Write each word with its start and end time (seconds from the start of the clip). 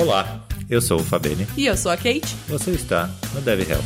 Olá, 0.00 0.40
eu 0.70 0.80
sou 0.80 0.98
o 0.98 1.04
Fabene. 1.04 1.46
E 1.58 1.66
eu 1.66 1.76
sou 1.76 1.92
a 1.92 1.94
Kate. 1.94 2.34
Você 2.48 2.70
está 2.70 3.10
no 3.34 3.42
Dev 3.42 3.60
Health. 3.68 3.84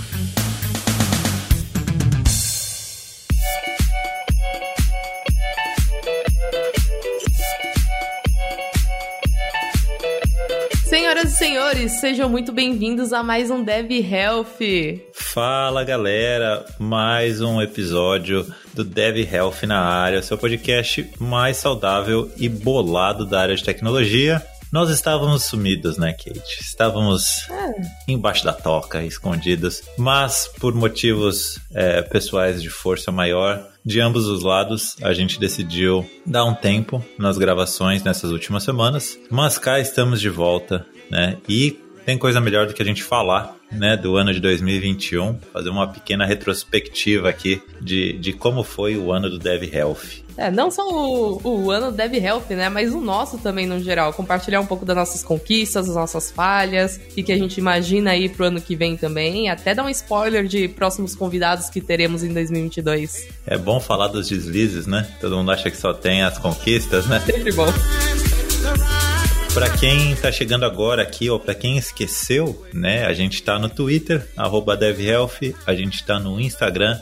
Senhoras 10.86 11.32
e 11.32 11.36
senhores, 11.36 11.92
sejam 11.94 12.28
muito 12.28 12.52
bem-vindos 12.52 13.12
a 13.12 13.24
mais 13.24 13.50
um 13.50 13.64
Dev 13.64 13.90
Health. 13.90 14.60
Fala 15.12 15.82
galera, 15.82 16.64
mais 16.78 17.40
um 17.40 17.60
episódio 17.60 18.46
do 18.72 18.84
Dev 18.84 19.16
Health 19.16 19.64
na 19.66 19.80
área, 19.80 20.22
seu 20.22 20.38
podcast 20.38 21.10
mais 21.18 21.56
saudável 21.56 22.30
e 22.36 22.48
bolado 22.48 23.26
da 23.26 23.40
área 23.40 23.56
de 23.56 23.64
tecnologia. 23.64 24.40
Nós 24.74 24.90
estávamos 24.90 25.44
sumidos, 25.44 25.96
né, 25.98 26.12
Kate? 26.12 26.60
Estávamos 26.60 27.48
é. 27.48 28.12
embaixo 28.12 28.44
da 28.44 28.52
toca, 28.52 29.04
escondidos, 29.04 29.82
mas 29.96 30.50
por 30.58 30.74
motivos 30.74 31.60
é, 31.72 32.02
pessoais 32.02 32.60
de 32.60 32.68
força 32.68 33.12
maior, 33.12 33.64
de 33.84 34.00
ambos 34.00 34.26
os 34.26 34.42
lados, 34.42 34.96
a 35.00 35.14
gente 35.14 35.38
decidiu 35.38 36.04
dar 36.26 36.44
um 36.44 36.56
tempo 36.56 37.00
nas 37.16 37.38
gravações 37.38 38.02
nessas 38.02 38.32
últimas 38.32 38.64
semanas, 38.64 39.16
mas 39.30 39.58
cá 39.58 39.78
estamos 39.78 40.20
de 40.20 40.28
volta, 40.28 40.84
né? 41.08 41.38
E 41.48 41.78
tem 42.04 42.18
coisa 42.18 42.40
melhor 42.40 42.66
do 42.66 42.74
que 42.74 42.82
a 42.82 42.84
gente 42.84 43.02
falar, 43.02 43.56
né, 43.70 43.96
do 43.96 44.16
ano 44.16 44.32
de 44.32 44.40
2021, 44.40 45.38
fazer 45.52 45.70
uma 45.70 45.86
pequena 45.86 46.24
retrospectiva 46.24 47.28
aqui 47.28 47.62
de, 47.80 48.12
de 48.14 48.32
como 48.32 48.62
foi 48.62 48.96
o 48.96 49.12
ano 49.12 49.28
do 49.30 49.38
Dev 49.38 49.64
Health. 49.72 50.24
É, 50.36 50.50
não 50.50 50.70
só 50.70 50.82
o, 50.88 51.40
o 51.44 51.70
ano 51.70 51.90
do 51.90 51.96
Dev 51.96 52.14
Health, 52.14 52.50
né, 52.50 52.68
mas 52.68 52.92
o 52.92 53.00
nosso 53.00 53.38
também 53.38 53.66
no 53.66 53.80
geral. 53.80 54.12
Compartilhar 54.12 54.60
um 54.60 54.66
pouco 54.66 54.84
das 54.84 54.96
nossas 54.96 55.22
conquistas, 55.22 55.86
das 55.86 55.94
nossas 55.94 56.30
falhas, 56.30 56.96
o 56.96 57.22
que 57.22 57.32
a 57.32 57.38
gente 57.38 57.58
imagina 57.58 58.10
aí 58.10 58.28
pro 58.28 58.46
ano 58.46 58.60
que 58.60 58.74
vem 58.74 58.96
também. 58.96 59.48
Até 59.48 59.74
dar 59.74 59.84
um 59.84 59.88
spoiler 59.88 60.44
de 60.46 60.68
próximos 60.68 61.14
convidados 61.14 61.70
que 61.70 61.80
teremos 61.80 62.24
em 62.24 62.32
2022. 62.32 63.28
É 63.46 63.56
bom 63.56 63.78
falar 63.78 64.08
dos 64.08 64.28
deslizes, 64.28 64.86
né? 64.86 65.08
Todo 65.20 65.36
mundo 65.36 65.52
acha 65.52 65.70
que 65.70 65.76
só 65.76 65.94
tem 65.94 66.22
as 66.22 66.36
conquistas, 66.38 67.06
né? 67.06 67.20
Sempre 67.20 67.52
bom. 67.52 67.66
Para 69.54 69.70
quem 69.70 70.16
tá 70.16 70.32
chegando 70.32 70.64
agora 70.64 71.00
aqui, 71.00 71.30
ou 71.30 71.38
para 71.38 71.54
quem 71.54 71.78
esqueceu, 71.78 72.66
né? 72.74 73.06
A 73.06 73.14
gente 73.14 73.40
tá 73.40 73.56
no 73.56 73.68
Twitter, 73.68 74.28
DevHealth, 74.76 75.54
a 75.64 75.72
gente 75.72 76.04
tá 76.04 76.18
no 76.18 76.40
Instagram, 76.40 76.98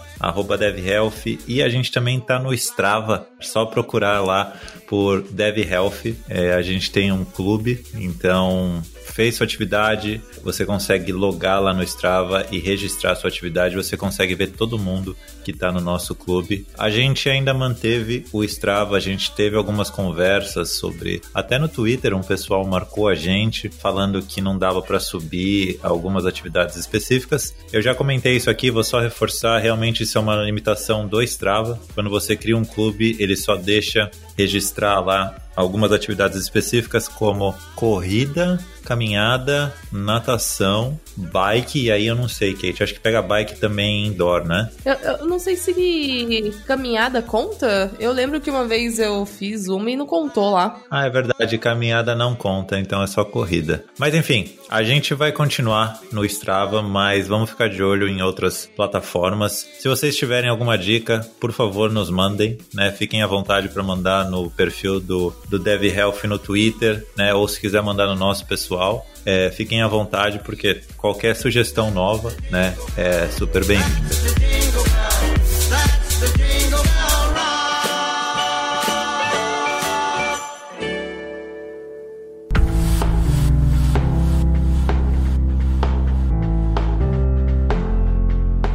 DevHealth, 0.58 1.38
e 1.48 1.62
a 1.62 1.70
gente 1.70 1.90
também 1.90 2.20
tá 2.20 2.38
no 2.38 2.52
Strava, 2.52 3.26
só 3.46 3.64
procurar 3.64 4.20
lá 4.20 4.54
por 4.86 5.22
DevHealth. 5.22 6.14
É, 6.28 6.52
a 6.52 6.62
gente 6.62 6.90
tem 6.90 7.10
um 7.10 7.24
clube, 7.24 7.84
então 7.94 8.82
fez 9.12 9.36
sua 9.36 9.44
atividade, 9.44 10.20
você 10.42 10.64
consegue 10.64 11.12
logar 11.12 11.62
lá 11.62 11.74
no 11.74 11.82
Strava 11.82 12.46
e 12.50 12.58
registrar 12.58 13.14
sua 13.14 13.28
atividade, 13.28 13.76
você 13.76 13.96
consegue 13.96 14.34
ver 14.34 14.52
todo 14.52 14.78
mundo 14.78 15.16
que 15.44 15.50
está 15.50 15.70
no 15.70 15.80
nosso 15.80 16.14
clube. 16.14 16.66
A 16.78 16.88
gente 16.88 17.28
ainda 17.28 17.52
manteve 17.52 18.24
o 18.32 18.42
Strava, 18.44 18.96
a 18.96 19.00
gente 19.00 19.32
teve 19.32 19.56
algumas 19.56 19.90
conversas 19.90 20.70
sobre, 20.70 21.20
até 21.34 21.58
no 21.58 21.68
Twitter 21.68 22.14
um 22.14 22.22
pessoal 22.22 22.64
marcou 22.66 23.08
a 23.08 23.14
gente 23.14 23.68
falando 23.68 24.22
que 24.22 24.40
não 24.40 24.56
dava 24.56 24.80
para 24.80 24.98
subir 24.98 25.78
algumas 25.82 26.24
atividades 26.24 26.76
específicas. 26.76 27.54
Eu 27.72 27.82
já 27.82 27.94
comentei 27.94 28.36
isso 28.36 28.50
aqui, 28.50 28.70
vou 28.70 28.84
só 28.84 29.00
reforçar, 29.00 29.58
realmente 29.58 30.04
isso 30.04 30.16
é 30.16 30.20
uma 30.20 30.36
limitação 30.36 31.06
do 31.06 31.22
Strava. 31.22 31.78
Quando 31.94 32.08
você 32.08 32.36
cria 32.36 32.56
um 32.56 32.64
clube, 32.64 33.16
ele 33.18 33.31
só 33.36 33.56
deixa 33.56 34.10
registrar 34.36 35.00
lá 35.00 35.41
algumas 35.54 35.92
atividades 35.92 36.40
específicas 36.40 37.08
como 37.08 37.54
corrida, 37.74 38.58
caminhada, 38.84 39.72
natação, 39.90 40.98
bike, 41.16 41.84
e 41.84 41.90
aí 41.90 42.06
eu 42.06 42.14
não 42.14 42.28
sei, 42.28 42.54
Kate, 42.54 42.82
acho 42.82 42.94
que 42.94 43.00
pega 43.00 43.22
bike 43.22 43.58
também 43.58 44.06
indoor, 44.06 44.44
né? 44.46 44.70
Eu, 44.84 44.94
eu, 44.94 45.26
não 45.26 45.38
sei 45.38 45.56
se 45.56 46.52
caminhada 46.66 47.22
conta. 47.22 47.90
Eu 47.98 48.12
lembro 48.12 48.40
que 48.40 48.50
uma 48.50 48.66
vez 48.66 48.98
eu 48.98 49.24
fiz 49.24 49.68
uma 49.68 49.90
e 49.90 49.96
não 49.96 50.06
contou 50.06 50.50
lá. 50.50 50.80
Ah, 50.90 51.06
é 51.06 51.10
verdade, 51.10 51.58
caminhada 51.58 52.14
não 52.14 52.34
conta, 52.34 52.78
então 52.78 53.02
é 53.02 53.06
só 53.06 53.24
corrida. 53.24 53.84
Mas 53.98 54.14
enfim, 54.14 54.56
a 54.68 54.82
gente 54.82 55.14
vai 55.14 55.32
continuar 55.32 56.00
no 56.10 56.24
Strava, 56.24 56.82
mas 56.82 57.28
vamos 57.28 57.50
ficar 57.50 57.68
de 57.68 57.82
olho 57.82 58.08
em 58.08 58.22
outras 58.22 58.68
plataformas. 58.76 59.66
Se 59.78 59.88
vocês 59.88 60.16
tiverem 60.16 60.50
alguma 60.50 60.76
dica, 60.76 61.26
por 61.40 61.52
favor, 61.52 61.90
nos 61.90 62.10
mandem, 62.10 62.58
né? 62.74 62.90
Fiquem 62.92 63.22
à 63.22 63.26
vontade 63.26 63.68
para 63.68 63.82
mandar 63.82 64.30
no 64.30 64.50
perfil 64.50 65.00
do, 65.00 65.34
do 65.48 65.58
Dev 65.58 65.84
Health 65.84 66.24
no 66.24 66.38
Twitter, 66.38 67.06
né? 67.16 67.34
Ou 67.34 67.46
se 67.46 67.60
quiser 67.60 67.82
mandar 67.82 68.06
no 68.06 68.14
nosso 68.14 68.46
pessoal. 68.46 69.06
É, 69.24 69.50
fiquem 69.50 69.82
à 69.82 69.88
vontade, 69.88 70.40
porque 70.40 70.80
qualquer 70.96 71.36
sugestão 71.36 71.90
nova 71.90 72.32
né, 72.50 72.76
é 72.96 73.28
super 73.28 73.64
bem-vinda. 73.64 74.32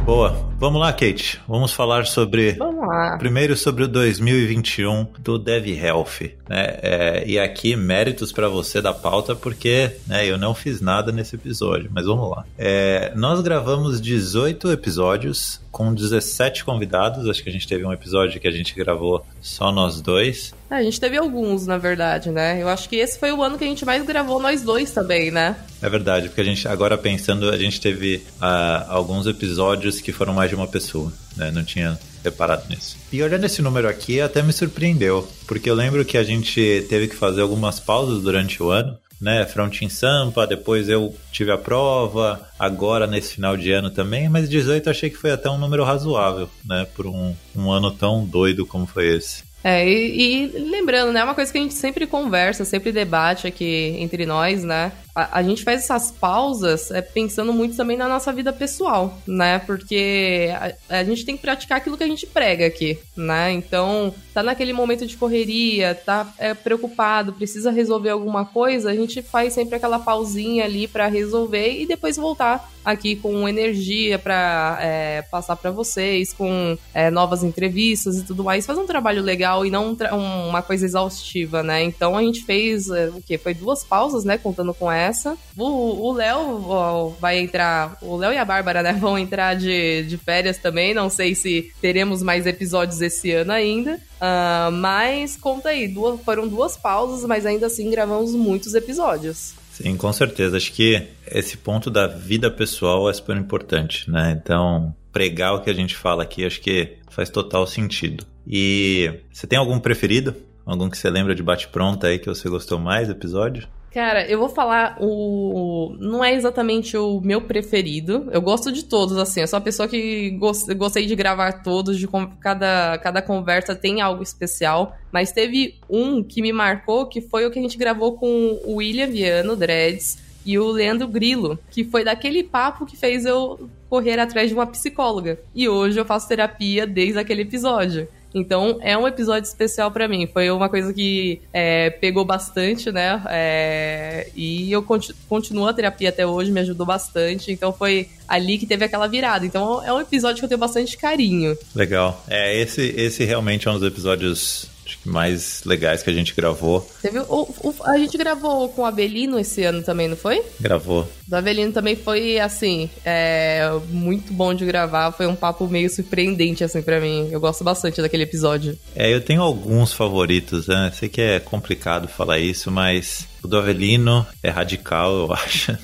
Boa. 0.06 0.47
Vamos 0.58 0.80
lá, 0.80 0.92
Kate. 0.92 1.40
Vamos 1.46 1.72
falar 1.72 2.04
sobre. 2.04 2.54
Vamos 2.54 2.84
lá. 2.84 3.16
Primeiro 3.16 3.56
sobre 3.56 3.84
o 3.84 3.88
2021 3.88 5.06
do 5.20 5.38
Dev 5.38 5.68
Health. 5.68 6.32
Né? 6.48 6.78
É, 6.82 7.24
e 7.28 7.38
aqui, 7.38 7.76
méritos 7.76 8.32
para 8.32 8.48
você 8.48 8.82
da 8.82 8.92
pauta, 8.92 9.36
porque 9.36 9.92
né, 10.04 10.26
eu 10.26 10.36
não 10.36 10.56
fiz 10.56 10.80
nada 10.80 11.12
nesse 11.12 11.36
episódio, 11.36 11.88
mas 11.94 12.06
vamos 12.06 12.28
lá. 12.28 12.44
É, 12.58 13.12
nós 13.14 13.40
gravamos 13.40 14.00
18 14.00 14.72
episódios 14.72 15.60
com 15.70 15.94
17 15.94 16.64
convidados. 16.64 17.28
Acho 17.28 17.40
que 17.40 17.48
a 17.50 17.52
gente 17.52 17.68
teve 17.68 17.86
um 17.86 17.92
episódio 17.92 18.40
que 18.40 18.48
a 18.48 18.52
gente 18.52 18.74
gravou 18.74 19.24
só 19.40 19.70
nós 19.70 20.00
dois. 20.00 20.52
É, 20.70 20.76
a 20.76 20.82
gente 20.82 21.00
teve 21.00 21.16
alguns, 21.16 21.66
na 21.66 21.78
verdade, 21.78 22.30
né? 22.30 22.62
Eu 22.62 22.68
acho 22.68 22.88
que 22.88 22.96
esse 22.96 23.18
foi 23.18 23.32
o 23.32 23.42
ano 23.42 23.56
que 23.56 23.64
a 23.64 23.66
gente 23.66 23.84
mais 23.84 24.04
gravou 24.04 24.40
nós 24.40 24.62
dois 24.62 24.90
também, 24.90 25.30
né? 25.30 25.56
É 25.80 25.88
verdade, 25.88 26.28
porque 26.28 26.42
a 26.42 26.44
gente, 26.44 26.68
agora 26.68 26.98
pensando, 26.98 27.48
a 27.48 27.56
gente 27.56 27.80
teve 27.80 28.22
uh, 28.40 28.84
alguns 28.88 29.26
episódios 29.26 30.00
que 30.00 30.12
foram 30.12 30.34
mais 30.34 30.50
de 30.50 30.56
uma 30.56 30.66
pessoa, 30.66 31.12
né? 31.36 31.50
Não 31.50 31.64
tinha 31.64 31.98
reparado 32.22 32.64
nisso. 32.68 32.96
E 33.10 33.22
olhando 33.22 33.44
esse 33.44 33.62
número 33.62 33.88
aqui, 33.88 34.20
até 34.20 34.42
me 34.42 34.52
surpreendeu, 34.52 35.26
porque 35.46 35.70
eu 35.70 35.74
lembro 35.74 36.04
que 36.04 36.18
a 36.18 36.24
gente 36.24 36.84
teve 36.88 37.08
que 37.08 37.16
fazer 37.16 37.40
algumas 37.40 37.80
pausas 37.80 38.22
durante 38.22 38.62
o 38.62 38.70
ano, 38.70 38.98
né? 39.20 39.46
Front 39.46 39.82
em 39.82 39.88
Sampa, 39.88 40.46
depois 40.46 40.88
eu 40.88 41.16
tive 41.32 41.50
a 41.50 41.58
prova, 41.58 42.46
agora 42.58 43.06
nesse 43.06 43.34
final 43.34 43.56
de 43.56 43.72
ano 43.72 43.90
também, 43.90 44.28
mas 44.28 44.48
18 44.48 44.90
achei 44.90 45.08
que 45.10 45.16
foi 45.16 45.30
até 45.30 45.48
um 45.48 45.58
número 45.58 45.82
razoável, 45.82 46.48
né? 46.64 46.86
Por 46.94 47.06
um, 47.06 47.34
um 47.56 47.70
ano 47.70 47.90
tão 47.90 48.24
doido 48.24 48.66
como 48.66 48.86
foi 48.86 49.16
esse. 49.16 49.47
É, 49.62 49.88
e, 49.88 50.44
e, 50.44 50.58
lembrando, 50.70 51.12
né? 51.12 51.20
É 51.20 51.24
uma 51.24 51.34
coisa 51.34 51.50
que 51.50 51.58
a 51.58 51.60
gente 51.60 51.74
sempre 51.74 52.06
conversa, 52.06 52.64
sempre 52.64 52.92
debate 52.92 53.46
aqui 53.46 53.96
entre 53.98 54.24
nós, 54.24 54.62
né? 54.62 54.92
A, 55.18 55.40
a, 55.40 55.42
gente 55.42 55.64
faz 55.64 55.82
essas 55.82 56.12
pausas 56.12 56.92
é, 56.92 57.02
pensando 57.02 57.52
muito 57.52 57.76
também 57.76 57.96
na 57.96 58.08
nossa 58.08 58.32
vida 58.32 58.52
pessoal, 58.52 59.18
né? 59.26 59.58
Porque 59.58 60.48
a, 60.88 60.98
a, 61.00 61.04
gente 61.04 61.24
tem 61.24 61.34
que 61.34 61.42
praticar 61.42 61.78
aquilo 61.78 61.96
que 61.96 62.04
a 62.04 62.06
gente 62.08 62.24
prega 62.24 62.64
aqui, 62.64 62.96
né? 63.16 63.50
Então, 63.50 64.14
tá 64.32 64.44
naquele 64.44 64.72
momento 64.72 65.04
de 65.04 65.16
correria, 65.16 65.92
tá 65.92 66.32
é, 66.38 66.54
preocupado, 66.54 67.32
precisa 67.32 67.72
resolver 67.72 68.10
alguma 68.10 68.44
coisa, 68.44 68.90
a 68.90 68.94
gente 68.94 69.20
faz 69.20 69.54
sempre 69.54 69.74
aquela 69.74 69.98
pausinha 69.98 70.64
ali 70.64 70.86
para 70.86 71.08
resolver 71.08 71.80
e 71.80 71.84
depois 71.84 72.16
voltar 72.16 72.70
aqui 72.84 73.16
com 73.16 73.48
energia 73.48 74.18
para 74.18 74.78
é, 74.80 75.22
passar 75.22 75.56
para 75.56 75.70
vocês, 75.70 76.32
com 76.32 76.78
é, 76.94 77.10
novas 77.10 77.42
entrevistas 77.42 78.16
e 78.16 78.24
tudo 78.24 78.44
mais, 78.44 78.64
fazer 78.64 78.80
um 78.80 78.86
trabalho 78.86 79.22
legal 79.22 79.66
e 79.66 79.70
não 79.70 79.96
um, 80.12 80.48
uma 80.48 80.62
coisa 80.62 80.86
exaustiva, 80.86 81.62
né? 81.62 81.82
Então 81.82 82.16
a 82.16 82.22
gente 82.22 82.44
fez 82.44 82.88
é, 82.88 83.08
o 83.08 83.20
que? 83.20 83.36
Foi 83.36 83.52
duas 83.52 83.84
pausas, 83.84 84.24
né? 84.24 84.38
Contando 84.38 84.72
com 84.72 84.90
essa. 84.90 85.07
O 85.56 86.12
Léo 86.12 87.16
vai 87.20 87.38
entrar, 87.38 87.96
o 88.02 88.16
Léo 88.16 88.32
e 88.32 88.38
a 88.38 88.44
Bárbara, 88.44 88.82
né? 88.82 88.92
Vão 88.92 89.18
entrar 89.18 89.54
de, 89.54 90.02
de 90.04 90.16
férias 90.16 90.58
também. 90.58 90.94
Não 90.94 91.08
sei 91.08 91.34
se 91.34 91.72
teremos 91.80 92.22
mais 92.22 92.46
episódios 92.46 93.00
esse 93.00 93.30
ano 93.32 93.52
ainda. 93.52 93.94
Uh, 94.20 94.72
mas 94.72 95.36
conta 95.36 95.70
aí, 95.70 95.86
duas, 95.88 96.20
foram 96.22 96.48
duas 96.48 96.76
pausas, 96.76 97.24
mas 97.24 97.46
ainda 97.46 97.66
assim 97.66 97.90
gravamos 97.90 98.34
muitos 98.34 98.74
episódios. 98.74 99.54
Sim, 99.72 99.96
com 99.96 100.12
certeza. 100.12 100.56
Acho 100.56 100.72
que 100.72 101.06
esse 101.30 101.56
ponto 101.56 101.88
da 101.90 102.06
vida 102.06 102.50
pessoal 102.50 103.08
é 103.08 103.12
super 103.12 103.36
importante, 103.36 104.10
né? 104.10 104.36
Então, 104.42 104.92
pregar 105.12 105.54
o 105.54 105.60
que 105.60 105.70
a 105.70 105.74
gente 105.74 105.94
fala 105.94 106.24
aqui, 106.24 106.44
acho 106.44 106.60
que 106.60 106.96
faz 107.10 107.30
total 107.30 107.66
sentido. 107.66 108.26
E 108.46 109.20
você 109.32 109.46
tem 109.46 109.58
algum 109.58 109.78
preferido? 109.78 110.34
Algum 110.66 110.90
que 110.90 110.98
você 110.98 111.08
lembra 111.08 111.34
de 111.34 111.42
bate-pronto 111.42 112.06
aí 112.06 112.18
que 112.18 112.28
você 112.28 112.48
gostou 112.48 112.78
mais 112.78 113.08
do 113.08 113.14
episódio? 113.14 113.68
Cara, 113.92 114.28
eu 114.28 114.38
vou 114.38 114.48
falar 114.48 114.98
o. 115.00 115.96
Não 115.98 116.22
é 116.22 116.34
exatamente 116.34 116.96
o 116.96 117.20
meu 117.20 117.40
preferido. 117.40 118.28
Eu 118.30 118.42
gosto 118.42 118.70
de 118.70 118.84
todos, 118.84 119.16
assim. 119.16 119.40
Eu 119.40 119.48
sou 119.48 119.56
a 119.56 119.62
pessoa 119.62 119.88
que 119.88 120.30
gost... 120.32 120.72
gostei 120.74 121.06
de 121.06 121.16
gravar 121.16 121.62
todos, 121.62 121.98
de 121.98 122.06
cada, 122.38 122.98
cada 122.98 123.22
conversa 123.22 123.74
tem 123.74 124.00
algo 124.00 124.22
especial. 124.22 124.96
Mas 125.10 125.32
teve 125.32 125.76
um 125.88 126.22
que 126.22 126.42
me 126.42 126.52
marcou, 126.52 127.06
que 127.06 127.22
foi 127.22 127.46
o 127.46 127.50
que 127.50 127.58
a 127.58 127.62
gente 127.62 127.78
gravou 127.78 128.12
com 128.18 128.60
o 128.64 128.76
William 128.76 129.08
Viano, 129.08 129.56
Dreads 129.56 130.18
e 130.44 130.58
o 130.58 130.70
Leandro 130.70 131.08
Grilo, 131.08 131.58
que 131.70 131.84
foi 131.84 132.04
daquele 132.04 132.42
papo 132.42 132.86
que 132.86 132.96
fez 132.96 133.24
eu 133.24 133.68
correr 133.88 134.18
atrás 134.18 134.48
de 134.48 134.54
uma 134.54 134.66
psicóloga. 134.66 135.38
E 135.54 135.68
hoje 135.68 135.98
eu 135.98 136.04
faço 136.04 136.28
terapia 136.28 136.86
desde 136.86 137.18
aquele 137.18 137.42
episódio. 137.42 138.06
Então 138.34 138.78
é 138.80 138.96
um 138.96 139.06
episódio 139.06 139.46
especial 139.46 139.90
para 139.90 140.06
mim. 140.06 140.26
Foi 140.26 140.50
uma 140.50 140.68
coisa 140.68 140.92
que 140.92 141.40
é, 141.52 141.90
pegou 141.90 142.24
bastante, 142.24 142.90
né? 142.90 143.22
É, 143.28 144.28
e 144.34 144.70
eu 144.70 144.82
continu 144.82 145.16
continuo 145.28 145.66
a 145.66 145.72
terapia 145.72 146.08
até 146.08 146.26
hoje, 146.26 146.50
me 146.50 146.60
ajudou 146.60 146.86
bastante. 146.86 147.52
Então 147.52 147.72
foi 147.72 148.08
ali 148.26 148.58
que 148.58 148.66
teve 148.66 148.84
aquela 148.84 149.06
virada. 149.06 149.46
Então 149.46 149.84
é 149.84 149.92
um 149.92 150.00
episódio 150.00 150.38
que 150.38 150.44
eu 150.44 150.48
tenho 150.48 150.58
bastante 150.58 150.96
carinho. 150.96 151.56
Legal. 151.74 152.24
É, 152.28 152.56
esse, 152.60 152.94
esse 152.96 153.24
realmente 153.24 153.68
é 153.68 153.70
um 153.70 153.74
dos 153.74 153.86
episódios 153.86 154.68
mais 155.04 155.62
legais 155.64 156.02
que 156.02 156.10
a 156.10 156.12
gente 156.12 156.34
gravou. 156.34 156.88
Teve, 157.02 157.18
o, 157.20 157.48
o, 157.62 157.74
a 157.84 157.98
gente 157.98 158.16
gravou 158.16 158.68
com 158.68 158.82
o 158.82 158.84
Avelino 158.84 159.38
esse 159.38 159.62
ano 159.64 159.82
também, 159.82 160.08
não 160.08 160.16
foi? 160.16 160.42
Gravou. 160.60 161.08
Do 161.26 161.36
Avelino 161.36 161.72
também 161.72 161.96
foi, 161.96 162.38
assim, 162.38 162.88
é, 163.04 163.70
muito 163.88 164.32
bom 164.32 164.54
de 164.54 164.64
gravar. 164.64 165.12
Foi 165.12 165.26
um 165.26 165.36
papo 165.36 165.66
meio 165.66 165.90
surpreendente, 165.90 166.64
assim, 166.64 166.82
para 166.82 167.00
mim. 167.00 167.28
Eu 167.30 167.40
gosto 167.40 167.62
bastante 167.64 168.00
daquele 168.00 168.22
episódio. 168.22 168.78
É, 168.94 169.12
eu 169.12 169.20
tenho 169.20 169.42
alguns 169.42 169.92
favoritos, 169.92 170.66
né? 170.66 170.90
Sei 170.94 171.08
que 171.08 171.20
é 171.20 171.40
complicado 171.40 172.08
falar 172.08 172.38
isso, 172.38 172.70
mas 172.70 173.26
o 173.42 173.48
do 173.48 173.56
Avelino 173.56 174.26
é 174.42 174.50
radical, 174.50 175.12
eu 175.12 175.32
acho. 175.34 175.76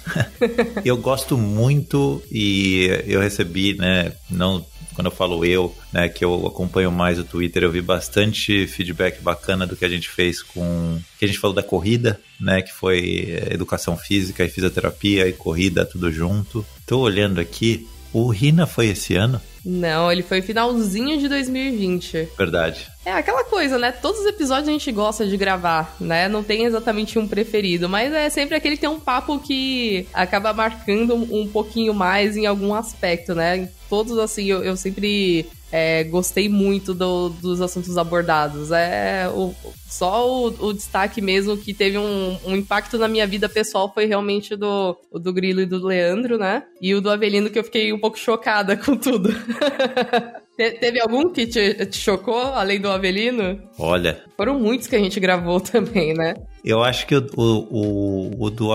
eu 0.84 0.96
gosto 0.96 1.36
muito 1.36 2.22
e 2.30 2.88
eu 3.06 3.20
recebi, 3.20 3.76
né, 3.76 4.12
não 4.30 4.64
quando 4.94 5.06
eu 5.06 5.12
falo 5.12 5.44
eu, 5.44 5.74
né, 5.92 6.08
que 6.08 6.24
eu 6.24 6.46
acompanho 6.46 6.90
mais 6.90 7.18
o 7.18 7.24
Twitter, 7.24 7.62
eu 7.62 7.70
vi 7.70 7.82
bastante 7.82 8.66
feedback 8.66 9.20
bacana 9.20 9.66
do 9.66 9.76
que 9.76 9.84
a 9.84 9.88
gente 9.88 10.08
fez 10.08 10.42
com. 10.42 10.98
que 11.18 11.24
a 11.24 11.28
gente 11.28 11.38
falou 11.38 11.54
da 11.54 11.62
corrida, 11.62 12.20
né? 12.40 12.62
Que 12.62 12.72
foi 12.72 13.28
eh, 13.28 13.54
educação 13.54 13.96
física 13.96 14.44
e 14.44 14.48
fisioterapia 14.48 15.28
e 15.28 15.32
corrida, 15.32 15.84
tudo 15.84 16.10
junto. 16.10 16.64
Tô 16.86 17.00
olhando 17.00 17.40
aqui, 17.40 17.86
o 18.12 18.28
Rina 18.28 18.66
foi 18.66 18.86
esse 18.88 19.16
ano? 19.16 19.40
Não, 19.64 20.12
ele 20.12 20.22
foi 20.22 20.42
finalzinho 20.42 21.18
de 21.18 21.26
2020. 21.26 22.28
Verdade. 22.36 22.86
É 23.04 23.12
aquela 23.12 23.44
coisa, 23.44 23.78
né? 23.78 23.90
Todos 23.90 24.20
os 24.20 24.26
episódios 24.26 24.68
a 24.68 24.72
gente 24.72 24.92
gosta 24.92 25.26
de 25.26 25.36
gravar, 25.36 25.96
né? 25.98 26.28
Não 26.28 26.42
tem 26.44 26.64
exatamente 26.64 27.18
um 27.18 27.26
preferido, 27.26 27.88
mas 27.88 28.12
é 28.12 28.28
sempre 28.28 28.54
aquele 28.54 28.76
que 28.76 28.82
tem 28.82 28.90
um 28.90 29.00
papo 29.00 29.38
que 29.38 30.06
acaba 30.12 30.52
marcando 30.52 31.14
um 31.14 31.48
pouquinho 31.48 31.94
mais 31.94 32.36
em 32.36 32.46
algum 32.46 32.74
aspecto, 32.74 33.34
né? 33.34 33.68
Todos, 33.94 34.18
assim, 34.18 34.46
eu, 34.46 34.64
eu 34.64 34.76
sempre 34.76 35.46
é, 35.70 36.02
gostei 36.02 36.48
muito 36.48 36.92
do, 36.92 37.28
dos 37.28 37.60
assuntos 37.60 37.96
abordados. 37.96 38.72
É 38.72 39.28
o, 39.32 39.54
só 39.88 40.28
o, 40.28 40.46
o, 40.66 40.72
destaque 40.72 41.20
mesmo 41.20 41.56
que 41.56 41.72
teve 41.72 41.96
um, 41.96 42.36
um, 42.44 42.56
impacto 42.56 42.98
na 42.98 43.06
minha 43.06 43.24
vida 43.24 43.48
pessoal 43.48 43.92
foi 43.94 44.06
realmente 44.06 44.56
do, 44.56 44.96
do 45.12 45.32
Grilo 45.32 45.60
e 45.60 45.66
do 45.66 45.86
Leandro, 45.86 46.36
né? 46.36 46.64
E 46.80 46.92
o 46.92 47.00
do 47.00 47.08
Avelino, 47.08 47.48
que 47.48 47.56
eu 47.56 47.62
fiquei 47.62 47.92
um 47.92 48.00
pouco 48.00 48.18
chocada 48.18 48.74
com 48.84 48.96
tudo. 48.96 49.30
Te, 50.56 50.70
teve 50.72 51.00
algum 51.00 51.32
que 51.32 51.46
te, 51.46 51.86
te, 51.86 51.98
chocou, 51.98 52.40
além 52.40 52.80
do 52.80 52.88
Avelino? 52.88 53.60
Olha. 53.78 54.22
Foram 54.36 54.58
muitos 54.58 54.86
que 54.86 54.94
a 54.94 54.98
gente 54.98 55.18
gravou 55.18 55.58
também, 55.60 56.14
né? 56.14 56.34
Eu 56.64 56.82
acho 56.82 57.06
que 57.06 57.16
o, 57.16 57.26
o, 57.36 58.44
o, 58.44 58.50
do. 58.50 58.70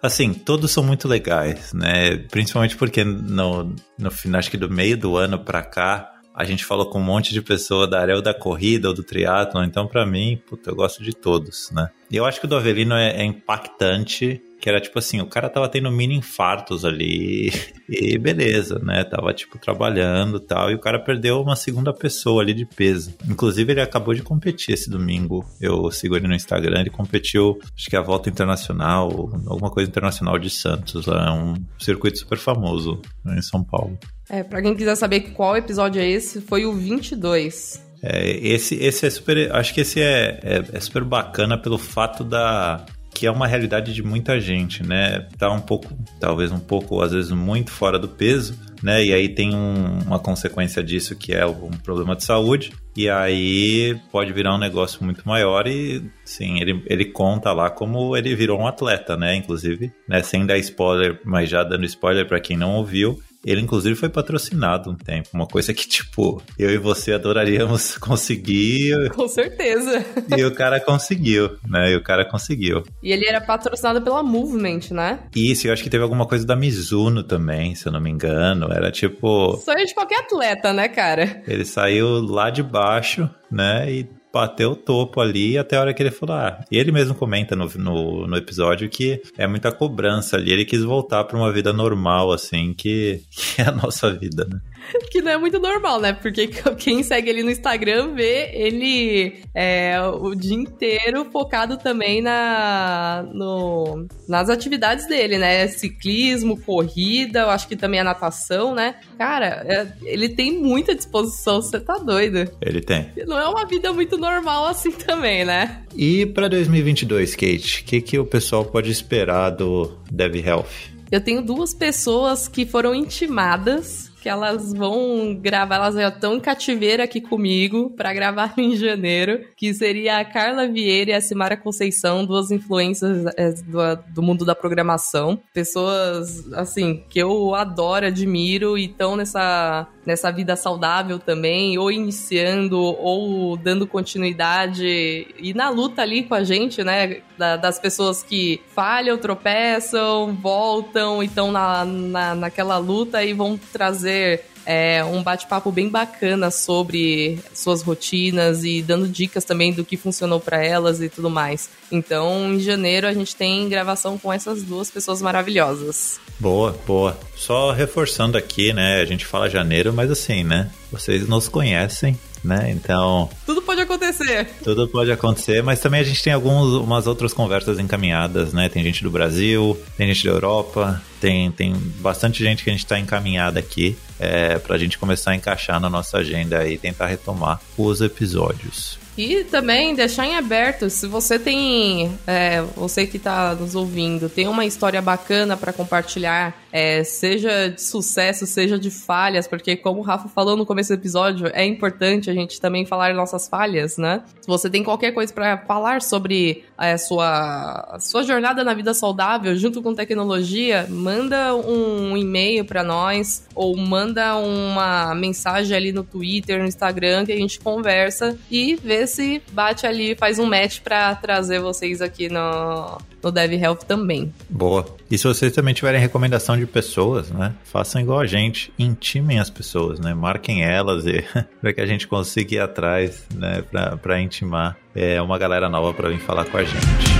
Assim, 0.00 0.34
todos 0.34 0.70
são 0.70 0.82
muito 0.82 1.08
legais, 1.08 1.72
né? 1.72 2.18
Principalmente 2.30 2.76
porque 2.76 3.02
no, 3.02 3.74
no 3.98 4.10
final, 4.10 4.38
acho 4.38 4.50
que 4.50 4.56
do 4.56 4.70
meio 4.70 4.96
do 4.96 5.16
ano 5.16 5.38
pra 5.38 5.62
cá, 5.62 6.12
a 6.34 6.44
gente 6.44 6.64
falou 6.64 6.88
com 6.88 6.98
um 6.98 7.04
monte 7.04 7.32
de 7.32 7.42
pessoa 7.42 7.86
da 7.86 8.00
área 8.00 8.14
ou 8.14 8.22
da 8.22 8.34
corrida 8.34 8.88
ou 8.88 8.94
do 8.94 9.02
triatlon, 9.02 9.64
então 9.64 9.86
para 9.86 10.06
mim, 10.06 10.40
puta, 10.46 10.70
eu 10.70 10.74
gosto 10.74 11.02
de 11.02 11.12
todos, 11.12 11.70
né? 11.72 11.90
E 12.10 12.16
eu 12.16 12.24
acho 12.24 12.40
que 12.40 12.46
o 12.46 12.48
do 12.48 12.56
Avelino 12.56 12.94
é, 12.94 13.22
é 13.22 13.24
impactante, 13.24 14.40
que 14.62 14.68
era 14.68 14.80
tipo 14.80 14.96
assim, 14.96 15.20
o 15.20 15.26
cara 15.26 15.50
tava 15.50 15.68
tendo 15.68 15.90
mini 15.90 16.14
infartos 16.14 16.84
ali 16.84 17.50
e 17.90 18.16
beleza, 18.16 18.78
né? 18.78 19.02
Tava 19.02 19.34
tipo 19.34 19.58
trabalhando 19.58 20.36
e 20.36 20.40
tal, 20.40 20.70
e 20.70 20.74
o 20.76 20.78
cara 20.78 21.00
perdeu 21.00 21.42
uma 21.42 21.56
segunda 21.56 21.92
pessoa 21.92 22.40
ali 22.40 22.54
de 22.54 22.64
peso. 22.64 23.12
Inclusive 23.28 23.72
ele 23.72 23.80
acabou 23.80 24.14
de 24.14 24.22
competir 24.22 24.72
esse 24.72 24.88
domingo. 24.88 25.44
Eu 25.60 25.90
sigo 25.90 26.14
ele 26.14 26.28
no 26.28 26.34
Instagram, 26.34 26.78
ele 26.78 26.90
competiu, 26.90 27.58
acho 27.76 27.90
que 27.90 27.96
é 27.96 27.98
a 27.98 28.02
volta 28.02 28.30
internacional, 28.30 29.10
alguma 29.48 29.68
coisa 29.68 29.90
internacional 29.90 30.38
de 30.38 30.48
Santos, 30.48 31.08
é 31.08 31.30
um 31.32 31.54
circuito 31.76 32.20
super 32.20 32.38
famoso 32.38 33.02
né, 33.24 33.38
em 33.38 33.42
São 33.42 33.64
Paulo. 33.64 33.98
É, 34.30 34.44
pra 34.44 34.62
quem 34.62 34.76
quiser 34.76 34.94
saber 34.94 35.32
qual 35.32 35.56
episódio 35.56 36.00
é 36.00 36.08
esse, 36.08 36.40
foi 36.40 36.64
o 36.64 36.72
22. 36.72 37.82
É, 38.00 38.30
esse, 38.30 38.76
esse 38.76 39.06
é 39.06 39.10
super. 39.10 39.52
Acho 39.54 39.74
que 39.74 39.80
esse 39.80 40.00
é, 40.00 40.40
é, 40.42 40.64
é, 40.72 40.80
super 40.80 41.02
bacana 41.02 41.58
pelo 41.58 41.78
fato 41.78 42.22
da. 42.22 42.84
Que 43.14 43.26
é 43.26 43.30
uma 43.30 43.46
realidade 43.46 43.92
de 43.92 44.02
muita 44.02 44.40
gente, 44.40 44.82
né? 44.82 45.28
Tá 45.38 45.50
um 45.50 45.60
pouco, 45.60 45.88
talvez 46.18 46.50
um 46.50 46.58
pouco, 46.58 47.00
às 47.00 47.12
vezes, 47.12 47.30
muito 47.30 47.70
fora 47.70 47.98
do 47.98 48.08
peso, 48.08 48.58
né? 48.82 49.04
E 49.04 49.12
aí 49.12 49.28
tem 49.28 49.54
um, 49.54 49.98
uma 50.06 50.18
consequência 50.18 50.82
disso 50.82 51.14
que 51.16 51.32
é 51.32 51.46
um 51.46 51.70
problema 51.70 52.16
de 52.16 52.24
saúde. 52.24 52.72
E 52.96 53.08
aí 53.08 53.98
pode 54.10 54.32
virar 54.32 54.54
um 54.54 54.58
negócio 54.58 55.02
muito 55.04 55.26
maior 55.26 55.66
e, 55.66 56.02
sim, 56.24 56.60
ele, 56.60 56.82
ele 56.86 57.06
conta 57.06 57.52
lá 57.52 57.70
como 57.70 58.16
ele 58.16 58.34
virou 58.34 58.60
um 58.60 58.66
atleta, 58.66 59.16
né? 59.16 59.36
Inclusive, 59.36 59.92
né? 60.08 60.22
Sem 60.22 60.44
dar 60.44 60.58
spoiler, 60.58 61.20
mas 61.24 61.48
já 61.48 61.62
dando 61.62 61.84
spoiler 61.84 62.26
para 62.26 62.40
quem 62.40 62.56
não 62.56 62.76
ouviu, 62.76 63.18
ele, 63.44 63.60
inclusive, 63.60 63.94
foi 63.96 64.08
patrocinado 64.08 64.90
um 64.90 64.94
tempo. 64.94 65.28
Uma 65.32 65.46
coisa 65.46 65.74
que, 65.74 65.86
tipo, 65.86 66.42
eu 66.58 66.70
e 66.70 66.78
você 66.78 67.12
adoraríamos 67.12 67.98
conseguir. 67.98 69.10
Com 69.14 69.28
certeza. 69.28 70.04
E 70.36 70.44
o 70.44 70.54
cara 70.54 70.80
conseguiu, 70.80 71.56
né? 71.68 71.92
E 71.92 71.96
o 71.96 72.02
cara 72.02 72.24
conseguiu. 72.24 72.84
E 73.02 73.12
ele 73.12 73.26
era 73.26 73.40
patrocinado 73.40 74.00
pela 74.00 74.22
Movement, 74.22 74.90
né? 74.90 75.20
Isso, 75.34 75.66
eu 75.66 75.72
acho 75.72 75.82
que 75.82 75.90
teve 75.90 76.02
alguma 76.02 76.26
coisa 76.26 76.46
da 76.46 76.54
Mizuno 76.54 77.22
também, 77.22 77.74
se 77.74 77.86
eu 77.86 77.92
não 77.92 78.00
me 78.00 78.10
engano. 78.10 78.72
Era 78.72 78.90
tipo. 78.90 79.56
Sonho 79.56 79.86
de 79.86 79.94
qualquer 79.94 80.20
atleta, 80.20 80.72
né, 80.72 80.88
cara? 80.88 81.42
Ele 81.46 81.64
saiu 81.64 82.20
lá 82.20 82.50
de 82.50 82.62
baixo, 82.62 83.28
né? 83.50 83.90
E 83.90 84.21
bateu 84.32 84.72
o 84.72 84.76
topo 84.76 85.20
ali 85.20 85.58
até 85.58 85.76
a 85.76 85.80
hora 85.80 85.94
que 85.94 86.02
ele 86.02 86.10
falou, 86.10 86.36
ah, 86.36 86.64
e 86.70 86.78
ele 86.78 86.90
mesmo 86.90 87.14
comenta 87.14 87.54
no, 87.54 87.68
no, 87.76 88.26
no 88.26 88.36
episódio 88.36 88.88
que 88.88 89.20
é 89.36 89.46
muita 89.46 89.70
cobrança 89.70 90.36
ali, 90.36 90.52
ele 90.52 90.64
quis 90.64 90.82
voltar 90.82 91.24
para 91.24 91.36
uma 91.36 91.52
vida 91.52 91.72
normal, 91.72 92.32
assim, 92.32 92.72
que, 92.72 93.22
que 93.30 93.60
é 93.60 93.66
a 93.66 93.72
nossa 93.72 94.10
vida, 94.12 94.46
né? 94.50 94.60
que 95.10 95.20
não 95.20 95.30
é 95.30 95.38
muito 95.38 95.58
normal, 95.58 96.00
né? 96.00 96.12
Porque 96.12 96.48
quem 96.78 97.02
segue 97.02 97.30
ele 97.30 97.42
no 97.42 97.50
Instagram 97.50 98.14
vê 98.14 98.50
ele 98.52 99.42
é, 99.54 100.00
o 100.00 100.34
dia 100.34 100.56
inteiro 100.56 101.26
focado 101.30 101.76
também 101.76 102.20
na, 102.20 103.24
no, 103.32 104.06
nas 104.28 104.48
atividades 104.48 105.06
dele, 105.06 105.38
né? 105.38 105.66
Ciclismo, 105.68 106.60
corrida, 106.60 107.40
eu 107.40 107.50
acho 107.50 107.68
que 107.68 107.76
também 107.76 108.00
a 108.00 108.04
natação, 108.04 108.74
né? 108.74 108.96
Cara, 109.18 109.64
é, 109.66 109.92
ele 110.02 110.28
tem 110.28 110.58
muita 110.58 110.94
disposição, 110.94 111.60
você 111.60 111.80
tá 111.80 111.94
doido. 111.94 112.50
Ele 112.60 112.80
tem. 112.80 113.10
Não 113.26 113.38
é 113.38 113.48
uma 113.48 113.64
vida 113.64 113.92
muito 113.92 114.16
normal 114.16 114.66
assim 114.66 114.92
também, 114.92 115.44
né? 115.44 115.82
E 115.96 116.26
para 116.26 116.48
2022, 116.48 117.34
Kate, 117.34 117.82
o 117.82 117.84
que, 117.84 118.00
que 118.00 118.18
o 118.18 118.24
pessoal 118.24 118.64
pode 118.64 118.90
esperar 118.90 119.50
do 119.50 119.98
Dev 120.10 120.36
Health? 120.36 120.92
Eu 121.10 121.20
tenho 121.20 121.42
duas 121.42 121.74
pessoas 121.74 122.48
que 122.48 122.64
foram 122.64 122.94
intimadas 122.94 124.11
que 124.22 124.28
elas 124.28 124.72
vão 124.72 125.34
gravar, 125.34 125.74
elas 125.74 125.96
já 125.96 126.06
estão 126.06 126.36
em 126.36 126.40
cativeiro 126.40 127.02
aqui 127.02 127.20
comigo 127.20 127.90
para 127.90 128.14
gravar 128.14 128.54
em 128.56 128.76
janeiro, 128.76 129.44
que 129.56 129.74
seria 129.74 130.18
a 130.18 130.24
Carla 130.24 130.68
Vieira 130.68 131.10
e 131.10 131.14
a 131.14 131.20
Simara 131.20 131.56
Conceição, 131.56 132.24
duas 132.24 132.52
influências 132.52 133.26
é, 133.36 133.50
do, 133.50 133.80
do, 134.14 134.22
mundo 134.22 134.44
da 134.44 134.54
programação. 134.54 135.40
Pessoas, 135.52 136.52
assim, 136.52 137.02
que 137.10 137.18
eu 137.18 137.52
adoro, 137.56 138.06
admiro 138.06 138.78
e 138.78 138.84
estão 138.84 139.16
nessa, 139.16 139.88
nessa 140.04 140.30
vida 140.30 140.56
saudável 140.56 141.18
também, 141.18 141.78
ou 141.78 141.90
iniciando, 141.90 142.78
ou 142.78 143.56
dando 143.56 143.86
continuidade 143.86 145.26
e 145.38 145.54
na 145.54 145.68
luta 145.68 146.02
ali 146.02 146.24
com 146.24 146.34
a 146.34 146.42
gente, 146.44 146.82
né? 146.82 147.22
Da, 147.38 147.56
das 147.56 147.78
pessoas 147.78 148.22
que 148.22 148.60
falham, 148.74 149.16
tropeçam, 149.16 150.34
voltam 150.34 151.22
e 151.22 151.26
estão 151.26 151.50
na, 151.50 151.84
na, 151.84 152.34
naquela 152.34 152.78
luta 152.78 153.24
e 153.24 153.32
vão 153.32 153.58
trazer 153.72 154.51
é, 154.66 155.04
um 155.04 155.22
bate-papo 155.22 155.70
bem 155.70 155.88
bacana 155.88 156.50
sobre 156.50 157.38
suas 157.54 157.82
rotinas 157.82 158.64
e 158.64 158.82
dando 158.82 159.08
dicas 159.08 159.44
também 159.44 159.72
do 159.72 159.84
que 159.84 159.96
funcionou 159.96 160.40
para 160.40 160.64
elas 160.64 161.00
e 161.00 161.08
tudo 161.08 161.30
mais. 161.30 161.70
Então, 161.90 162.54
em 162.54 162.60
janeiro 162.60 163.06
a 163.06 163.12
gente 163.12 163.36
tem 163.36 163.68
gravação 163.68 164.18
com 164.18 164.32
essas 164.32 164.62
duas 164.62 164.90
pessoas 164.90 165.20
maravilhosas. 165.20 166.20
Boa, 166.38 166.76
boa. 166.86 167.18
Só 167.36 167.70
reforçando 167.72 168.36
aqui, 168.36 168.72
né? 168.72 169.00
A 169.00 169.04
gente 169.04 169.26
fala 169.26 169.48
janeiro, 169.48 169.92
mas 169.92 170.10
assim, 170.10 170.42
né? 170.42 170.70
Vocês 170.90 171.28
nos 171.28 171.48
conhecem, 171.48 172.18
né? 172.42 172.70
Então. 172.70 173.30
Tudo 173.46 173.62
pode 173.62 173.80
acontecer. 173.80 174.48
Tudo 174.62 174.88
pode 174.88 175.12
acontecer, 175.12 175.62
mas 175.62 175.80
também 175.80 176.00
a 176.00 176.04
gente 176.04 176.22
tem 176.22 176.32
algumas 176.32 177.06
outras 177.06 177.32
conversas 177.32 177.78
encaminhadas, 177.78 178.52
né? 178.52 178.68
Tem 178.68 178.82
gente 178.82 179.02
do 179.02 179.10
Brasil, 179.10 179.78
tem 179.96 180.08
gente 180.08 180.24
da 180.24 180.30
Europa, 180.30 181.00
tem, 181.20 181.50
tem 181.52 181.74
bastante 182.00 182.42
gente 182.42 182.64
que 182.64 182.70
a 182.70 182.72
gente 182.72 182.84
está 182.84 182.98
encaminhada 182.98 183.60
aqui 183.60 183.96
é, 184.22 184.56
para 184.56 184.76
a 184.76 184.78
gente 184.78 184.96
começar 184.96 185.32
a 185.32 185.34
encaixar 185.34 185.80
na 185.80 185.90
nossa 185.90 186.18
agenda 186.18 186.64
e 186.68 186.78
tentar 186.78 187.06
retomar 187.06 187.60
os 187.76 188.00
episódios. 188.00 188.96
E 189.18 189.44
também 189.44 189.94
deixar 189.94 190.26
em 190.26 190.36
aberto, 190.36 190.88
se 190.88 191.06
você 191.08 191.38
tem, 191.38 192.16
é, 192.26 192.62
você 192.76 193.04
que 193.04 193.16
está 193.16 193.54
nos 193.54 193.74
ouvindo, 193.74 194.28
tem 194.28 194.46
uma 194.46 194.64
história 194.64 195.02
bacana 195.02 195.56
para 195.56 195.72
compartilhar, 195.72 196.54
é, 196.72 197.04
seja 197.04 197.68
de 197.68 197.82
sucesso, 197.82 198.46
seja 198.46 198.78
de 198.78 198.90
falhas, 198.90 199.46
porque 199.46 199.76
como 199.76 200.00
o 200.00 200.02
Rafa 200.02 200.28
falou 200.28 200.56
no 200.56 200.64
começo 200.64 200.88
do 200.88 200.98
episódio, 200.98 201.50
é 201.52 201.64
importante 201.64 202.30
a 202.30 202.34
gente 202.34 202.60
também 202.60 202.86
falar 202.86 203.12
nossas 203.12 203.46
falhas, 203.46 203.98
né? 203.98 204.22
Se 204.40 204.48
você 204.48 204.70
tem 204.70 204.82
qualquer 204.82 205.12
coisa 205.12 205.32
para 205.32 205.58
falar 205.58 206.00
sobre 206.00 206.64
a 206.76 206.88
é, 206.88 206.96
sua, 206.96 207.98
sua 208.00 208.22
jornada 208.22 208.64
na 208.64 208.72
vida 208.72 208.94
saudável 208.94 209.54
junto 209.54 209.82
com 209.82 209.94
tecnologia, 209.94 210.86
manda 210.88 211.54
um 211.54 212.16
e-mail 212.16 212.64
para 212.64 212.82
nós 212.82 213.46
ou 213.54 213.76
manda 213.76 214.36
uma 214.36 215.14
mensagem 215.14 215.76
ali 215.76 215.92
no 215.92 216.02
Twitter, 216.02 216.60
no 216.60 216.66
Instagram 216.66 217.26
que 217.26 217.32
a 217.32 217.36
gente 217.36 217.60
conversa 217.60 218.36
e 218.50 218.76
vê 218.76 219.06
se 219.06 219.42
bate 219.52 219.86
ali, 219.86 220.14
faz 220.14 220.38
um 220.38 220.46
match 220.46 220.80
para 220.80 221.14
trazer 221.14 221.60
vocês 221.60 222.00
aqui 222.00 222.28
no, 222.28 222.98
no 223.22 223.30
Dev 223.30 223.52
Health 223.52 223.84
também. 223.86 224.32
Boa. 224.48 224.86
E 225.10 225.18
se 225.18 225.24
vocês 225.24 225.52
também 225.52 225.74
tiverem 225.74 226.00
recomendação 226.00 226.56
de 226.56 226.61
pessoas, 226.66 227.30
né? 227.30 227.54
Façam 227.64 228.00
igual 228.00 228.20
a 228.20 228.26
gente, 228.26 228.72
intimem 228.78 229.38
as 229.38 229.50
pessoas, 229.50 229.98
né? 229.98 230.14
Marquem 230.14 230.62
elas 230.62 231.04
e 231.06 231.24
para 231.60 231.72
que 231.72 231.80
a 231.80 231.86
gente 231.86 232.06
consiga 232.06 232.54
ir 232.54 232.60
atrás, 232.60 233.26
né? 233.34 233.62
Para 234.00 234.20
intimar 234.20 234.76
é, 234.94 235.20
uma 235.20 235.38
galera 235.38 235.68
nova 235.68 235.92
para 235.92 236.08
vir 236.08 236.20
falar 236.20 236.44
com 236.44 236.56
a 236.56 236.64
gente. 236.64 237.12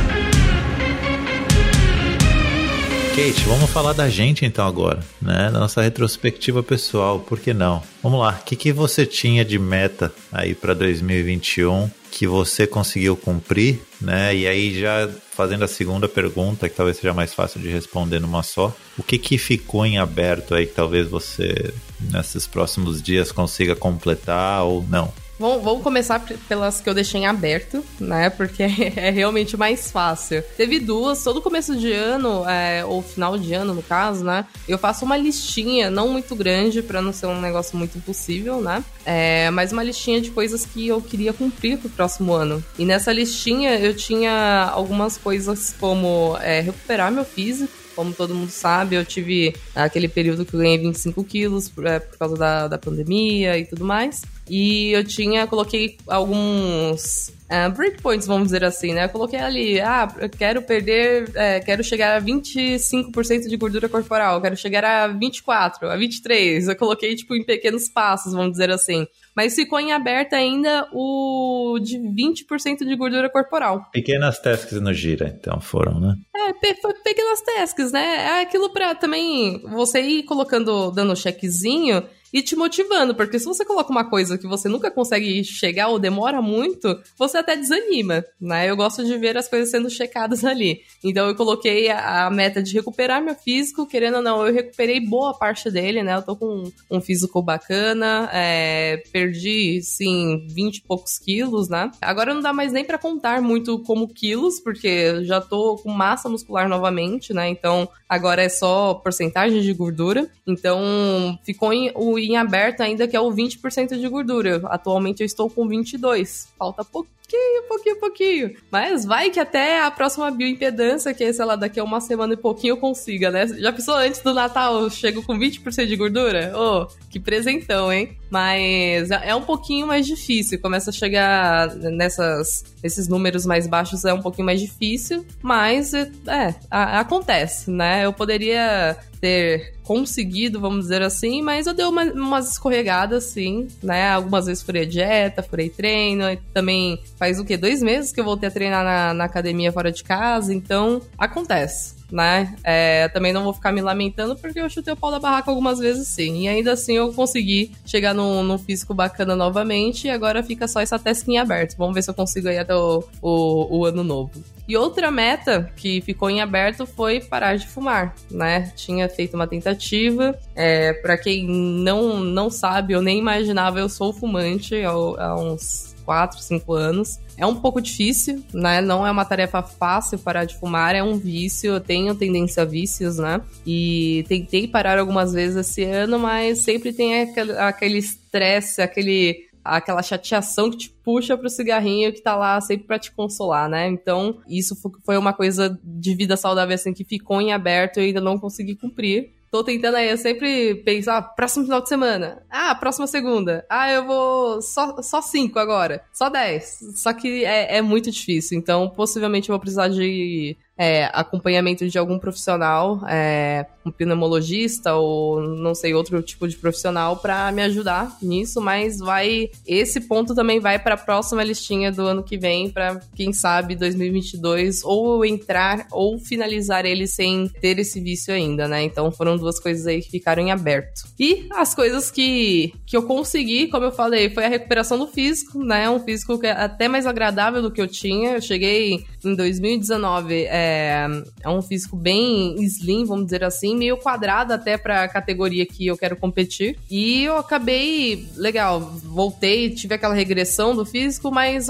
Kate, 3.14 3.44
vamos 3.46 3.68
falar 3.68 3.92
da 3.92 4.08
gente 4.08 4.46
então 4.46 4.66
agora, 4.66 5.00
né? 5.20 5.50
Da 5.52 5.60
nossa 5.60 5.82
retrospectiva 5.82 6.62
pessoal, 6.62 7.20
por 7.20 7.38
que 7.38 7.52
não? 7.52 7.82
Vamos 8.02 8.18
lá, 8.18 8.38
o 8.40 8.44
que, 8.44 8.56
que 8.56 8.72
você 8.72 9.04
tinha 9.04 9.44
de 9.44 9.58
meta 9.58 10.10
aí 10.32 10.54
para 10.54 10.72
2021 10.72 11.90
que 12.12 12.26
você 12.26 12.66
conseguiu 12.66 13.16
cumprir, 13.16 13.80
né? 13.98 14.36
E 14.36 14.46
aí 14.46 14.78
já 14.78 15.08
fazendo 15.32 15.64
a 15.64 15.68
segunda 15.68 16.06
pergunta, 16.06 16.68
que 16.68 16.76
talvez 16.76 16.98
seja 16.98 17.14
mais 17.14 17.32
fácil 17.32 17.58
de 17.58 17.68
responder 17.68 18.20
numa 18.20 18.42
só, 18.42 18.72
o 18.98 19.02
que 19.02 19.16
que 19.16 19.38
ficou 19.38 19.86
em 19.86 19.96
aberto 19.98 20.54
aí 20.54 20.66
que 20.66 20.74
talvez 20.74 21.08
você 21.08 21.72
nesses 21.98 22.46
próximos 22.46 23.02
dias 23.02 23.32
consiga 23.32 23.74
completar 23.74 24.62
ou 24.62 24.84
não? 24.88 25.10
Vamos, 25.42 25.64
vamos 25.64 25.82
começar 25.82 26.24
pelas 26.48 26.80
que 26.80 26.88
eu 26.88 26.94
deixei 26.94 27.22
em 27.22 27.26
aberto, 27.26 27.84
né? 27.98 28.30
Porque 28.30 28.62
é 28.94 29.10
realmente 29.10 29.56
mais 29.56 29.90
fácil. 29.90 30.40
Teve 30.56 30.78
duas, 30.78 31.24
todo 31.24 31.42
começo 31.42 31.74
de 31.74 31.90
ano, 31.90 32.48
é, 32.48 32.84
ou 32.84 33.02
final 33.02 33.36
de 33.36 33.52
ano, 33.52 33.74
no 33.74 33.82
caso, 33.82 34.24
né? 34.24 34.46
Eu 34.68 34.78
faço 34.78 35.04
uma 35.04 35.16
listinha, 35.16 35.90
não 35.90 36.06
muito 36.06 36.36
grande, 36.36 36.80
para 36.80 37.02
não 37.02 37.12
ser 37.12 37.26
um 37.26 37.40
negócio 37.40 37.76
muito 37.76 37.98
impossível, 37.98 38.60
né? 38.60 38.84
É, 39.04 39.50
mas 39.50 39.72
uma 39.72 39.82
listinha 39.82 40.20
de 40.20 40.30
coisas 40.30 40.64
que 40.64 40.86
eu 40.86 41.02
queria 41.02 41.32
cumprir 41.32 41.76
pro 41.76 41.90
próximo 41.90 42.32
ano. 42.32 42.62
E 42.78 42.84
nessa 42.84 43.12
listinha 43.12 43.76
eu 43.80 43.96
tinha 43.96 44.70
algumas 44.72 45.18
coisas 45.18 45.74
como 45.80 46.38
é, 46.40 46.60
recuperar 46.60 47.10
meu 47.10 47.24
físico, 47.24 47.72
como 47.96 48.12
todo 48.12 48.32
mundo 48.32 48.50
sabe, 48.50 48.94
eu 48.94 49.04
tive 49.04 49.56
aquele 49.74 50.06
período 50.06 50.44
que 50.44 50.54
eu 50.54 50.60
ganhei 50.60 50.78
25 50.78 51.24
quilos 51.24 51.70
é, 51.84 51.98
por 51.98 52.16
causa 52.16 52.36
da, 52.36 52.68
da 52.68 52.78
pandemia 52.78 53.58
e 53.58 53.64
tudo 53.64 53.84
mais. 53.84 54.22
E 54.48 54.90
eu 54.92 55.04
tinha, 55.04 55.46
coloquei 55.46 55.96
alguns 56.06 57.32
uh, 57.52 57.70
breakpoints, 57.74 58.26
vamos 58.26 58.44
dizer 58.44 58.64
assim, 58.64 58.92
né? 58.92 59.04
Eu 59.04 59.08
coloquei 59.08 59.38
ali, 59.38 59.80
ah, 59.80 60.12
eu 60.18 60.28
quero 60.28 60.62
perder, 60.62 61.30
é, 61.34 61.60
quero 61.60 61.84
chegar 61.84 62.16
a 62.16 62.20
25% 62.20 63.48
de 63.48 63.56
gordura 63.56 63.88
corporal, 63.88 64.40
quero 64.40 64.56
chegar 64.56 64.84
a 64.84 65.08
24, 65.08 65.88
a 65.88 65.96
23. 65.96 66.68
Eu 66.68 66.76
coloquei, 66.76 67.14
tipo, 67.14 67.34
em 67.36 67.44
pequenos 67.44 67.88
passos, 67.88 68.32
vamos 68.32 68.52
dizer 68.52 68.70
assim. 68.70 69.06
Mas 69.34 69.54
ficou 69.54 69.78
em 69.78 69.92
aberto 69.92 70.34
ainda 70.34 70.88
o 70.92 71.78
de 71.80 71.98
20% 71.98 72.78
de 72.84 72.96
gordura 72.96 73.30
corporal. 73.30 73.86
Pequenas 73.92 74.40
tasks 74.40 74.80
no 74.80 74.92
gira, 74.92 75.34
então 75.38 75.60
foram, 75.60 76.00
né? 76.00 76.14
É, 76.34 76.52
pe 76.52 76.74
pequenas 77.04 77.40
tasks, 77.40 77.92
né? 77.92 78.16
É 78.16 78.42
aquilo 78.42 78.70
pra 78.70 78.94
também 78.94 79.62
você 79.70 80.00
ir 80.00 80.24
colocando, 80.24 80.90
dando 80.90 81.16
checkzinho 81.16 82.02
e 82.32 82.42
te 82.42 82.56
motivando, 82.56 83.14
porque 83.14 83.38
se 83.38 83.44
você 83.44 83.64
coloca 83.64 83.90
uma 83.90 84.08
coisa 84.08 84.38
que 84.38 84.46
você 84.46 84.68
nunca 84.68 84.90
consegue 84.90 85.44
chegar 85.44 85.88
ou 85.88 85.98
demora 85.98 86.40
muito, 86.40 86.98
você 87.18 87.38
até 87.38 87.56
desanima, 87.56 88.24
né? 88.40 88.70
Eu 88.70 88.76
gosto 88.76 89.04
de 89.04 89.16
ver 89.18 89.36
as 89.36 89.48
coisas 89.48 89.70
sendo 89.70 89.90
checadas 89.90 90.44
ali. 90.46 90.80
Então 91.04 91.28
eu 91.28 91.34
coloquei 91.34 91.90
a, 91.90 92.26
a 92.26 92.30
meta 92.30 92.62
de 92.62 92.72
recuperar 92.72 93.22
meu 93.22 93.34
físico, 93.34 93.86
querendo 93.86 94.16
ou 94.16 94.22
não, 94.22 94.46
eu 94.46 94.54
recuperei 94.54 94.98
boa 95.00 95.36
parte 95.36 95.70
dele, 95.70 96.02
né? 96.02 96.16
Eu 96.16 96.22
tô 96.22 96.36
com 96.36 96.64
um, 96.90 97.00
físico 97.00 97.42
bacana, 97.42 98.30
é, 98.32 99.02
perdi, 99.12 99.82
sim, 99.82 100.46
20 100.48 100.76
e 100.76 100.82
poucos 100.82 101.18
quilos, 101.18 101.68
né? 101.68 101.90
Agora 102.00 102.32
não 102.32 102.40
dá 102.40 102.52
mais 102.52 102.72
nem 102.72 102.84
para 102.84 102.96
contar 102.96 103.42
muito 103.42 103.78
como 103.80 104.08
quilos, 104.08 104.60
porque 104.60 105.24
já 105.24 105.40
tô 105.40 105.76
com 105.76 105.90
massa 105.90 106.28
muscular 106.28 106.68
novamente, 106.68 107.34
né? 107.34 107.48
Então 107.48 107.88
agora 108.08 108.42
é 108.42 108.48
só 108.48 108.94
porcentagem 108.94 109.60
de 109.60 109.72
gordura. 109.74 110.30
Então 110.46 111.38
ficou 111.44 111.72
em, 111.72 111.90
o 111.94 112.18
em 112.24 112.36
aberto 112.36 112.80
ainda, 112.80 113.06
que 113.08 113.16
é 113.16 113.20
o 113.20 113.30
20% 113.30 113.98
de 113.98 114.08
gordura. 114.08 114.60
Atualmente 114.66 115.20
eu 115.20 115.26
estou 115.26 115.48
com 115.50 115.66
22. 115.66 116.48
Falta 116.58 116.84
pouquinho, 116.84 117.62
pouquinho, 117.68 118.00
pouquinho. 118.00 118.56
Mas 118.70 119.04
vai 119.04 119.30
que 119.30 119.40
até 119.40 119.80
a 119.80 119.90
próxima 119.90 120.30
bioimpedância, 120.30 121.14
que 121.14 121.24
é, 121.24 121.32
sei 121.32 121.44
lá, 121.44 121.56
daqui 121.56 121.80
a 121.80 121.84
uma 121.84 122.00
semana 122.00 122.34
e 122.34 122.36
pouquinho 122.36 122.72
eu 122.72 122.76
consiga, 122.76 123.30
né? 123.30 123.46
Já 123.46 123.72
pensou 123.72 123.94
antes 123.94 124.20
do 124.20 124.34
Natal, 124.34 124.80
eu 124.80 124.90
chego 124.90 125.22
com 125.22 125.38
20% 125.38 125.86
de 125.86 125.96
gordura? 125.96 126.52
Ô, 126.54 126.82
oh, 126.82 126.86
que 127.08 127.18
presentão, 127.18 127.92
hein? 127.92 128.16
Mas 128.30 129.10
é, 129.10 129.30
é 129.30 129.34
um 129.34 129.42
pouquinho 129.42 129.86
mais 129.86 130.06
difícil. 130.06 130.60
Começa 130.60 130.90
a 130.90 130.92
chegar 130.92 131.74
nessas, 131.76 132.64
nesses 132.82 133.08
números 133.08 133.46
mais 133.46 133.66
baixos, 133.66 134.04
é 134.04 134.12
um 134.12 134.20
pouquinho 134.20 134.46
mais 134.46 134.60
difícil. 134.60 135.24
Mas, 135.42 135.94
é, 135.94 136.08
é 136.26 136.54
acontece, 136.70 137.70
né? 137.70 138.04
Eu 138.04 138.12
poderia 138.12 138.96
ter 139.20 139.74
conseguido, 139.92 140.58
vamos 140.58 140.84
dizer 140.84 141.02
assim, 141.02 141.42
mas 141.42 141.66
eu 141.66 141.74
dei 141.74 141.84
uma, 141.84 142.04
umas 142.04 142.52
escorregadas, 142.52 143.24
sim, 143.24 143.68
né? 143.82 144.10
Algumas 144.10 144.46
vezes 144.46 144.62
furei 144.62 144.86
dieta, 144.86 145.42
furei 145.42 145.68
treino, 145.68 146.24
também 146.54 146.98
faz 147.18 147.38
o 147.38 147.44
quê? 147.44 147.58
Dois 147.58 147.82
meses 147.82 148.10
que 148.10 148.18
eu 148.18 148.24
voltei 148.24 148.48
a 148.48 148.52
treinar 148.52 148.82
na, 148.82 149.12
na 149.12 149.24
academia 149.24 149.70
fora 149.70 149.92
de 149.92 150.02
casa, 150.02 150.54
então 150.54 151.02
acontece 151.18 152.01
né? 152.12 152.54
É, 152.62 153.08
também 153.08 153.32
não 153.32 153.42
vou 153.42 153.54
ficar 153.54 153.72
me 153.72 153.80
lamentando 153.80 154.36
porque 154.36 154.60
eu 154.60 154.68
chutei 154.68 154.92
o 154.92 154.96
pau 154.96 155.10
da 155.10 155.18
barraca 155.18 155.50
algumas 155.50 155.78
vezes 155.78 156.06
sim. 156.08 156.42
E 156.42 156.48
ainda 156.48 156.72
assim 156.72 156.94
eu 156.94 157.12
consegui 157.12 157.72
chegar 157.86 158.12
num, 158.12 158.42
num 158.42 158.58
físico 158.58 158.92
bacana 158.92 159.34
novamente 159.34 160.06
e 160.06 160.10
agora 160.10 160.42
fica 160.42 160.68
só 160.68 160.80
essa 160.80 160.98
testinha 160.98 161.40
aberta. 161.40 161.74
Vamos 161.78 161.94
ver 161.94 162.02
se 162.02 162.10
eu 162.10 162.14
consigo 162.14 162.48
aí 162.48 162.58
até 162.58 162.76
o, 162.76 163.02
o, 163.22 163.78
o 163.78 163.86
ano 163.86 164.04
novo. 164.04 164.44
E 164.68 164.76
outra 164.76 165.10
meta 165.10 165.72
que 165.74 166.00
ficou 166.02 166.30
em 166.30 166.40
aberto 166.40 166.86
foi 166.86 167.20
parar 167.20 167.56
de 167.56 167.66
fumar, 167.66 168.14
né? 168.30 168.72
Tinha 168.76 169.08
feito 169.08 169.34
uma 169.34 169.46
tentativa. 169.46 170.38
É, 170.54 170.92
para 170.92 171.16
quem 171.16 171.46
não, 171.46 172.20
não 172.20 172.50
sabe, 172.50 172.92
eu 172.92 173.02
nem 173.02 173.18
imaginava, 173.18 173.80
eu 173.80 173.88
sou 173.88 174.12
fumante 174.12 174.76
há, 174.82 174.90
há 174.90 175.34
uns 175.36 175.91
4, 176.04 176.38
5 176.40 176.72
anos. 176.72 177.18
É 177.36 177.46
um 177.46 177.54
pouco 177.54 177.80
difícil, 177.80 178.42
né? 178.52 178.80
Não 178.80 179.06
é 179.06 179.10
uma 179.10 179.24
tarefa 179.24 179.62
fácil 179.62 180.18
parar 180.18 180.44
de 180.44 180.58
fumar, 180.58 180.94
é 180.94 181.02
um 181.02 181.16
vício. 181.16 181.72
Eu 181.72 181.80
tenho 181.80 182.14
tendência 182.14 182.62
a 182.62 182.66
vícios, 182.66 183.18
né? 183.18 183.40
E 183.66 184.24
tentei 184.28 184.68
parar 184.68 184.98
algumas 184.98 185.32
vezes 185.32 185.56
esse 185.56 185.84
ano, 185.84 186.18
mas 186.18 186.58
sempre 186.58 186.92
tem 186.92 187.22
aquele 187.58 187.98
estresse, 187.98 188.82
aquele 188.82 189.50
aquela 189.64 190.02
chateação 190.02 190.68
que 190.70 190.76
te 190.76 190.90
puxa 191.04 191.38
pro 191.38 191.48
cigarrinho 191.48 192.12
que 192.12 192.20
tá 192.20 192.34
lá 192.34 192.60
sempre 192.60 192.84
para 192.84 192.98
te 192.98 193.12
consolar, 193.12 193.68
né? 193.68 193.86
Então, 193.86 194.40
isso 194.48 194.74
foi 195.04 195.16
uma 195.16 195.32
coisa 195.32 195.78
de 195.84 196.16
vida 196.16 196.36
saudável 196.36 196.74
assim 196.74 196.92
que 196.92 197.04
ficou 197.04 197.40
em 197.40 197.52
aberto 197.52 198.00
e 198.00 198.06
ainda 198.06 198.20
não 198.20 198.36
consegui 198.38 198.74
cumprir. 198.74 199.30
Tô 199.52 199.62
tentando 199.62 199.96
aí, 199.98 200.08
eu 200.08 200.16
sempre 200.16 200.76
penso, 200.76 201.10
ah, 201.10 201.20
próximo 201.20 201.66
final 201.66 201.82
de 201.82 201.88
semana. 201.90 202.42
Ah, 202.48 202.74
próxima 202.74 203.06
segunda. 203.06 203.66
Ah, 203.68 203.92
eu 203.92 204.06
vou 204.06 204.62
só, 204.62 205.02
só 205.02 205.20
cinco 205.20 205.58
agora. 205.58 206.02
Só 206.10 206.30
dez. 206.30 206.78
Só 206.94 207.12
que 207.12 207.44
é, 207.44 207.76
é 207.76 207.82
muito 207.82 208.10
difícil. 208.10 208.56
Então, 208.58 208.88
possivelmente 208.88 209.50
eu 209.50 209.52
vou 209.52 209.60
precisar 209.60 209.88
de 209.88 210.56
é, 210.76 211.10
acompanhamento 211.12 211.88
de 211.88 211.98
algum 211.98 212.18
profissional, 212.18 213.00
é, 213.08 213.66
um 213.84 213.90
pneumologista 213.90 214.94
ou 214.94 215.40
não 215.40 215.74
sei 215.74 215.94
outro 215.94 216.20
tipo 216.22 216.48
de 216.48 216.56
profissional 216.56 217.16
para 217.16 217.52
me 217.52 217.62
ajudar 217.62 218.16
nisso, 218.22 218.60
mas 218.60 218.98
vai 218.98 219.50
esse 219.66 220.00
ponto 220.02 220.34
também 220.34 220.60
vai 220.60 220.78
para 220.78 220.94
a 220.94 220.98
próxima 220.98 221.44
listinha 221.44 221.92
do 221.92 222.02
ano 222.02 222.22
que 222.22 222.38
vem 222.38 222.70
para 222.70 223.00
quem 223.14 223.32
sabe 223.32 223.76
2022 223.76 224.82
ou 224.84 225.24
entrar 225.24 225.86
ou 225.90 226.18
finalizar 226.18 226.86
ele 226.86 227.06
sem 227.06 227.48
ter 227.60 227.78
esse 227.78 228.00
vício 228.00 228.32
ainda, 228.32 228.66
né? 228.66 228.82
Então 228.82 229.10
foram 229.10 229.36
duas 229.36 229.58
coisas 229.60 229.86
aí 229.86 230.00
que 230.00 230.10
ficaram 230.10 230.42
em 230.42 230.52
aberto. 230.52 231.02
E 231.18 231.48
as 231.52 231.74
coisas 231.74 232.10
que 232.10 232.72
que 232.86 232.96
eu 232.96 233.02
consegui, 233.02 233.68
como 233.68 233.86
eu 233.86 233.92
falei, 233.92 234.30
foi 234.30 234.44
a 234.44 234.48
recuperação 234.48 234.98
do 234.98 235.06
físico, 235.06 235.62
né? 235.62 235.88
Um 235.90 236.00
físico 236.00 236.38
que 236.38 236.46
é 236.46 236.52
até 236.52 236.88
mais 236.88 237.06
agradável 237.06 237.60
do 237.62 237.70
que 237.70 237.80
eu 237.80 237.88
tinha. 237.88 238.32
Eu 238.32 238.40
cheguei 238.40 239.04
em 239.24 239.34
2019 239.34 240.44
é, 240.44 240.61
é, 240.62 241.22
é 241.42 241.48
um 241.48 241.60
físico 241.60 241.96
bem 241.96 242.54
slim, 242.62 243.04
vamos 243.04 243.24
dizer 243.24 243.42
assim, 243.42 243.76
meio 243.76 243.96
quadrado 243.96 244.52
até 244.52 244.78
para 244.78 245.02
a 245.02 245.08
categoria 245.08 245.66
que 245.66 245.86
eu 245.86 245.96
quero 245.96 246.16
competir. 246.16 246.78
E 246.90 247.24
eu 247.24 247.36
acabei, 247.36 248.28
legal, 248.36 248.80
voltei, 248.80 249.70
tive 249.70 249.94
aquela 249.94 250.14
regressão 250.14 250.74
do 250.76 250.86
físico, 250.86 251.30
mas 251.30 251.66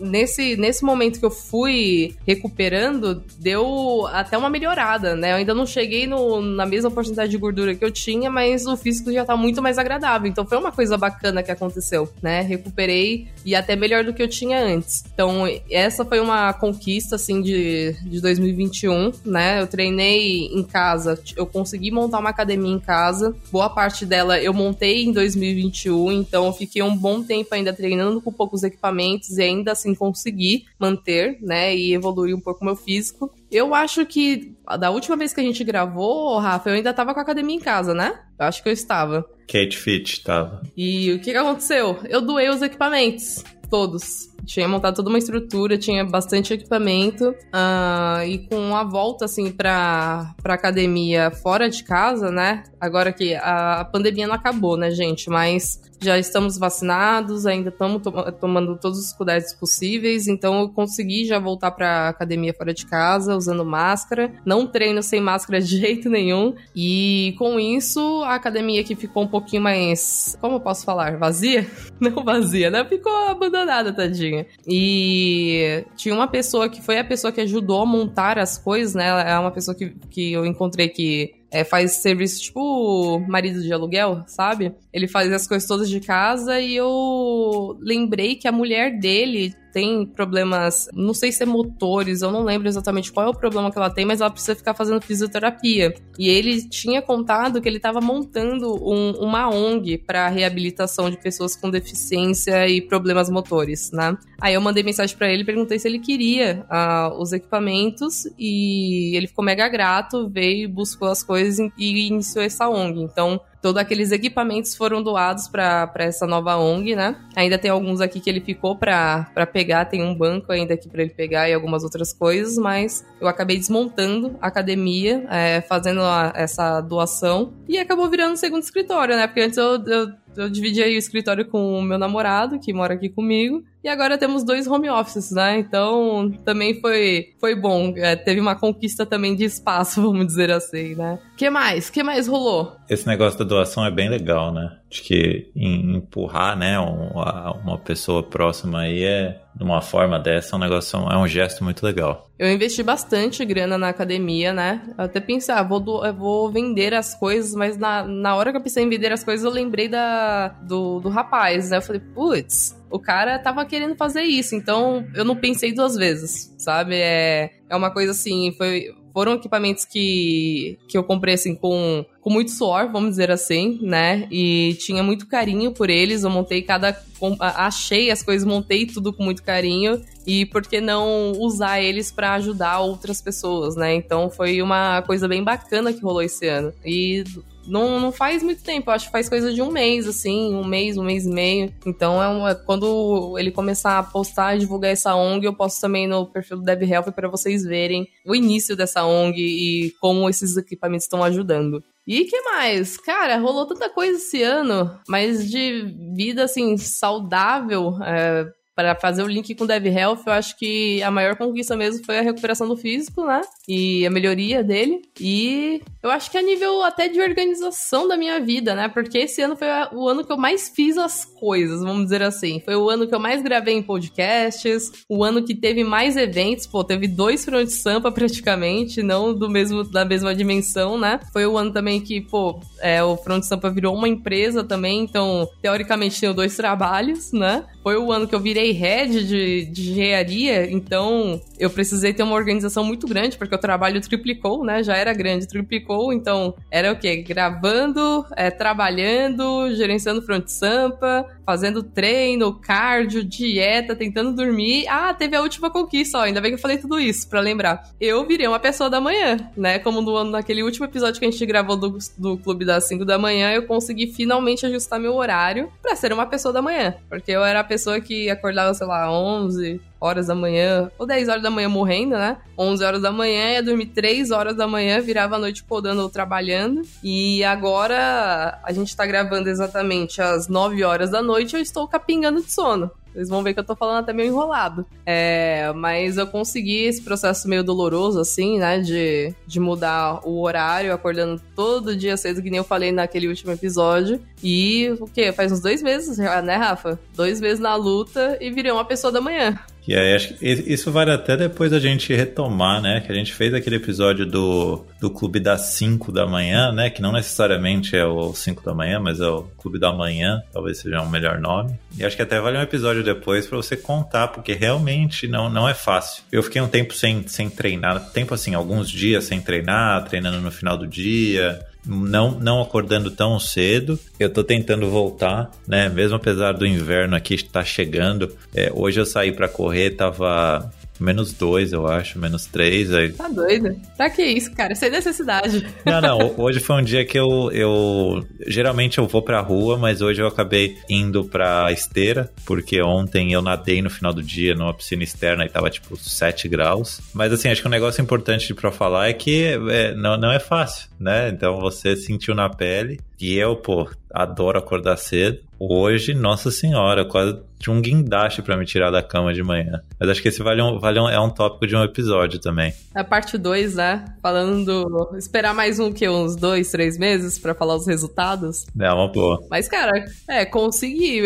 nesse, 0.00 0.56
nesse 0.56 0.84
momento 0.84 1.18
que 1.18 1.26
eu 1.26 1.30
fui 1.30 2.14
recuperando, 2.26 3.22
deu 3.38 4.06
até 4.08 4.38
uma 4.38 4.48
melhorada, 4.48 5.16
né? 5.16 5.32
Eu 5.32 5.36
ainda 5.36 5.54
não 5.54 5.66
cheguei 5.66 6.06
no, 6.06 6.40
na 6.40 6.64
mesma 6.64 6.90
porcentagem 6.90 7.30
de 7.30 7.38
gordura 7.38 7.74
que 7.74 7.84
eu 7.84 7.90
tinha, 7.90 8.30
mas 8.30 8.66
o 8.66 8.76
físico 8.76 9.12
já 9.12 9.24
tá 9.24 9.36
muito 9.36 9.60
mais 9.60 9.78
agradável. 9.78 10.28
Então 10.28 10.46
foi 10.46 10.58
uma 10.58 10.70
coisa 10.70 10.96
bacana 10.96 11.42
que 11.42 11.50
aconteceu, 11.50 12.08
né? 12.22 12.42
Recuperei 12.42 13.28
e 13.44 13.54
até 13.54 13.74
melhor 13.74 14.04
do 14.04 14.14
que 14.14 14.22
eu 14.22 14.28
tinha 14.28 14.60
antes. 14.60 15.04
Então, 15.12 15.44
essa 15.70 16.04
foi 16.04 16.20
uma 16.20 16.52
conquista, 16.52 17.16
assim, 17.16 17.42
de, 17.42 17.96
de 18.04 18.20
2021, 18.28 19.12
né? 19.24 19.60
Eu 19.60 19.66
treinei 19.66 20.46
em 20.46 20.62
casa, 20.62 21.20
eu 21.36 21.46
consegui 21.46 21.90
montar 21.90 22.18
uma 22.18 22.30
academia 22.30 22.72
em 22.72 22.78
casa. 22.78 23.34
Boa 23.50 23.70
parte 23.70 24.04
dela 24.04 24.40
eu 24.40 24.52
montei 24.52 25.04
em 25.04 25.12
2021, 25.12 26.12
então 26.12 26.46
eu 26.46 26.52
fiquei 26.52 26.82
um 26.82 26.96
bom 26.96 27.22
tempo 27.22 27.54
ainda 27.54 27.72
treinando 27.72 28.20
com 28.20 28.32
poucos 28.32 28.62
equipamentos 28.62 29.38
e 29.38 29.42
ainda 29.42 29.72
assim 29.72 29.94
consegui 29.94 30.66
manter, 30.78 31.38
né? 31.40 31.74
E 31.74 31.94
evoluir 31.94 32.34
um 32.34 32.40
pouco 32.40 32.64
meu 32.64 32.76
físico. 32.76 33.32
Eu 33.50 33.74
acho 33.74 34.04
que 34.04 34.54
da 34.78 34.90
última 34.90 35.16
vez 35.16 35.32
que 35.32 35.40
a 35.40 35.44
gente 35.44 35.64
gravou, 35.64 36.38
Rafa, 36.38 36.68
eu 36.68 36.74
ainda 36.74 36.92
tava 36.92 37.14
com 37.14 37.20
a 37.20 37.22
academia 37.22 37.56
em 37.56 37.60
casa, 37.60 37.94
né? 37.94 38.18
Eu 38.38 38.46
acho 38.46 38.62
que 38.62 38.68
eu 38.68 38.72
estava. 38.72 39.24
Kate 39.46 39.76
Fit 39.78 40.22
tava. 40.22 40.62
E 40.76 41.12
o 41.12 41.18
que, 41.18 41.32
que 41.32 41.36
aconteceu? 41.36 41.98
Eu 42.08 42.20
doei 42.20 42.50
os 42.50 42.60
equipamentos. 42.60 43.42
Todos. 43.70 44.28
Tinha 44.48 44.66
montado 44.66 44.96
toda 44.96 45.10
uma 45.10 45.18
estrutura, 45.18 45.76
tinha 45.76 46.02
bastante 46.06 46.54
equipamento. 46.54 47.28
Uh, 47.28 48.24
e 48.26 48.38
com 48.48 48.74
a 48.74 48.82
volta, 48.82 49.26
assim, 49.26 49.52
pra, 49.52 50.34
pra 50.42 50.54
academia 50.54 51.30
fora 51.30 51.68
de 51.68 51.84
casa, 51.84 52.30
né? 52.30 52.64
Agora 52.80 53.12
que 53.12 53.34
a, 53.34 53.80
a 53.80 53.84
pandemia 53.84 54.26
não 54.26 54.34
acabou, 54.34 54.74
né, 54.74 54.90
gente? 54.90 55.28
Mas 55.28 55.78
já 56.00 56.18
estamos 56.18 56.58
vacinados, 56.58 57.44
ainda 57.44 57.70
estamos 57.70 58.02
to 58.02 58.10
tomando 58.40 58.76
todos 58.78 58.98
os 58.98 59.12
cuidados 59.12 59.52
possíveis, 59.54 60.28
então 60.28 60.60
eu 60.60 60.68
consegui 60.68 61.24
já 61.24 61.38
voltar 61.38 61.72
para 61.72 62.08
academia 62.08 62.54
fora 62.54 62.72
de 62.72 62.86
casa, 62.86 63.36
usando 63.36 63.64
máscara. 63.64 64.32
Não 64.44 64.66
treino 64.66 65.02
sem 65.02 65.20
máscara 65.20 65.60
de 65.60 65.76
jeito 65.78 66.08
nenhum. 66.08 66.54
E 66.74 67.34
com 67.38 67.58
isso, 67.58 68.22
a 68.24 68.34
academia 68.34 68.84
que 68.84 68.94
ficou 68.94 69.24
um 69.24 69.28
pouquinho 69.28 69.62
mais, 69.62 70.36
como 70.40 70.56
eu 70.56 70.60
posso 70.60 70.84
falar, 70.84 71.18
vazia? 71.18 71.66
Não 72.00 72.22
vazia, 72.22 72.70
né? 72.70 72.84
Ficou 72.84 73.12
abandonada, 73.12 73.92
tadinha. 73.92 74.37
E 74.66 75.84
tinha 75.96 76.14
uma 76.14 76.28
pessoa 76.28 76.68
que 76.68 76.82
foi 76.82 76.98
a 76.98 77.04
pessoa 77.04 77.32
que 77.32 77.40
ajudou 77.40 77.82
a 77.82 77.86
montar 77.86 78.38
as 78.38 78.58
coisas, 78.58 78.94
né? 78.94 79.08
Ela 79.08 79.22
é 79.22 79.38
uma 79.38 79.50
pessoa 79.50 79.74
que, 79.74 79.94
que 80.10 80.32
eu 80.32 80.44
encontrei 80.44 80.88
que 80.88 81.37
é, 81.50 81.64
faz 81.64 81.92
serviço 81.92 82.42
tipo 82.42 83.18
marido 83.28 83.62
de 83.62 83.72
aluguel, 83.72 84.22
sabe? 84.26 84.74
Ele 84.92 85.08
faz 85.08 85.32
as 85.32 85.46
coisas 85.46 85.68
todas 85.68 85.88
de 85.88 86.00
casa 86.00 86.60
e 86.60 86.76
eu 86.76 87.78
lembrei 87.80 88.34
que 88.34 88.48
a 88.48 88.52
mulher 88.52 88.98
dele 88.98 89.54
tem 89.72 90.04
problemas, 90.04 90.88
não 90.92 91.14
sei 91.14 91.30
se 91.30 91.42
é 91.42 91.46
motores, 91.46 92.22
eu 92.22 92.30
não 92.30 92.42
lembro 92.42 92.66
exatamente 92.68 93.12
qual 93.12 93.26
é 93.26 93.28
o 93.28 93.34
problema 93.34 93.70
que 93.70 93.78
ela 93.78 93.90
tem, 93.90 94.04
mas 94.04 94.20
ela 94.20 94.30
precisa 94.30 94.56
ficar 94.56 94.74
fazendo 94.74 95.00
fisioterapia. 95.00 95.94
E 96.18 96.28
ele 96.28 96.68
tinha 96.68 97.00
contado 97.00 97.60
que 97.60 97.68
ele 97.68 97.76
estava 97.76 98.00
montando 98.00 98.74
um, 98.74 99.12
uma 99.20 99.48
ONG 99.48 99.98
para 99.98 100.28
reabilitação 100.28 101.08
de 101.08 101.16
pessoas 101.16 101.54
com 101.54 101.70
deficiência 101.70 102.66
e 102.68 102.80
problemas 102.80 103.30
motores, 103.30 103.92
né? 103.92 104.16
Aí 104.40 104.54
eu 104.54 104.60
mandei 104.60 104.82
mensagem 104.82 105.16
para 105.16 105.30
ele, 105.30 105.44
perguntei 105.44 105.78
se 105.78 105.86
ele 105.86 105.98
queria 105.98 106.64
uh, 106.70 107.20
os 107.20 107.32
equipamentos 107.32 108.24
e 108.38 109.16
ele 109.16 109.26
ficou 109.26 109.44
mega 109.44 109.68
grato, 109.68 110.28
veio, 110.28 110.68
buscou 110.68 111.08
as 111.08 111.22
coisas 111.22 111.37
e 111.38 112.06
iniciou 112.06 112.44
essa 112.44 112.68
ONG. 112.68 113.00
Então, 113.00 113.40
Todos 113.60 113.82
aqueles 113.82 114.12
equipamentos 114.12 114.76
foram 114.76 115.02
doados 115.02 115.48
para 115.48 115.90
essa 115.96 116.26
nova 116.28 116.56
ONG, 116.56 116.94
né? 116.94 117.16
Ainda 117.34 117.58
tem 117.58 117.70
alguns 117.70 118.00
aqui 118.00 118.20
que 118.20 118.30
ele 118.30 118.40
ficou 118.40 118.76
para 118.76 119.26
pegar, 119.52 119.84
tem 119.86 120.00
um 120.00 120.14
banco 120.14 120.52
ainda 120.52 120.74
aqui 120.74 120.88
para 120.88 121.02
ele 121.02 121.10
pegar 121.10 121.48
e 121.48 121.52
algumas 121.52 121.82
outras 121.82 122.12
coisas, 122.12 122.56
mas 122.56 123.04
eu 123.20 123.26
acabei 123.26 123.56
desmontando 123.56 124.36
a 124.40 124.46
academia, 124.46 125.26
é, 125.28 125.60
fazendo 125.62 126.02
a, 126.02 126.32
essa 126.36 126.80
doação 126.80 127.52
e 127.68 127.78
acabou 127.78 128.08
virando 128.08 128.34
um 128.34 128.36
segundo 128.36 128.62
escritório, 128.62 129.16
né? 129.16 129.26
Porque 129.26 129.40
antes 129.40 129.58
eu, 129.58 129.84
eu 129.86 130.12
eu 130.38 130.48
dividi 130.48 130.82
aí 130.82 130.94
o 130.94 130.98
escritório 130.98 131.44
com 131.44 131.78
o 131.78 131.82
meu 131.82 131.98
namorado, 131.98 132.58
que 132.58 132.72
mora 132.72 132.94
aqui 132.94 133.08
comigo. 133.08 133.62
E 133.82 133.88
agora 133.88 134.18
temos 134.18 134.44
dois 134.44 134.66
home 134.66 134.88
offices, 134.90 135.30
né? 135.30 135.58
Então 135.58 136.32
também 136.44 136.80
foi, 136.80 137.34
foi 137.40 137.54
bom. 137.54 137.92
É, 137.96 138.16
teve 138.16 138.40
uma 138.40 138.54
conquista 138.54 139.06
também 139.06 139.34
de 139.34 139.44
espaço, 139.44 140.00
vamos 140.02 140.26
dizer 140.26 140.50
assim, 140.50 140.94
né? 140.94 141.18
que 141.36 141.48
mais? 141.50 141.88
que 141.90 142.02
mais 142.02 142.26
rolou? 142.26 142.76
Esse 142.88 143.06
negócio 143.06 143.38
da 143.38 143.44
doação 143.44 143.84
é 143.84 143.90
bem 143.90 144.08
legal, 144.08 144.52
né? 144.52 144.76
De 144.90 145.02
que 145.02 145.50
empurrar, 145.54 146.56
né, 146.56 146.78
uma 146.78 147.78
pessoa 147.78 148.22
próxima 148.22 148.80
aí 148.80 149.04
é 149.04 149.40
de 149.58 149.64
uma 149.64 149.82
forma 149.82 150.20
dessa, 150.20 150.54
é 150.54 150.56
um 150.56 150.60
negócio, 150.60 150.96
é 150.96 151.18
um 151.18 151.26
gesto 151.26 151.64
muito 151.64 151.84
legal. 151.84 152.30
Eu 152.38 152.48
investi 152.48 152.80
bastante 152.80 153.44
grana 153.44 153.76
na 153.76 153.88
academia, 153.88 154.52
né? 154.52 154.80
Eu 154.96 155.04
até 155.04 155.18
pensei, 155.18 155.52
ah, 155.52 155.64
vou, 155.64 155.80
do, 155.80 156.00
vou 156.14 156.52
vender 156.52 156.94
as 156.94 157.12
coisas, 157.16 157.52
mas 157.54 157.76
na, 157.76 158.04
na 158.04 158.36
hora 158.36 158.52
que 158.52 158.56
eu 158.56 158.62
pensei 158.62 158.84
em 158.84 158.88
vender 158.88 159.10
as 159.10 159.24
coisas, 159.24 159.44
eu 159.44 159.50
lembrei 159.50 159.88
da, 159.88 160.48
do, 160.62 161.00
do 161.00 161.08
rapaz, 161.08 161.70
né? 161.70 161.78
Eu 161.78 161.82
falei, 161.82 162.00
putz, 162.00 162.80
o 162.88 163.00
cara 163.00 163.36
tava 163.36 163.66
querendo 163.66 163.96
fazer 163.96 164.22
isso, 164.22 164.54
então 164.54 165.04
eu 165.12 165.24
não 165.24 165.34
pensei 165.34 165.72
duas 165.72 165.96
vezes, 165.96 166.54
sabe? 166.56 166.94
É, 166.94 167.50
é 167.68 167.76
uma 167.76 167.90
coisa 167.90 168.12
assim, 168.12 168.54
foi, 168.56 168.94
foram 169.18 169.34
equipamentos 169.34 169.84
que, 169.84 170.78
que 170.86 170.96
eu 170.96 171.02
comprei 171.02 171.34
assim 171.34 171.52
com, 171.52 172.06
com 172.20 172.30
muito 172.30 172.52
suor, 172.52 172.88
vamos 172.92 173.10
dizer 173.10 173.32
assim, 173.32 173.76
né? 173.82 174.28
E 174.30 174.76
tinha 174.78 175.02
muito 175.02 175.26
carinho 175.26 175.72
por 175.72 175.90
eles. 175.90 176.22
Eu 176.22 176.30
montei 176.30 176.62
cada. 176.62 176.96
Achei 177.40 178.12
as 178.12 178.22
coisas, 178.22 178.46
montei 178.46 178.86
tudo 178.86 179.12
com 179.12 179.24
muito 179.24 179.42
carinho. 179.42 180.00
E 180.24 180.46
por 180.46 180.64
que 180.64 180.80
não 180.80 181.32
usar 181.32 181.80
eles 181.80 182.12
para 182.12 182.34
ajudar 182.34 182.78
outras 182.78 183.20
pessoas, 183.20 183.74
né? 183.74 183.92
Então 183.92 184.30
foi 184.30 184.62
uma 184.62 185.02
coisa 185.02 185.26
bem 185.26 185.42
bacana 185.42 185.92
que 185.92 186.00
rolou 186.00 186.22
esse 186.22 186.46
ano. 186.46 186.72
E 186.86 187.24
não, 187.68 188.00
não 188.00 188.10
faz 188.10 188.42
muito 188.42 188.62
tempo, 188.62 188.90
acho 188.90 189.06
que 189.06 189.12
faz 189.12 189.28
coisa 189.28 189.52
de 189.52 189.62
um 189.62 189.70
mês, 189.70 190.06
assim, 190.06 190.54
um 190.54 190.64
mês, 190.64 190.96
um 190.96 191.04
mês 191.04 191.26
e 191.26 191.30
meio. 191.30 191.72
Então, 191.86 192.22
é 192.22 192.28
uma, 192.28 192.54
quando 192.54 193.36
ele 193.38 193.50
começar 193.50 193.98
a 193.98 194.02
postar 194.02 194.56
e 194.56 194.60
divulgar 194.60 194.90
essa 194.90 195.14
ONG, 195.14 195.46
eu 195.46 195.54
posto 195.54 195.80
também 195.80 196.06
no 196.06 196.26
perfil 196.26 196.56
do 196.56 196.64
Dev 196.64 196.82
Health 196.82 197.12
para 197.12 197.28
vocês 197.28 197.62
verem 197.64 198.08
o 198.26 198.34
início 198.34 198.74
dessa 198.74 199.04
ONG 199.04 199.38
e 199.38 199.90
como 200.00 200.28
esses 200.28 200.56
equipamentos 200.56 201.04
estão 201.04 201.22
ajudando. 201.22 201.82
E 202.06 202.24
que 202.24 202.40
mais? 202.40 202.96
Cara, 202.96 203.36
rolou 203.36 203.66
tanta 203.66 203.90
coisa 203.90 204.16
esse 204.16 204.42
ano, 204.42 204.98
mas 205.06 205.50
de 205.50 205.94
vida, 206.16 206.44
assim, 206.44 206.78
saudável, 206.78 207.98
é, 208.02 208.50
para 208.78 208.94
fazer 208.94 209.24
o 209.24 209.26
link 209.26 209.56
com 209.56 209.64
o 209.64 209.66
Dev 209.66 209.86
Health, 209.86 210.20
eu 210.24 210.32
acho 210.32 210.56
que 210.56 211.02
a 211.02 211.10
maior 211.10 211.34
conquista 211.34 211.76
mesmo 211.76 212.06
foi 212.06 212.16
a 212.16 212.22
recuperação 212.22 212.68
do 212.68 212.76
físico, 212.76 213.26
né? 213.26 213.40
E 213.66 214.06
a 214.06 214.10
melhoria 214.10 214.62
dele. 214.62 215.02
E 215.20 215.82
eu 216.00 216.08
acho 216.12 216.30
que 216.30 216.38
a 216.38 216.42
nível 216.42 216.84
até 216.84 217.08
de 217.08 217.20
organização 217.20 218.06
da 218.06 218.16
minha 218.16 218.38
vida, 218.38 218.76
né? 218.76 218.88
Porque 218.88 219.18
esse 219.18 219.42
ano 219.42 219.56
foi 219.56 219.66
o 219.92 220.08
ano 220.08 220.24
que 220.24 220.30
eu 220.30 220.36
mais 220.36 220.68
fiz 220.68 220.96
as 220.96 221.24
coisas, 221.24 221.80
vamos 221.80 222.04
dizer 222.04 222.22
assim. 222.22 222.62
Foi 222.64 222.76
o 222.76 222.88
ano 222.88 223.08
que 223.08 223.12
eu 223.12 223.18
mais 223.18 223.42
gravei 223.42 223.74
em 223.74 223.82
podcasts, 223.82 224.92
o 225.08 225.24
ano 225.24 225.42
que 225.42 225.56
teve 225.56 225.82
mais 225.82 226.16
eventos, 226.16 226.64
pô, 226.64 226.84
teve 226.84 227.08
dois 227.08 227.44
Front 227.44 227.70
Sampa 227.70 228.12
praticamente, 228.12 229.02
não 229.02 229.34
do 229.34 229.50
mesmo 229.50 229.82
da 229.82 230.04
mesma 230.04 230.32
dimensão, 230.32 230.96
né? 230.96 231.18
Foi 231.32 231.44
o 231.44 231.58
ano 231.58 231.72
também 231.72 232.00
que, 232.00 232.20
pô, 232.20 232.60
é, 232.80 233.02
o 233.02 233.16
Front 233.16 233.42
Sampa 233.42 233.70
virou 233.70 233.92
uma 233.92 234.08
empresa 234.08 234.62
também, 234.62 235.00
então 235.00 235.48
teoricamente 235.60 236.16
tinha 236.16 236.32
dois 236.32 236.54
trabalhos, 236.54 237.32
né? 237.32 237.66
Foi 237.82 237.96
o 237.96 238.12
ano 238.12 238.28
que 238.28 238.34
eu 238.34 238.40
virei 238.40 238.67
head 238.72 239.26
de, 239.26 239.64
de 239.66 239.90
engenharia, 239.90 240.70
então 240.70 241.40
eu 241.58 241.70
precisei 241.70 242.12
ter 242.12 242.22
uma 242.22 242.34
organização 242.34 242.84
muito 242.84 243.06
grande, 243.06 243.36
porque 243.36 243.54
o 243.54 243.58
trabalho 243.58 244.00
triplicou, 244.00 244.64
né? 244.64 244.82
Já 244.82 244.96
era 244.96 245.12
grande, 245.12 245.46
triplicou, 245.46 246.12
então 246.12 246.54
era 246.70 246.92
o 246.92 246.96
quê? 246.96 247.16
Gravando, 247.16 248.24
é, 248.36 248.50
trabalhando, 248.50 249.74
gerenciando 249.74 250.22
front 250.22 250.46
sampa, 250.48 251.26
fazendo 251.44 251.82
treino, 251.82 252.54
cardio, 252.54 253.24
dieta, 253.24 253.96
tentando 253.96 254.32
dormir. 254.32 254.86
Ah, 254.88 255.12
teve 255.14 255.34
a 255.34 255.42
última 255.42 255.70
conquista, 255.70 256.18
ó, 256.18 256.20
ainda 256.22 256.40
bem 256.40 256.50
que 256.50 256.56
eu 256.56 256.60
falei 256.60 256.78
tudo 256.78 257.00
isso 257.00 257.28
para 257.28 257.40
lembrar. 257.40 257.90
Eu 258.00 258.26
virei 258.26 258.46
uma 258.46 258.60
pessoa 258.60 258.90
da 258.90 259.00
manhã, 259.00 259.36
né? 259.56 259.78
Como 259.78 260.00
no, 260.00 260.24
naquele 260.24 260.62
último 260.62 260.84
episódio 260.84 261.18
que 261.18 261.26
a 261.26 261.30
gente 261.30 261.46
gravou 261.46 261.76
do, 261.76 261.98
do 262.16 262.36
Clube 262.36 262.64
das 262.64 262.84
5 262.84 263.04
da 263.04 263.18
manhã, 263.18 263.52
eu 263.52 263.62
consegui 263.66 264.06
finalmente 264.08 264.66
ajustar 264.66 265.00
meu 265.00 265.14
horário 265.14 265.72
para 265.82 265.96
ser 265.96 266.12
uma 266.12 266.26
pessoa 266.26 266.52
da 266.52 266.62
manhã, 266.62 266.94
porque 267.08 267.32
eu 267.32 267.44
era 267.44 267.60
a 267.60 267.64
pessoa 267.64 268.00
que 268.00 268.28
acordava, 268.28 268.57
sei 268.74 268.86
lá, 268.86 269.10
11, 269.10 269.80
horas 270.00 270.26
da 270.28 270.34
manhã, 270.34 270.90
ou 270.98 271.06
10 271.06 271.28
horas 271.28 271.42
da 271.42 271.50
manhã 271.50 271.68
morrendo, 271.68 272.16
né? 272.16 272.36
11 272.56 272.84
horas 272.84 273.02
da 273.02 273.10
manhã, 273.10 273.52
ia 273.52 273.62
dormir 273.62 273.86
3 273.86 274.30
horas 274.30 274.56
da 274.56 274.66
manhã, 274.66 275.00
virava 275.00 275.36
a 275.36 275.38
noite 275.38 275.64
podando 275.64 276.02
ou 276.02 276.08
trabalhando. 276.08 276.82
E 277.02 277.42
agora 277.44 278.58
a 278.62 278.72
gente 278.72 278.96
tá 278.96 279.04
gravando 279.06 279.48
exatamente 279.48 280.20
às 280.22 280.48
9 280.48 280.84
horas 280.84 281.10
da 281.10 281.22
noite, 281.22 281.56
eu 281.56 281.62
estou 281.62 281.86
capingando 281.88 282.42
de 282.42 282.50
sono. 282.50 282.90
Vocês 283.12 283.28
vão 283.28 283.42
ver 283.42 283.54
que 283.54 283.60
eu 283.60 283.64
tô 283.64 283.74
falando 283.74 283.98
até 283.98 284.12
meio 284.12 284.28
enrolado. 284.28 284.86
É, 285.04 285.72
mas 285.74 286.16
eu 286.16 286.26
consegui 286.26 286.84
esse 286.84 287.02
processo 287.02 287.48
meio 287.48 287.64
doloroso, 287.64 288.20
assim, 288.20 288.58
né? 288.58 288.78
De, 288.78 289.34
de 289.46 289.60
mudar 289.60 290.20
o 290.26 290.42
horário, 290.42 290.92
acordando 290.92 291.40
todo 291.54 291.96
dia 291.96 292.16
cedo, 292.16 292.42
que 292.42 292.50
nem 292.50 292.58
eu 292.58 292.64
falei 292.64 292.92
naquele 292.92 293.28
último 293.28 293.52
episódio. 293.52 294.20
E 294.42 294.90
o 295.00 295.06
quê? 295.06 295.32
Faz 295.32 295.52
uns 295.52 295.60
dois 295.60 295.82
meses 295.82 296.18
né, 296.18 296.56
Rafa? 296.56 296.98
Dois 297.14 297.40
meses 297.40 297.60
na 297.60 297.74
luta 297.74 298.38
e 298.40 298.50
virei 298.50 298.70
uma 298.72 298.84
pessoa 298.84 299.12
da 299.12 299.20
manhã. 299.20 299.58
E 299.86 299.94
aí, 299.94 300.14
acho 300.14 300.34
que 300.34 300.46
isso 300.46 300.92
vale 300.92 301.10
até 301.10 301.36
depois 301.36 301.72
a 301.72 301.78
gente 301.78 302.14
retomar, 302.14 302.82
né? 302.82 303.00
Que 303.00 303.10
a 303.10 303.14
gente 303.14 303.32
fez 303.32 303.54
aquele 303.54 303.76
episódio 303.76 304.26
do, 304.26 304.84
do 305.00 305.10
Clube 305.10 305.40
das 305.40 305.62
5 305.62 306.12
da 306.12 306.26
manhã, 306.26 306.70
né? 306.72 306.90
Que 306.90 307.00
não 307.00 307.12
necessariamente 307.12 307.96
é 307.96 308.04
o 308.04 308.34
5 308.34 308.62
da 308.62 308.74
manhã, 308.74 309.00
mas 309.00 309.20
é 309.20 309.26
o 309.26 309.44
Clube 309.56 309.78
da 309.78 309.92
Manhã, 309.92 310.42
talvez 310.52 310.78
seja 310.78 311.00
um 311.00 311.08
melhor 311.08 311.38
nome. 311.38 311.78
E 311.96 312.04
acho 312.04 312.16
que 312.16 312.22
até 312.22 312.38
vale 312.38 312.58
um 312.58 312.62
episódio 312.62 313.02
depois 313.02 313.46
para 313.46 313.56
você 313.56 313.76
contar, 313.76 314.28
porque 314.28 314.52
realmente 314.52 315.26
não, 315.26 315.48
não 315.48 315.68
é 315.68 315.74
fácil. 315.74 316.22
Eu 316.30 316.42
fiquei 316.42 316.60
um 316.60 316.68
tempo 316.68 316.92
sem, 316.92 317.26
sem 317.26 317.48
treinar, 317.48 318.10
tempo 318.10 318.34
assim, 318.34 318.54
alguns 318.54 318.90
dias 318.90 319.24
sem 319.24 319.40
treinar, 319.40 320.04
treinando 320.04 320.40
no 320.40 320.50
final 320.50 320.76
do 320.76 320.86
dia, 320.86 321.60
não, 321.88 322.32
não 322.32 322.60
acordando 322.60 323.10
tão 323.10 323.40
cedo. 323.40 323.98
Eu 324.20 324.30
tô 324.30 324.44
tentando 324.44 324.88
voltar, 324.90 325.50
né? 325.66 325.88
Mesmo 325.88 326.16
apesar 326.16 326.52
do 326.52 326.66
inverno 326.66 327.16
aqui 327.16 327.34
estar 327.34 327.64
chegando. 327.64 328.30
É, 328.54 328.70
hoje 328.74 329.00
eu 329.00 329.06
saí 329.06 329.32
para 329.32 329.48
correr, 329.48 329.90
tava 329.90 330.70
Menos 331.00 331.32
dois, 331.32 331.72
eu 331.72 331.86
acho, 331.86 332.18
menos 332.18 332.46
três. 332.46 332.92
Aí... 332.92 333.12
Tá 333.12 333.28
doido? 333.28 333.76
Pra 333.96 334.10
que 334.10 334.22
isso, 334.22 334.52
cara? 334.52 334.74
Sem 334.74 334.90
necessidade. 334.90 335.66
Não, 335.84 336.00
não. 336.00 336.34
Hoje 336.38 336.60
foi 336.60 336.76
um 336.76 336.82
dia 336.82 337.04
que 337.04 337.18
eu, 337.18 337.50
eu. 337.52 338.26
Geralmente 338.46 338.98
eu 338.98 339.06
vou 339.06 339.22
pra 339.22 339.40
rua, 339.40 339.76
mas 339.76 340.00
hoje 340.00 340.20
eu 340.20 340.26
acabei 340.26 340.76
indo 340.88 341.24
pra 341.24 341.70
esteira, 341.72 342.30
porque 342.44 342.80
ontem 342.82 343.32
eu 343.32 343.42
nadei 343.42 343.82
no 343.82 343.90
final 343.90 344.12
do 344.12 344.22
dia 344.22 344.54
numa 344.54 344.74
piscina 344.74 345.02
externa 345.02 345.44
e 345.44 345.48
tava 345.48 345.70
tipo 345.70 345.96
7 345.96 346.48
graus. 346.48 347.00
Mas 347.12 347.32
assim, 347.32 347.48
acho 347.48 347.62
que 347.62 347.68
um 347.68 347.70
negócio 347.70 348.02
importante 348.02 348.54
pra 348.54 348.70
falar 348.70 349.08
é 349.08 349.12
que 349.12 349.58
é, 349.70 349.94
não, 349.94 350.16
não 350.16 350.32
é 350.32 350.38
fácil, 350.38 350.88
né? 350.98 351.28
Então 351.28 351.60
você 351.60 351.96
sentiu 351.96 352.34
na 352.34 352.48
pele. 352.48 353.00
E 353.20 353.36
eu, 353.36 353.56
pô, 353.56 353.88
adoro 354.12 354.58
acordar 354.58 354.96
cedo. 354.96 355.40
Hoje, 355.58 356.14
nossa 356.14 356.50
senhora, 356.50 357.04
quase 357.04 357.38
tinha 357.58 357.74
um 357.74 357.82
guindaste 357.82 358.40
para 358.40 358.56
me 358.56 358.64
tirar 358.64 358.90
da 358.90 359.02
cama 359.02 359.34
de 359.34 359.42
manhã. 359.42 359.82
Mas 359.98 360.08
acho 360.08 360.22
que 360.22 360.28
esse 360.28 360.42
vale 360.42 360.62
um, 360.62 360.78
vale 360.78 361.00
um, 361.00 361.08
é 361.08 361.18
um 361.18 361.28
tópico 361.28 361.66
de 361.66 361.74
um 361.74 361.82
episódio 361.82 362.38
também. 362.38 362.72
A 362.94 363.02
parte 363.02 363.36
2, 363.36 363.74
né? 363.74 364.04
Falando. 364.22 365.10
Esperar 365.16 365.52
mais 365.52 365.80
um 365.80 365.92
que? 365.92 366.08
Uns 366.08 366.36
dois, 366.36 366.70
três 366.70 366.96
meses 366.96 367.38
para 367.38 367.54
falar 367.54 367.74
os 367.74 367.86
resultados. 367.86 368.66
É 368.78 368.92
uma 368.92 369.08
boa. 369.08 369.40
Mas, 369.50 369.68
cara, 369.68 370.04
é, 370.28 370.44
consegui. 370.44 371.22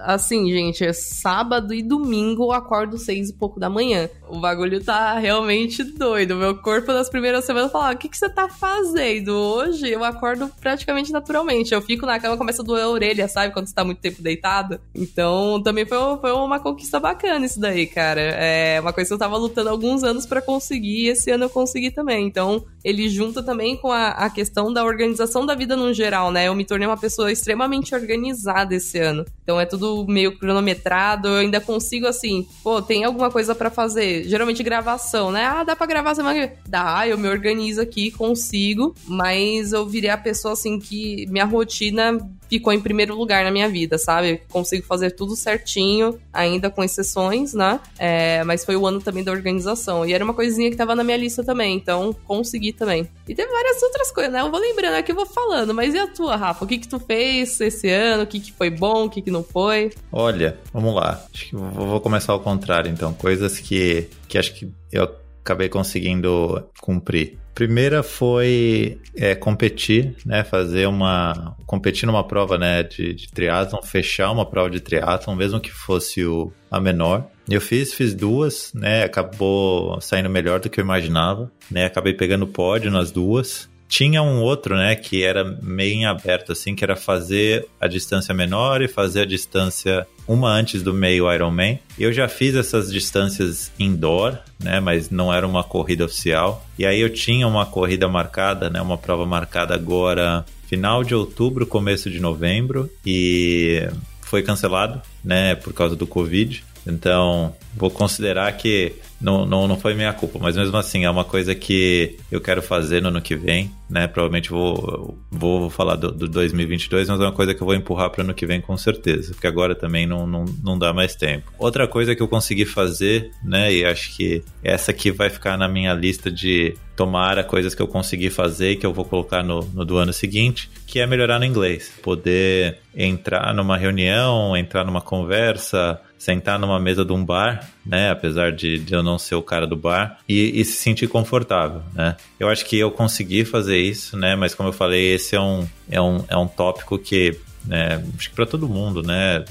Assim, 0.00 0.50
gente, 0.50 0.84
é 0.84 0.92
sábado 0.92 1.72
e 1.72 1.82
domingo 1.82 2.44
eu 2.44 2.52
acordo 2.52 2.98
seis 2.98 3.30
e 3.30 3.34
pouco 3.34 3.60
da 3.60 3.70
manhã. 3.70 4.08
O 4.28 4.40
bagulho 4.40 4.82
tá 4.82 5.18
realmente 5.18 5.84
doido. 5.84 6.34
Meu 6.34 6.56
corpo 6.56 6.92
nas 6.92 7.08
primeiras 7.08 7.44
semanas 7.44 7.70
fala: 7.70 7.94
o 7.94 7.96
que, 7.96 8.08
que 8.08 8.18
você 8.18 8.28
tá 8.28 8.48
fazendo? 8.48 9.30
Hoje 9.30 9.88
eu 9.88 10.02
acordo 10.02 10.50
praticamente 10.60 11.12
naturalmente. 11.12 11.72
Eu 11.72 11.80
fico 11.80 12.04
na 12.04 12.18
cama, 12.18 12.36
começa 12.36 12.62
a 12.62 12.64
doer 12.64 12.84
a 12.84 12.88
orelha, 12.88 13.28
sabe? 13.28 13.52
Quando 13.52 13.66
você 13.66 13.74
tá 13.76 13.84
muito 13.84 14.00
tempo 14.00 14.22
deitado. 14.22 14.80
Então, 14.94 15.60
também 15.62 15.84
foi, 15.84 15.98
foi 16.18 16.32
uma 16.32 16.58
conquista 16.58 16.98
bacana 16.98 17.44
isso 17.44 17.60
daí, 17.60 17.86
cara. 17.86 18.22
É 18.22 18.80
uma 18.80 18.92
coisa 18.92 19.08
que 19.08 19.14
eu 19.14 19.18
tava 19.18 19.36
lutando 19.36 19.68
alguns 19.68 20.02
anos 20.02 20.24
para 20.24 20.40
conseguir 20.40 21.04
e 21.04 21.08
esse 21.08 21.30
ano 21.30 21.44
eu 21.44 21.50
consegui 21.50 21.90
também. 21.90 22.26
Então, 22.26 22.64
ele 22.82 23.06
junta 23.10 23.42
também 23.42 23.76
com 23.76 23.92
a, 23.92 24.08
a 24.08 24.30
questão 24.30 24.72
da 24.72 24.82
organização 24.82 25.44
da 25.44 25.54
vida 25.54 25.76
no 25.76 25.92
geral, 25.92 26.32
né? 26.32 26.48
Eu 26.48 26.54
me 26.54 26.64
tornei 26.64 26.88
uma 26.88 26.96
pessoa 26.96 27.30
extremamente 27.30 27.94
organizada 27.94 28.74
esse 28.74 28.98
ano. 28.98 29.26
Então, 29.42 29.60
é 29.60 29.66
tudo 29.66 30.06
meio 30.08 30.38
cronometrado. 30.38 31.28
Eu 31.28 31.34
ainda 31.34 31.60
consigo, 31.60 32.06
assim, 32.06 32.48
pô, 32.64 32.80
tem 32.80 33.04
alguma 33.04 33.30
coisa 33.30 33.54
para 33.54 33.70
fazer. 33.70 34.24
Geralmente, 34.24 34.62
gravação, 34.62 35.30
né? 35.30 35.44
Ah, 35.44 35.64
dá 35.64 35.76
pra 35.76 35.86
gravar 35.86 36.14
semana 36.14 36.50
Dá, 36.66 37.06
eu 37.06 37.18
me 37.18 37.28
organizo 37.28 37.82
aqui, 37.82 38.10
consigo. 38.10 38.94
Mas 39.06 39.74
eu 39.74 39.84
virei 39.86 40.10
a 40.10 40.16
pessoa, 40.16 40.54
assim, 40.54 40.78
que 40.78 41.26
minha 41.28 41.44
rotina 41.44 42.18
ficou 42.48 42.72
em 42.72 42.80
primeiro 42.80 43.16
lugar 43.16 43.44
na 43.44 43.50
minha 43.50 43.68
vida, 43.68 43.98
sabe? 43.98 44.42
Consigo 44.48 44.84
fazer 44.86 45.10
tudo 45.12 45.36
certinho, 45.36 46.18
ainda 46.32 46.70
com 46.70 46.82
exceções, 46.82 47.54
né? 47.54 47.80
É, 47.98 48.42
mas 48.44 48.64
foi 48.64 48.76
o 48.76 48.86
ano 48.86 49.00
também 49.00 49.24
da 49.24 49.32
organização. 49.32 50.04
E 50.06 50.12
era 50.12 50.24
uma 50.24 50.34
coisinha 50.34 50.70
que 50.70 50.76
tava 50.76 50.94
na 50.94 51.04
minha 51.04 51.16
lista 51.16 51.44
também, 51.44 51.76
então 51.76 52.14
consegui 52.24 52.72
também. 52.72 53.08
E 53.28 53.34
teve 53.34 53.50
várias 53.50 53.82
outras 53.82 54.10
coisas, 54.10 54.32
né? 54.32 54.40
Eu 54.40 54.50
vou 54.50 54.60
lembrando 54.60 54.94
aqui, 54.94 55.12
eu 55.12 55.16
vou 55.16 55.26
falando. 55.26 55.74
Mas 55.74 55.94
e 55.94 55.98
a 55.98 56.06
tua, 56.06 56.36
Rafa? 56.36 56.64
O 56.64 56.68
que 56.68 56.78
que 56.78 56.88
tu 56.88 56.98
fez 56.98 57.60
esse 57.60 57.88
ano? 57.88 58.22
O 58.22 58.26
que 58.26 58.40
que 58.40 58.52
foi 58.52 58.70
bom? 58.70 59.06
O 59.06 59.10
que 59.10 59.22
que 59.22 59.30
não 59.30 59.42
foi? 59.42 59.92
Olha, 60.12 60.58
vamos 60.72 60.94
lá. 60.94 61.24
Acho 61.32 61.46
que 61.46 61.56
vou 61.56 62.00
começar 62.00 62.32
ao 62.32 62.40
contrário, 62.40 62.90
então. 62.90 63.12
Coisas 63.14 63.58
que, 63.58 64.08
que 64.28 64.38
acho 64.38 64.54
que 64.54 64.70
eu 64.92 65.08
acabei 65.46 65.68
conseguindo 65.68 66.68
cumprir. 66.80 67.38
Primeira 67.54 68.02
foi 68.02 69.00
é, 69.14 69.34
competir, 69.34 70.14
né? 70.26 70.44
Fazer 70.44 70.86
uma. 70.86 71.56
competir 71.64 72.04
numa 72.04 72.26
prova 72.26 72.58
né, 72.58 72.82
de, 72.82 73.14
de 73.14 73.28
triatlon, 73.28 73.80
fechar 73.80 74.30
uma 74.30 74.44
prova 74.44 74.68
de 74.68 74.80
triatlon, 74.80 75.34
mesmo 75.34 75.60
que 75.60 75.70
fosse 75.70 76.24
o, 76.24 76.52
a 76.70 76.78
menor. 76.78 77.26
Eu 77.48 77.60
fiz, 77.60 77.94
fiz 77.94 78.12
duas, 78.12 78.72
né? 78.74 79.04
Acabou 79.04 79.98
saindo 80.00 80.28
melhor 80.28 80.60
do 80.60 80.68
que 80.68 80.80
eu 80.80 80.84
imaginava, 80.84 81.50
né? 81.70 81.86
Acabei 81.86 82.12
pegando 82.12 82.46
pódio 82.46 82.90
nas 82.90 83.10
duas. 83.10 83.70
Tinha 83.88 84.22
um 84.22 84.40
outro, 84.40 84.76
né, 84.76 84.94
que 84.96 85.22
era 85.22 85.44
meio 85.62 85.94
em 85.94 86.06
aberto, 86.06 86.52
assim, 86.52 86.74
que 86.74 86.84
era 86.84 86.96
fazer 86.96 87.66
a 87.80 87.86
distância 87.86 88.34
menor 88.34 88.82
e 88.82 88.88
fazer 88.88 89.22
a 89.22 89.26
distância 89.26 90.06
uma 90.26 90.50
antes 90.50 90.82
do 90.82 90.92
meio 90.92 91.32
Ironman. 91.32 91.78
Eu 91.98 92.12
já 92.12 92.28
fiz 92.28 92.54
essas 92.56 92.92
distâncias 92.92 93.70
indoor, 93.78 94.38
né, 94.58 94.80
mas 94.80 95.08
não 95.10 95.32
era 95.32 95.46
uma 95.46 95.62
corrida 95.62 96.04
oficial. 96.04 96.66
E 96.78 96.84
aí 96.84 97.00
eu 97.00 97.10
tinha 97.10 97.46
uma 97.46 97.64
corrida 97.64 98.08
marcada, 98.08 98.68
né, 98.68 98.80
uma 98.80 98.98
prova 98.98 99.24
marcada 99.24 99.74
agora 99.74 100.44
final 100.66 101.04
de 101.04 101.14
outubro, 101.14 101.66
começo 101.66 102.10
de 102.10 102.18
novembro 102.18 102.90
e 103.04 103.88
foi 104.20 104.42
cancelado, 104.42 105.00
né, 105.24 105.54
por 105.54 105.72
causa 105.72 105.94
do 105.94 106.06
Covid. 106.06 106.64
Então, 106.86 107.54
vou 107.74 107.90
considerar 107.90 108.50
que 108.52 108.94
não, 109.20 109.46
não, 109.46 109.66
não 109.66 109.78
foi 109.78 109.94
minha 109.94 110.12
culpa, 110.12 110.38
mas 110.40 110.56
mesmo 110.56 110.76
assim 110.76 111.04
é 111.04 111.10
uma 111.10 111.24
coisa 111.24 111.54
que 111.54 112.16
eu 112.30 112.40
quero 112.40 112.62
fazer 112.62 113.00
no 113.00 113.08
ano 113.08 113.20
que 113.20 113.34
vem, 113.34 113.70
né? 113.88 114.06
Provavelmente 114.06 114.50
vou, 114.50 115.18
vou 115.30 115.70
falar 115.70 115.96
do, 115.96 116.12
do 116.12 116.28
2022, 116.28 117.08
mas 117.08 117.20
é 117.20 117.24
uma 117.24 117.32
coisa 117.32 117.54
que 117.54 117.62
eu 117.62 117.66
vou 117.66 117.74
empurrar 117.74 118.10
para 118.10 118.22
ano 118.22 118.34
que 118.34 118.46
vem 118.46 118.60
com 118.60 118.76
certeza, 118.76 119.32
porque 119.32 119.46
agora 119.46 119.74
também 119.74 120.06
não, 120.06 120.26
não, 120.26 120.44
não 120.62 120.78
dá 120.78 120.92
mais 120.92 121.14
tempo. 121.14 121.50
Outra 121.58 121.88
coisa 121.88 122.14
que 122.14 122.22
eu 122.22 122.28
consegui 122.28 122.66
fazer, 122.66 123.30
né? 123.42 123.72
E 123.72 123.84
acho 123.84 124.14
que 124.14 124.44
essa 124.62 124.90
aqui 124.90 125.10
vai 125.10 125.30
ficar 125.30 125.56
na 125.56 125.68
minha 125.68 125.94
lista 125.94 126.30
de 126.30 126.74
tomara 126.94 127.44
coisas 127.44 127.74
que 127.74 127.82
eu 127.82 127.88
consegui 127.88 128.30
fazer 128.30 128.72
e 128.72 128.76
que 128.76 128.86
eu 128.86 128.92
vou 128.92 129.04
colocar 129.04 129.42
no, 129.42 129.60
no 129.74 129.84
do 129.84 129.98
ano 129.98 130.12
seguinte, 130.12 130.70
que 130.86 130.98
é 130.98 131.06
melhorar 131.06 131.38
no 131.38 131.44
inglês. 131.44 131.92
Poder 132.02 132.78
entrar 132.94 133.54
numa 133.54 133.76
reunião, 133.76 134.56
entrar 134.56 134.84
numa 134.84 135.02
conversa, 135.02 136.00
sentar 136.18 136.58
numa 136.58 136.78
mesa 136.80 137.04
de 137.04 137.12
um 137.12 137.24
bar, 137.24 137.68
né? 137.84 138.10
Apesar 138.10 138.52
de, 138.52 138.78
de 138.78 138.94
eu 138.94 139.02
não 139.02 139.18
ser 139.18 139.34
o 139.34 139.42
cara 139.42 139.66
do 139.66 139.76
bar, 139.76 140.18
e, 140.28 140.60
e, 140.60 140.64
se 140.64 140.76
sentir 140.76 141.08
confortável, 141.08 141.82
né? 141.94 142.16
Eu 142.38 142.48
acho 142.48 142.64
que 142.64 142.78
eu 142.78 142.90
consegui 142.90 143.44
fazer 143.44 143.78
isso, 143.78 144.16
né? 144.16 144.34
Mas 144.34 144.54
como 144.54 144.68
eu 144.68 144.72
falei, 144.72 145.14
esse 145.14 145.36
é 145.36 145.40
um, 145.40 145.66
é 145.90 146.00
um, 146.00 146.24
é 146.28 146.36
um 146.36 146.46
tópico 146.46 146.98
que 146.98 147.38
né, 147.66 148.00
acho 148.16 148.30
que 148.30 148.36
para 148.36 148.46
todo 148.46 148.68
mundo, 148.68 149.02
né? 149.02 149.44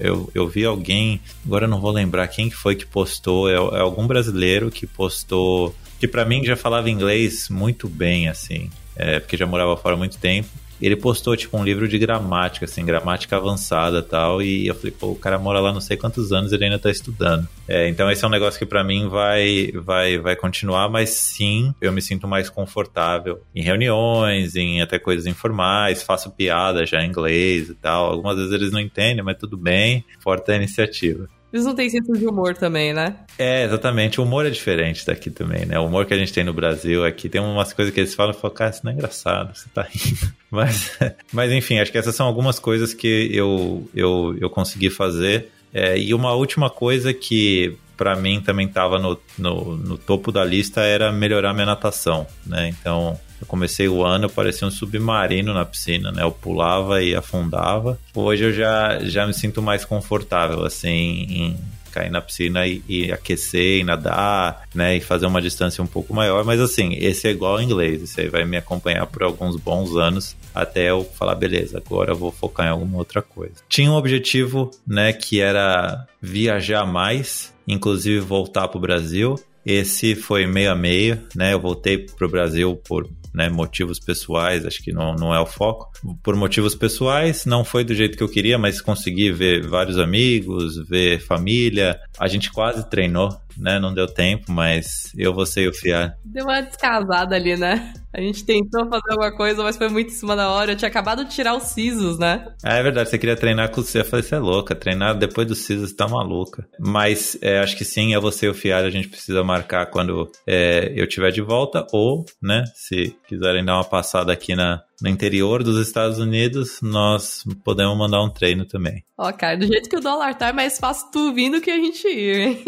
Eu, 0.00 0.28
eu 0.34 0.48
vi 0.48 0.64
alguém, 0.64 1.20
agora 1.46 1.66
eu 1.66 1.70
não 1.70 1.80
vou 1.80 1.92
lembrar 1.92 2.26
quem 2.28 2.50
foi 2.50 2.74
que 2.74 2.84
postou, 2.84 3.48
é, 3.48 3.54
é 3.54 3.80
algum 3.80 4.06
brasileiro 4.06 4.70
que 4.70 4.86
postou, 4.86 5.74
que 6.00 6.08
para 6.08 6.24
mim 6.24 6.44
já 6.44 6.56
falava 6.56 6.90
inglês 6.90 7.48
muito 7.48 7.88
bem, 7.88 8.28
assim, 8.28 8.68
é, 8.96 9.20
porque 9.20 9.36
já 9.36 9.46
morava 9.46 9.76
fora 9.76 9.94
há 9.94 9.98
muito 9.98 10.18
tempo 10.18 10.48
ele 10.86 10.96
postou, 10.96 11.36
tipo, 11.36 11.56
um 11.56 11.64
livro 11.64 11.86
de 11.86 11.98
gramática, 11.98 12.64
assim, 12.64 12.84
gramática 12.84 13.36
avançada 13.36 14.02
tal. 14.02 14.42
E 14.42 14.66
eu 14.66 14.74
falei, 14.74 14.90
pô, 14.90 15.08
o 15.08 15.16
cara 15.16 15.38
mora 15.38 15.60
lá 15.60 15.72
não 15.72 15.80
sei 15.80 15.96
quantos 15.96 16.32
anos 16.32 16.52
ele 16.52 16.64
ainda 16.64 16.78
tá 16.78 16.90
estudando. 16.90 17.48
É, 17.68 17.88
então 17.88 18.10
esse 18.10 18.24
é 18.24 18.28
um 18.28 18.30
negócio 18.30 18.58
que 18.58 18.66
para 18.66 18.82
mim 18.82 19.08
vai, 19.08 19.70
vai, 19.74 20.18
vai 20.18 20.34
continuar, 20.34 20.88
mas 20.88 21.10
sim, 21.10 21.72
eu 21.80 21.92
me 21.92 22.02
sinto 22.02 22.26
mais 22.26 22.50
confortável 22.50 23.40
em 23.54 23.62
reuniões, 23.62 24.56
em 24.56 24.82
até 24.82 24.98
coisas 24.98 25.26
informais, 25.26 26.02
faço 26.02 26.30
piada 26.30 26.84
já 26.84 27.02
em 27.02 27.08
inglês 27.08 27.68
e 27.68 27.74
tal. 27.74 28.06
Algumas 28.06 28.36
vezes 28.36 28.52
eles 28.52 28.72
não 28.72 28.80
entendem, 28.80 29.22
mas 29.22 29.38
tudo 29.38 29.56
bem, 29.56 30.04
forte 30.20 30.50
a 30.50 30.56
iniciativa. 30.56 31.28
Eles 31.52 31.66
não 31.66 31.74
têm 31.74 31.90
senso 31.90 32.12
de 32.12 32.26
humor 32.26 32.56
também, 32.56 32.94
né? 32.94 33.16
É, 33.38 33.64
exatamente. 33.64 34.20
O 34.20 34.24
humor 34.24 34.46
é 34.46 34.50
diferente 34.50 35.04
daqui 35.04 35.30
também, 35.30 35.66
né? 35.66 35.78
O 35.78 35.84
humor 35.84 36.06
que 36.06 36.14
a 36.14 36.16
gente 36.18 36.32
tem 36.32 36.42
no 36.42 36.52
Brasil 36.52 37.04
aqui 37.04 37.28
tem 37.28 37.40
umas 37.40 37.72
coisas 37.72 37.92
que 37.92 38.00
eles 38.00 38.14
falam 38.14 38.32
e 38.32 38.40
falam, 38.40 38.56
cara, 38.56 38.70
isso 38.70 38.80
não 38.84 38.92
é 38.92 38.94
engraçado, 38.94 39.54
você 39.54 39.68
tá 39.72 39.82
rindo. 39.82 40.32
Mas, 40.52 40.98
mas 41.32 41.50
enfim, 41.50 41.78
acho 41.78 41.90
que 41.90 41.96
essas 41.96 42.14
são 42.14 42.26
algumas 42.26 42.58
coisas 42.58 42.92
que 42.92 43.30
eu, 43.32 43.88
eu, 43.94 44.36
eu 44.38 44.50
consegui 44.50 44.90
fazer. 44.90 45.48
É, 45.72 45.98
e 45.98 46.12
uma 46.12 46.34
última 46.34 46.68
coisa 46.68 47.14
que 47.14 47.74
para 47.96 48.14
mim 48.16 48.38
também 48.42 48.66
estava 48.66 48.98
no, 48.98 49.18
no, 49.38 49.76
no, 49.78 49.96
topo 49.96 50.30
da 50.30 50.44
lista 50.44 50.82
era 50.82 51.10
melhorar 51.10 51.54
minha 51.54 51.64
natação, 51.64 52.26
né? 52.44 52.68
Então 52.68 53.18
Eu 53.42 53.46
comecei 53.46 53.88
o 53.88 54.04
ano, 54.04 54.26
eu 54.26 54.30
parecia 54.30 54.66
um 54.66 54.70
submarino 54.70 55.52
na 55.52 55.64
piscina, 55.64 56.12
né? 56.12 56.22
Eu 56.22 56.30
pulava 56.30 57.02
e 57.02 57.12
afundava. 57.12 57.98
Hoje 58.14 58.44
eu 58.44 58.52
já, 58.52 59.00
já 59.00 59.26
me 59.26 59.34
sinto 59.34 59.60
mais 59.60 59.84
confortável, 59.84 60.64
assim, 60.64 61.26
em 61.28 61.58
cair 61.90 62.08
na 62.08 62.20
piscina 62.20 62.64
e, 62.66 62.80
e, 62.88 63.12
aquecer 63.12 63.80
e 63.80 63.84
nadar, 63.84 64.62
né? 64.72 64.96
E 64.96 65.00
fazer 65.00 65.26
uma 65.26 65.42
distância 65.42 65.82
um 65.82 65.88
pouco 65.88 66.14
maior. 66.14 66.44
Mas 66.44 66.60
assim, 66.60 66.94
esse 66.94 67.26
é 67.26 67.32
igual 67.32 67.54
ao 67.56 67.62
inglês. 67.62 68.00
Isso 68.00 68.20
aí 68.20 68.28
vai 68.28 68.44
me 68.44 68.56
acompanhar 68.56 69.06
por 69.06 69.24
alguns 69.24 69.56
bons 69.56 69.96
anos 69.96 70.36
até 70.54 70.90
eu 70.90 71.04
falar, 71.04 71.34
beleza, 71.34 71.82
agora 71.84 72.12
eu 72.12 72.16
vou 72.16 72.30
focar 72.30 72.66
em 72.66 72.70
alguma 72.70 72.98
outra 72.98 73.20
coisa. 73.20 73.54
Tinha 73.68 73.90
um 73.90 73.94
objetivo, 73.96 74.70
né, 74.86 75.12
que 75.12 75.40
era 75.40 76.06
viajar 76.20 76.86
mais, 76.86 77.52
inclusive 77.66 78.20
voltar 78.20 78.68
para 78.68 78.78
o 78.78 78.80
Brasil. 78.80 79.34
Esse 79.66 80.14
foi 80.14 80.46
meio 80.46 80.70
a 80.70 80.74
meio, 80.74 81.20
né? 81.34 81.52
Eu 81.52 81.60
voltei 81.60 81.98
para 81.98 82.26
o 82.26 82.30
Brasil 82.30 82.76
por 82.84 83.08
né, 83.32 83.48
motivos 83.48 83.98
pessoais, 83.98 84.66
acho 84.66 84.82
que 84.82 84.92
não, 84.92 85.14
não 85.14 85.34
é 85.34 85.40
o 85.40 85.46
foco. 85.46 85.90
Por 86.22 86.36
motivos 86.36 86.74
pessoais, 86.74 87.46
não 87.46 87.64
foi 87.64 87.84
do 87.84 87.94
jeito 87.94 88.16
que 88.16 88.22
eu 88.22 88.28
queria, 88.28 88.58
mas 88.58 88.80
consegui 88.80 89.30
ver 89.30 89.66
vários 89.66 89.98
amigos, 89.98 90.76
ver 90.88 91.20
família. 91.20 91.98
A 92.18 92.28
gente 92.28 92.50
quase 92.50 92.88
treinou, 92.88 93.30
né? 93.56 93.78
Não 93.78 93.94
deu 93.94 94.06
tempo, 94.06 94.50
mas 94.50 95.12
eu 95.16 95.34
vou 95.34 95.46
ser 95.46 95.68
o 95.68 95.74
fiar. 95.74 96.16
Deu 96.24 96.44
uma 96.44 96.60
descasada 96.60 97.34
ali, 97.36 97.56
né? 97.56 97.92
A 98.14 98.20
gente 98.20 98.44
tentou 98.44 98.86
fazer 98.90 99.10
alguma 99.10 99.32
coisa, 99.34 99.62
mas 99.62 99.76
foi 99.76 99.88
muito 99.88 100.08
em 100.08 100.14
cima 100.14 100.36
da 100.36 100.50
hora. 100.50 100.72
Eu 100.72 100.76
tinha 100.76 100.88
acabado 100.88 101.24
de 101.24 101.30
tirar 101.30 101.56
os 101.56 101.64
sisos, 101.64 102.18
né? 102.18 102.46
Ah, 102.62 102.76
é 102.76 102.82
verdade. 102.82 103.08
Você 103.08 103.18
queria 103.18 103.36
treinar 103.36 103.70
com 103.70 103.82
você. 103.82 104.00
Eu 104.00 104.04
falei, 104.04 104.22
você 104.22 104.34
é 104.34 104.38
louca. 104.38 104.74
Treinar 104.74 105.16
depois 105.16 105.46
dos 105.46 105.60
sisos 105.60 105.94
tá 105.94 106.06
maluca. 106.06 106.66
Mas 106.78 107.38
é, 107.40 107.60
acho 107.60 107.76
que 107.76 107.86
sim, 107.86 108.14
é 108.14 108.20
você 108.20 108.46
e 108.46 108.48
o 108.50 108.54
Fiar. 108.54 108.84
A 108.84 108.90
gente 108.90 109.08
precisa 109.08 109.42
marcar 109.42 109.86
quando 109.86 110.30
é, 110.46 110.92
eu 110.94 111.08
tiver 111.08 111.30
de 111.30 111.40
volta. 111.40 111.86
Ou, 111.90 112.26
né, 112.42 112.64
se 112.74 113.16
quiserem 113.26 113.64
dar 113.64 113.76
uma 113.76 113.84
passada 113.84 114.32
aqui 114.32 114.54
na, 114.54 114.82
no 115.00 115.08
interior 115.08 115.62
dos 115.62 115.78
Estados 115.84 116.18
Unidos, 116.18 116.80
nós 116.82 117.44
podemos 117.64 117.96
mandar 117.96 118.22
um 118.22 118.30
treino 118.30 118.64
também. 118.64 119.04
Ó, 119.16 119.32
cara, 119.32 119.56
do 119.56 119.66
jeito 119.66 119.88
que 119.88 119.96
o 119.96 120.00
dólar 120.00 120.34
tá, 120.34 120.48
é 120.48 120.52
mais 120.52 120.78
fácil 120.78 121.10
tu 121.10 121.32
vir 121.32 121.50
do 121.50 121.60
que 121.60 121.70
a 121.70 121.76
gente 121.76 122.06
ir, 122.06 122.36
hein? 122.40 122.64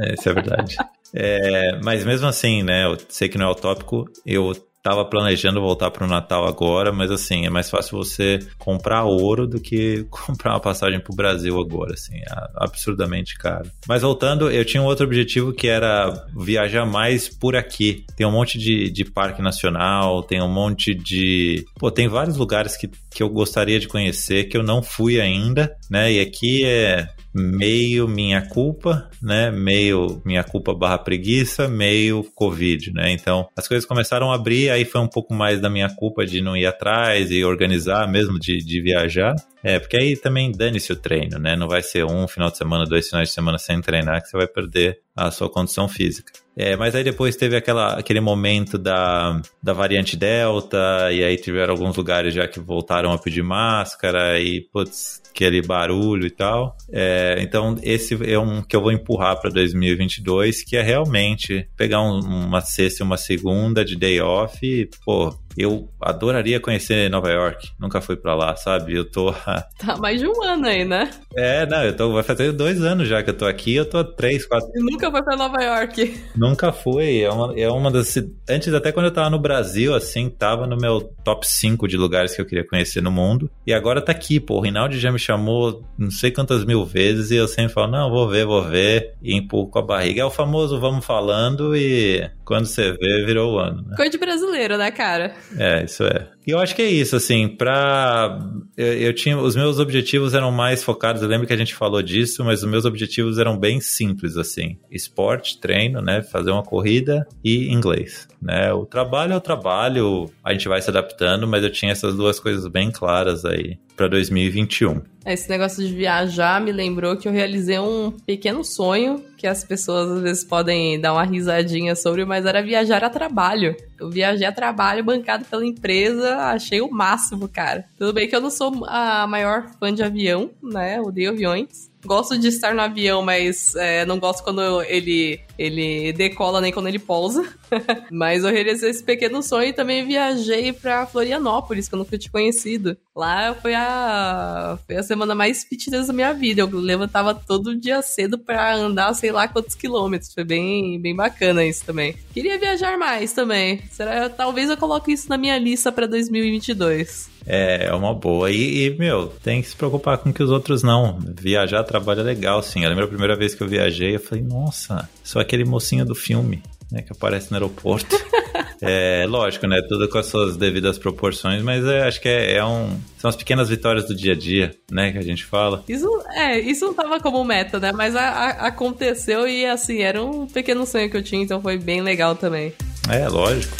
É, 0.00 0.14
isso 0.14 0.28
é 0.28 0.34
verdade. 0.34 0.76
É, 1.12 1.76
mas 1.82 2.04
mesmo 2.04 2.28
assim, 2.28 2.62
né? 2.62 2.84
Eu 2.84 2.96
sei 3.08 3.28
que 3.28 3.36
não 3.36 3.48
é 3.48 3.50
utópico, 3.50 4.08
eu 4.24 4.54
tava 4.82 5.04
planejando 5.04 5.60
voltar 5.60 5.90
para 5.90 6.04
o 6.04 6.08
Natal 6.08 6.46
agora, 6.46 6.92
mas 6.92 7.10
assim, 7.10 7.46
é 7.46 7.50
mais 7.50 7.70
fácil 7.70 7.98
você 7.98 8.38
comprar 8.58 9.04
ouro 9.04 9.46
do 9.46 9.60
que 9.60 10.06
comprar 10.10 10.52
uma 10.52 10.60
passagem 10.60 11.00
para 11.00 11.12
o 11.12 11.16
Brasil 11.16 11.58
agora, 11.60 11.94
assim, 11.94 12.16
é 12.16 12.24
absurdamente 12.56 13.36
caro. 13.36 13.70
Mas 13.86 14.02
voltando, 14.02 14.50
eu 14.50 14.64
tinha 14.64 14.82
um 14.82 14.86
outro 14.86 15.04
objetivo 15.04 15.52
que 15.52 15.68
era 15.68 16.26
viajar 16.36 16.86
mais 16.86 17.28
por 17.28 17.56
aqui. 17.56 18.04
Tem 18.16 18.26
um 18.26 18.32
monte 18.32 18.58
de, 18.58 18.90
de 18.90 19.04
parque 19.04 19.42
nacional, 19.42 20.22
tem 20.22 20.40
um 20.42 20.52
monte 20.52 20.94
de... 20.94 21.64
Pô, 21.78 21.90
tem 21.90 22.08
vários 22.08 22.36
lugares 22.36 22.76
que, 22.76 22.88
que 23.10 23.22
eu 23.22 23.28
gostaria 23.28 23.78
de 23.78 23.88
conhecer 23.88 24.44
que 24.44 24.56
eu 24.56 24.62
não 24.62 24.82
fui 24.82 25.20
ainda, 25.20 25.76
né? 25.90 26.12
E 26.12 26.20
aqui 26.20 26.64
é 26.64 27.06
meio 27.34 28.08
minha 28.08 28.42
culpa, 28.42 29.08
né? 29.22 29.50
Meio 29.50 30.20
minha 30.24 30.42
culpa 30.42 30.74
barra 30.74 30.98
preguiça, 30.98 31.68
meio 31.68 32.24
Covid, 32.34 32.92
né? 32.92 33.12
Então 33.12 33.48
as 33.56 33.68
coisas 33.68 33.86
começaram 33.86 34.30
a 34.30 34.34
abrir, 34.34 34.70
aí 34.70 34.84
foi 34.84 35.00
um 35.00 35.08
pouco 35.08 35.32
mais 35.32 35.60
da 35.60 35.70
minha 35.70 35.88
culpa 35.88 36.26
de 36.26 36.40
não 36.40 36.56
ir 36.56 36.66
atrás 36.66 37.30
e 37.30 37.44
organizar 37.44 38.08
mesmo 38.08 38.38
de, 38.38 38.58
de 38.58 38.82
viajar. 38.82 39.34
É, 39.62 39.78
porque 39.78 39.96
aí 39.96 40.16
também 40.16 40.50
dane-se 40.50 40.92
o 40.92 40.96
treino, 40.96 41.38
né? 41.38 41.54
Não 41.54 41.68
vai 41.68 41.82
ser 41.82 42.04
um 42.04 42.26
final 42.26 42.50
de 42.50 42.56
semana, 42.56 42.86
dois 42.86 43.08
finais 43.08 43.28
de 43.28 43.34
semana 43.34 43.58
sem 43.58 43.80
treinar 43.80 44.22
que 44.22 44.28
você 44.28 44.36
vai 44.36 44.46
perder 44.46 44.98
a 45.14 45.30
sua 45.30 45.50
condição 45.50 45.86
física. 45.86 46.32
É, 46.62 46.76
mas 46.76 46.94
aí 46.94 47.02
depois 47.02 47.36
teve 47.36 47.56
aquela, 47.56 47.94
aquele 47.94 48.20
momento 48.20 48.76
da, 48.76 49.40
da 49.62 49.72
variante 49.72 50.14
Delta, 50.14 51.10
e 51.10 51.24
aí 51.24 51.38
tiveram 51.38 51.72
alguns 51.72 51.96
lugares 51.96 52.34
já 52.34 52.46
que 52.46 52.60
voltaram 52.60 53.10
a 53.12 53.18
pedir 53.18 53.42
máscara, 53.42 54.38
e 54.38 54.60
putz, 54.70 55.22
aquele 55.30 55.62
barulho 55.62 56.26
e 56.26 56.30
tal. 56.30 56.76
É, 56.92 57.38
então, 57.40 57.78
esse 57.82 58.14
é 58.30 58.38
um 58.38 58.60
que 58.60 58.76
eu 58.76 58.82
vou 58.82 58.92
empurrar 58.92 59.40
para 59.40 59.48
2022, 59.48 60.62
que 60.62 60.76
é 60.76 60.82
realmente 60.82 61.66
pegar 61.78 62.02
um, 62.02 62.18
uma 62.18 62.60
sexta 62.60 63.02
e 63.02 63.06
uma 63.06 63.16
segunda 63.16 63.82
de 63.82 63.96
day 63.96 64.20
off 64.20 64.58
e, 64.62 64.86
pô, 65.02 65.34
eu 65.56 65.88
adoraria 66.00 66.60
conhecer 66.60 67.10
Nova 67.10 67.30
York. 67.30 67.70
Nunca 67.78 68.00
fui 68.00 68.16
para 68.16 68.34
lá, 68.34 68.56
sabe? 68.56 68.94
Eu 68.94 69.10
tô. 69.10 69.34
Tá 69.78 69.96
mais 69.96 70.20
de 70.20 70.26
um 70.26 70.42
ano 70.42 70.66
aí, 70.66 70.84
né? 70.84 71.10
É, 71.34 71.64
não, 71.64 71.82
eu 71.82 71.96
tô. 71.96 72.12
Vai 72.12 72.22
fazer 72.22 72.52
dois 72.52 72.82
anos 72.82 73.08
já 73.08 73.22
que 73.22 73.30
eu 73.30 73.36
tô 73.36 73.46
aqui. 73.46 73.74
Eu 73.74 73.84
tô 73.84 74.04
três, 74.04 74.46
quatro. 74.46 74.68
E 74.74 74.80
nunca 74.80 75.10
foi 75.10 75.22
pra 75.22 75.36
Nova 75.36 75.62
York. 75.62 76.20
Nunca 76.36 76.70
fui. 76.70 77.22
É 77.22 77.30
uma, 77.30 77.58
é 77.58 77.70
uma 77.70 77.90
das. 77.90 78.14
Antes, 78.48 78.72
até 78.74 78.92
quando 78.92 79.06
eu 79.06 79.12
tava 79.12 79.30
no 79.30 79.38
Brasil, 79.38 79.94
assim, 79.94 80.28
tava 80.28 80.66
no 80.66 80.76
meu 80.76 81.00
top 81.24 81.46
5 81.46 81.88
de 81.88 81.96
lugares 81.96 82.34
que 82.34 82.42
eu 82.42 82.46
queria 82.46 82.66
conhecer 82.66 83.00
no 83.00 83.10
mundo. 83.10 83.50
E 83.66 83.72
agora 83.72 84.02
tá 84.02 84.12
aqui, 84.12 84.38
pô. 84.38 84.58
O 84.58 84.60
Rinaldi 84.60 84.98
já 84.98 85.10
me 85.10 85.18
chamou 85.18 85.82
não 85.98 86.10
sei 86.10 86.30
quantas 86.30 86.64
mil 86.64 86.84
vezes 86.84 87.30
e 87.30 87.36
eu 87.36 87.48
sempre 87.48 87.72
falo, 87.72 87.90
não, 87.90 88.10
vou 88.10 88.28
ver, 88.28 88.44
vou 88.44 88.62
ver. 88.62 89.14
E 89.22 89.34
empurro 89.34 89.68
com 89.68 89.78
a 89.78 89.82
barriga. 89.82 90.22
É 90.22 90.24
o 90.24 90.30
famoso 90.30 90.78
vamos 90.78 91.04
falando 91.04 91.74
e 91.76 92.28
quando 92.50 92.66
você 92.66 92.90
vê, 93.00 93.24
virou 93.24 93.54
o 93.54 93.58
ano. 93.60 93.80
Né? 93.86 93.94
Coisa 93.94 94.10
de 94.10 94.18
brasileiro, 94.18 94.76
né, 94.76 94.90
cara? 94.90 95.32
É, 95.56 95.84
isso 95.84 96.02
é. 96.02 96.26
E 96.46 96.50
eu 96.50 96.58
acho 96.58 96.74
que 96.74 96.82
é 96.82 96.88
isso, 96.90 97.16
assim, 97.16 97.48
pra. 97.48 98.38
Eu, 98.76 98.92
eu, 98.94 99.14
tinha. 99.14 99.38
Os 99.38 99.54
meus 99.54 99.78
objetivos 99.78 100.34
eram 100.34 100.50
mais 100.50 100.82
focados, 100.82 101.22
eu 101.22 101.28
lembro 101.28 101.46
que 101.46 101.52
a 101.52 101.56
gente 101.56 101.74
falou 101.74 102.02
disso, 102.02 102.44
mas 102.44 102.62
os 102.62 102.68
meus 102.68 102.84
objetivos 102.84 103.38
eram 103.38 103.58
bem 103.58 103.80
simples, 103.80 104.36
assim. 104.36 104.78
Esporte, 104.90 105.60
treino, 105.60 106.00
né? 106.00 106.22
Fazer 106.22 106.50
uma 106.50 106.62
corrida 106.62 107.26
e 107.44 107.70
inglês. 107.72 108.26
Né? 108.40 108.72
O 108.72 108.86
trabalho 108.86 109.34
é 109.34 109.36
o 109.36 109.40
trabalho, 109.40 110.30
a 110.42 110.52
gente 110.52 110.66
vai 110.66 110.80
se 110.80 110.88
adaptando, 110.88 111.46
mas 111.46 111.62
eu 111.62 111.70
tinha 111.70 111.92
essas 111.92 112.16
duas 112.16 112.40
coisas 112.40 112.66
bem 112.66 112.90
claras 112.90 113.44
aí 113.44 113.78
para 113.94 114.08
2021. 114.08 115.02
Esse 115.26 115.50
negócio 115.50 115.86
de 115.86 115.94
viajar 115.94 116.58
me 116.58 116.72
lembrou 116.72 117.16
que 117.18 117.28
eu 117.28 117.32
realizei 117.32 117.78
um 117.78 118.10
pequeno 118.10 118.64
sonho 118.64 119.22
que 119.36 119.46
as 119.46 119.62
pessoas 119.62 120.10
às 120.10 120.22
vezes 120.22 120.44
podem 120.44 120.98
dar 120.98 121.12
uma 121.12 121.24
risadinha 121.24 121.94
sobre, 121.94 122.24
mas 122.24 122.46
era 122.46 122.62
viajar 122.62 123.04
a 123.04 123.10
trabalho. 123.10 123.76
Eu 124.00 124.10
viajei 124.10 124.46
a 124.46 124.52
trabalho 124.52 125.04
bancado 125.04 125.44
pela 125.44 125.64
empresa, 125.64 126.36
achei 126.36 126.80
o 126.80 126.90
máximo, 126.90 127.46
cara. 127.48 127.84
Tudo 127.98 128.14
bem 128.14 128.26
que 128.26 128.34
eu 128.34 128.40
não 128.40 128.50
sou 128.50 128.84
a 128.86 129.26
maior 129.26 129.70
fã 129.78 129.92
de 129.92 130.02
avião, 130.02 130.50
né? 130.62 131.00
Odeio 131.00 131.30
aviões. 131.30 131.90
Gosto 132.04 132.38
de 132.38 132.48
estar 132.48 132.74
no 132.74 132.80
avião, 132.80 133.20
mas 133.22 133.74
é, 133.76 134.06
não 134.06 134.18
gosto 134.18 134.42
quando 134.42 134.82
ele, 134.84 135.38
ele 135.58 136.14
decola 136.14 136.60
nem 136.60 136.72
quando 136.72 136.88
ele 136.88 136.98
pousa. 136.98 137.46
mas 138.10 138.44
eu 138.44 138.50
realizei 138.50 138.90
esse 138.90 139.02
pequeno 139.02 139.42
sonho 139.42 139.68
e 139.68 139.72
também 139.72 140.06
viajei 140.06 140.72
pra 140.72 141.06
Florianópolis, 141.06 141.88
que 141.88 141.94
eu 141.94 141.98
nunca 141.98 142.18
tinha 142.18 142.30
conhecido. 142.30 142.96
Lá 143.14 143.54
foi 143.54 143.74
a, 143.74 144.78
foi 144.86 144.96
a 144.96 145.02
semana 145.02 145.34
mais 145.34 145.64
fitness 145.64 146.06
da 146.06 146.12
minha 146.12 146.32
vida. 146.32 146.62
Eu 146.62 146.70
levantava 146.72 147.34
todo 147.34 147.78
dia 147.78 148.02
cedo 148.02 148.38
para 148.38 148.74
andar 148.74 149.12
sei 149.14 149.32
lá 149.32 149.48
quantos 149.48 149.74
quilômetros. 149.74 150.32
Foi 150.32 150.44
bem, 150.44 151.00
bem 151.00 151.14
bacana 151.14 151.64
isso 151.64 151.84
também. 151.84 152.14
Queria 152.32 152.58
viajar 152.58 152.96
mais 152.98 153.32
também. 153.32 153.82
Será, 153.90 154.28
talvez 154.28 154.70
eu 154.70 154.76
coloque 154.76 155.12
isso 155.12 155.28
na 155.28 155.36
minha 155.36 155.58
lista 155.58 155.90
para 155.92 156.06
2022. 156.06 157.30
É, 157.46 157.86
é 157.86 157.94
uma 157.94 158.14
boa. 158.14 158.50
E, 158.50 158.86
e, 158.86 158.90
meu, 158.98 159.28
tem 159.42 159.62
que 159.62 159.68
se 159.68 159.76
preocupar 159.76 160.18
com 160.18 160.32
que 160.32 160.42
os 160.42 160.50
outros 160.50 160.82
não. 160.82 161.18
Viajar 161.20 161.84
trabalho 161.84 162.20
é 162.20 162.24
legal, 162.24 162.62
sim. 162.62 162.84
Eu 162.84 162.90
lembro 162.90 163.04
a 163.04 163.08
primeira 163.08 163.36
vez 163.36 163.54
que 163.54 163.62
eu 163.62 163.68
viajei, 163.68 164.16
eu 164.16 164.20
falei, 164.20 164.44
nossa, 164.44 165.08
sou 165.22 165.40
aquele 165.40 165.64
mocinho 165.64 166.04
do 166.04 166.14
filme, 166.14 166.62
né, 166.90 167.02
que 167.02 167.12
aparece 167.12 167.50
no 167.50 167.56
aeroporto. 167.56 168.16
é, 168.82 169.24
lógico, 169.28 169.66
né, 169.66 169.80
tudo 169.88 170.08
com 170.08 170.18
as 170.18 170.26
suas 170.26 170.56
devidas 170.56 170.98
proporções, 170.98 171.62
mas 171.62 171.84
é, 171.84 172.06
acho 172.06 172.20
que 172.20 172.28
é, 172.28 172.56
é, 172.56 172.64
um... 172.64 172.98
São 173.18 173.28
as 173.28 173.36
pequenas 173.36 173.68
vitórias 173.68 174.06
do 174.06 174.14
dia 174.14 174.32
a 174.32 174.36
dia, 174.36 174.74
né, 174.90 175.12
que 175.12 175.18
a 175.18 175.22
gente 175.22 175.44
fala. 175.44 175.84
Isso, 175.88 176.08
é, 176.34 176.58
isso 176.58 176.86
não 176.86 176.94
tava 176.94 177.20
como 177.20 177.44
meta, 177.44 177.78
né, 177.78 177.92
mas 177.92 178.16
a, 178.16 178.22
a, 178.22 178.48
aconteceu 178.68 179.46
e, 179.46 179.66
assim, 179.66 180.00
era 180.00 180.22
um 180.22 180.46
pequeno 180.46 180.86
sonho 180.86 181.10
que 181.10 181.16
eu 181.16 181.22
tinha, 181.22 181.42
então 181.42 181.60
foi 181.60 181.78
bem 181.78 182.02
legal 182.02 182.34
também. 182.34 182.72
É, 183.08 183.28
lógico. 183.28 183.76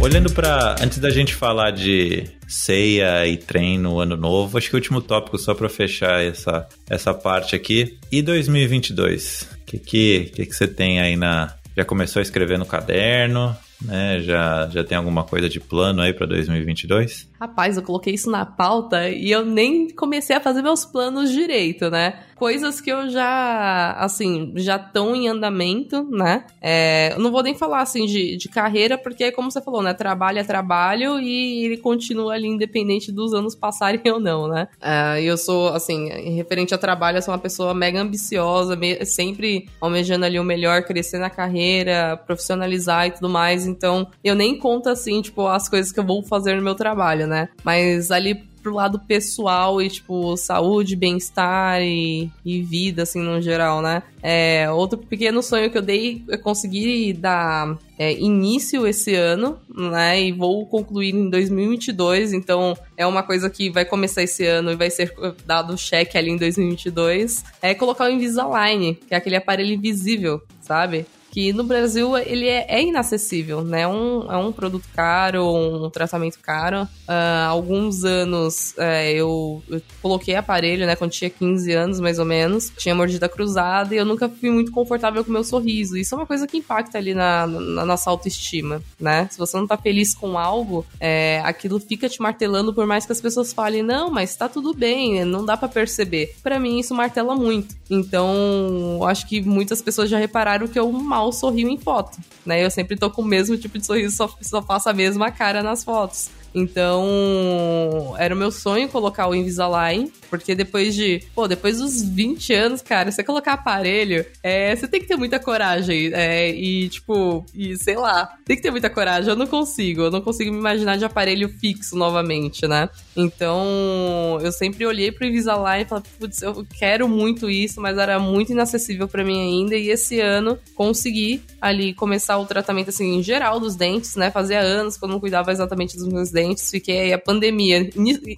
Olhando 0.00 0.32
para 0.32 0.76
antes 0.82 0.98
da 0.98 1.08
gente 1.08 1.34
falar 1.34 1.70
de 1.70 2.24
ceia 2.46 3.26
e 3.26 3.36
treino, 3.36 3.98
ano 4.00 4.16
novo, 4.16 4.58
acho 4.58 4.68
que 4.68 4.74
o 4.74 4.78
último 4.78 5.00
tópico 5.00 5.38
só 5.38 5.54
para 5.54 5.68
fechar 5.68 6.22
essa 6.22 6.68
essa 6.88 7.14
parte 7.14 7.56
aqui. 7.56 7.98
E 8.12 8.20
2022, 8.20 9.48
o 9.62 9.64
que 9.64 9.78
que, 9.78 10.32
que 10.34 10.46
que 10.46 10.54
você 10.54 10.68
tem 10.68 11.00
aí 11.00 11.16
na 11.16 11.54
já 11.76 11.84
começou 11.84 12.20
a 12.20 12.22
escrever 12.22 12.58
no 12.58 12.66
caderno? 12.66 13.56
Né, 13.84 14.20
já, 14.20 14.68
já 14.70 14.82
tem 14.82 14.96
alguma 14.96 15.24
coisa 15.24 15.48
de 15.48 15.60
plano 15.60 16.00
aí 16.00 16.12
para 16.12 16.26
2022? 16.26 17.28
Rapaz, 17.40 17.76
eu 17.76 17.82
coloquei 17.82 18.14
isso 18.14 18.30
na 18.30 18.46
pauta 18.46 19.10
e 19.10 19.30
eu 19.30 19.44
nem 19.44 19.90
comecei 19.90 20.34
a 20.34 20.40
fazer 20.40 20.62
meus 20.62 20.84
planos 20.84 21.30
direito, 21.30 21.90
né? 21.90 22.20
Coisas 22.36 22.80
que 22.80 22.90
eu 22.90 23.08
já, 23.10 23.92
assim, 23.98 24.52
já 24.56 24.76
estão 24.76 25.14
em 25.14 25.28
andamento, 25.28 26.02
né? 26.10 26.44
É, 26.60 27.14
não 27.18 27.30
vou 27.30 27.42
nem 27.42 27.54
falar, 27.54 27.82
assim, 27.82 28.06
de, 28.06 28.36
de 28.36 28.48
carreira, 28.48 28.96
porque, 28.96 29.30
como 29.30 29.50
você 29.50 29.60
falou, 29.60 29.82
né? 29.82 29.92
Trabalho 29.92 30.38
é 30.38 30.44
trabalho 30.44 31.20
e 31.20 31.64
ele 31.64 31.76
continua 31.76 32.32
ali 32.34 32.48
independente 32.48 33.12
dos 33.12 33.34
anos 33.34 33.54
passarem 33.54 34.00
ou 34.10 34.18
não, 34.18 34.48
né? 34.48 34.68
É, 34.80 35.22
eu 35.22 35.36
sou, 35.36 35.68
assim, 35.68 36.08
referente 36.34 36.74
a 36.74 36.78
trabalho, 36.78 37.18
eu 37.18 37.22
sou 37.22 37.32
uma 37.32 37.40
pessoa 37.40 37.74
mega 37.74 38.00
ambiciosa, 38.00 38.78
sempre 39.04 39.68
almejando 39.80 40.24
ali 40.24 40.38
o 40.38 40.44
melhor, 40.44 40.82
crescer 40.82 41.18
na 41.18 41.30
carreira, 41.30 42.16
profissionalizar 42.16 43.06
e 43.06 43.10
tudo 43.12 43.28
mais. 43.28 43.66
Então, 43.74 44.06
eu 44.22 44.34
nem 44.34 44.58
conto, 44.58 44.88
assim, 44.88 45.20
tipo, 45.20 45.46
as 45.46 45.68
coisas 45.68 45.90
que 45.90 45.98
eu 45.98 46.06
vou 46.06 46.22
fazer 46.22 46.54
no 46.56 46.62
meu 46.62 46.74
trabalho, 46.74 47.26
né? 47.26 47.48
Mas 47.64 48.10
ali 48.10 48.34
pro 48.64 48.74
lado 48.74 48.98
pessoal 48.98 49.82
e, 49.82 49.90
tipo, 49.90 50.34
saúde, 50.38 50.96
bem-estar 50.96 51.82
e, 51.82 52.30
e, 52.42 52.62
vida, 52.62 53.02
assim, 53.02 53.20
no 53.20 53.40
geral, 53.42 53.82
né? 53.82 54.02
É, 54.22 54.70
outro 54.70 54.96
pequeno 54.98 55.42
sonho 55.42 55.70
que 55.70 55.76
eu 55.76 55.82
dei, 55.82 56.24
eu 56.26 56.38
consegui 56.38 57.12
dar 57.12 57.76
é, 57.98 58.14
início 58.14 58.86
esse 58.86 59.14
ano, 59.14 59.58
né? 59.68 60.18
E 60.22 60.32
vou 60.32 60.66
concluir 60.66 61.14
em 61.14 61.28
2022, 61.28 62.32
então 62.32 62.74
é 62.96 63.06
uma 63.06 63.22
coisa 63.22 63.50
que 63.50 63.68
vai 63.68 63.84
começar 63.84 64.22
esse 64.22 64.46
ano 64.46 64.72
e 64.72 64.76
vai 64.76 64.88
ser 64.88 65.12
dado 65.44 65.76
cheque 65.76 66.16
ali 66.16 66.30
em 66.30 66.38
2022. 66.38 67.44
É 67.60 67.74
colocar 67.74 68.06
o 68.06 68.10
Invisalign, 68.10 68.94
que 68.94 69.12
é 69.12 69.18
aquele 69.18 69.36
aparelho 69.36 69.74
invisível, 69.74 70.40
sabe? 70.62 71.04
Que 71.34 71.52
no 71.52 71.64
Brasil 71.64 72.16
ele 72.16 72.46
é, 72.46 72.64
é 72.68 72.80
inacessível, 72.80 73.64
né? 73.64 73.80
É 73.80 73.88
um, 73.88 74.30
é 74.30 74.36
um 74.36 74.52
produto 74.52 74.86
caro, 74.94 75.44
um 75.52 75.90
tratamento 75.90 76.38
caro. 76.38 76.82
Uh, 77.08 77.48
alguns 77.48 78.04
anos 78.04 78.72
é, 78.78 79.12
eu, 79.14 79.60
eu, 79.68 79.82
coloquei 80.00 80.36
aparelho, 80.36 80.86
né? 80.86 80.94
Quando 80.94 81.10
tinha 81.10 81.28
15 81.28 81.72
anos, 81.72 81.98
mais 81.98 82.20
ou 82.20 82.24
menos. 82.24 82.72
Tinha 82.76 82.94
mordida 82.94 83.28
cruzada 83.28 83.92
e 83.92 83.98
eu 83.98 84.04
nunca 84.04 84.28
fui 84.28 84.48
muito 84.48 84.70
confortável 84.70 85.24
com 85.24 85.32
meu 85.32 85.42
sorriso. 85.42 85.96
Isso 85.96 86.14
é 86.14 86.18
uma 86.18 86.26
coisa 86.26 86.46
que 86.46 86.58
impacta 86.58 86.98
ali 86.98 87.14
na, 87.14 87.48
na 87.48 87.84
nossa 87.84 88.08
autoestima, 88.10 88.80
né? 89.00 89.26
Se 89.28 89.36
você 89.36 89.56
não 89.56 89.66
tá 89.66 89.76
feliz 89.76 90.14
com 90.14 90.38
algo, 90.38 90.86
é, 91.00 91.42
aquilo 91.44 91.80
fica 91.80 92.08
te 92.08 92.22
martelando 92.22 92.72
por 92.72 92.86
mais 92.86 93.06
que 93.06 93.12
as 93.12 93.20
pessoas 93.20 93.52
falem, 93.52 93.82
não, 93.82 94.08
mas 94.08 94.36
tá 94.36 94.48
tudo 94.48 94.72
bem, 94.72 95.24
não 95.24 95.44
dá 95.44 95.56
para 95.56 95.68
perceber. 95.68 96.36
Para 96.44 96.60
mim, 96.60 96.78
isso 96.78 96.94
martela 96.94 97.34
muito. 97.34 97.74
Então, 97.90 99.00
acho 99.08 99.26
que 99.26 99.42
muitas 99.42 99.82
pessoas 99.82 100.08
já 100.08 100.16
repararam 100.16 100.68
que 100.68 100.78
eu 100.78 100.92
mal 100.92 101.23
mal 101.24 101.32
sorrio 101.32 101.68
em 101.68 101.78
foto, 101.78 102.18
né? 102.44 102.62
Eu 102.62 102.70
sempre 102.70 102.96
tô 102.96 103.10
com 103.10 103.22
o 103.22 103.24
mesmo 103.24 103.56
tipo 103.56 103.78
de 103.78 103.86
sorriso, 103.86 104.14
só, 104.14 104.30
só 104.40 104.62
faço 104.62 104.88
a 104.88 104.92
mesma 104.92 105.30
cara 105.30 105.62
nas 105.62 105.82
fotos. 105.82 106.30
Então, 106.54 108.14
era 108.16 108.34
o 108.34 108.38
meu 108.38 108.52
sonho 108.52 108.88
colocar 108.88 109.26
o 109.26 109.34
Invisalign, 109.34 110.12
porque 110.30 110.54
depois 110.54 110.94
de, 110.94 111.22
pô, 111.34 111.48
depois 111.48 111.78
dos 111.78 112.00
20 112.00 112.52
anos, 112.52 112.80
cara, 112.80 113.10
você 113.10 113.24
colocar 113.24 113.54
aparelho, 113.54 114.24
é, 114.42 114.74
você 114.74 114.86
tem 114.86 115.00
que 115.00 115.08
ter 115.08 115.16
muita 115.16 115.40
coragem, 115.40 116.12
é, 116.12 116.50
e 116.50 116.88
tipo, 116.88 117.44
e 117.52 117.76
sei 117.76 117.96
lá, 117.96 118.36
tem 118.44 118.56
que 118.56 118.62
ter 118.62 118.70
muita 118.70 118.88
coragem, 118.88 119.30
eu 119.30 119.36
não 119.36 119.46
consigo, 119.46 120.02
eu 120.02 120.10
não 120.10 120.20
consigo 120.20 120.52
me 120.52 120.58
imaginar 120.58 120.96
de 120.96 121.04
aparelho 121.04 121.48
fixo 121.48 121.96
novamente, 121.96 122.66
né? 122.68 122.88
Então, 123.16 124.38
eu 124.40 124.52
sempre 124.52 124.86
olhei 124.86 125.10
pro 125.10 125.26
Invisalign 125.26 125.82
e 125.82 125.88
falei, 125.88 126.04
putz, 126.20 126.42
eu 126.42 126.64
quero 126.78 127.08
muito 127.08 127.50
isso, 127.50 127.80
mas 127.80 127.98
era 127.98 128.18
muito 128.18 128.52
inacessível 128.52 129.08
para 129.08 129.24
mim 129.24 129.40
ainda, 129.40 129.74
e 129.76 129.88
esse 129.88 130.20
ano 130.20 130.56
consegui 130.76 131.42
ali 131.60 131.94
começar 131.94 132.38
o 132.38 132.46
tratamento, 132.46 132.90
assim, 132.90 133.16
em 133.16 133.22
geral 133.22 133.58
dos 133.58 133.74
dentes, 133.74 134.14
né? 134.14 134.30
Fazia 134.30 134.60
anos 134.60 134.96
que 134.96 135.04
eu 135.04 135.08
não 135.08 135.18
cuidava 135.18 135.50
exatamente 135.50 135.96
dos 135.96 136.06
meus 136.06 136.30
dentes, 136.30 136.43
dentes, 136.44 136.70
fiquei 136.70 137.00
aí 137.00 137.12
a 137.12 137.18
pandemia. 137.18 137.90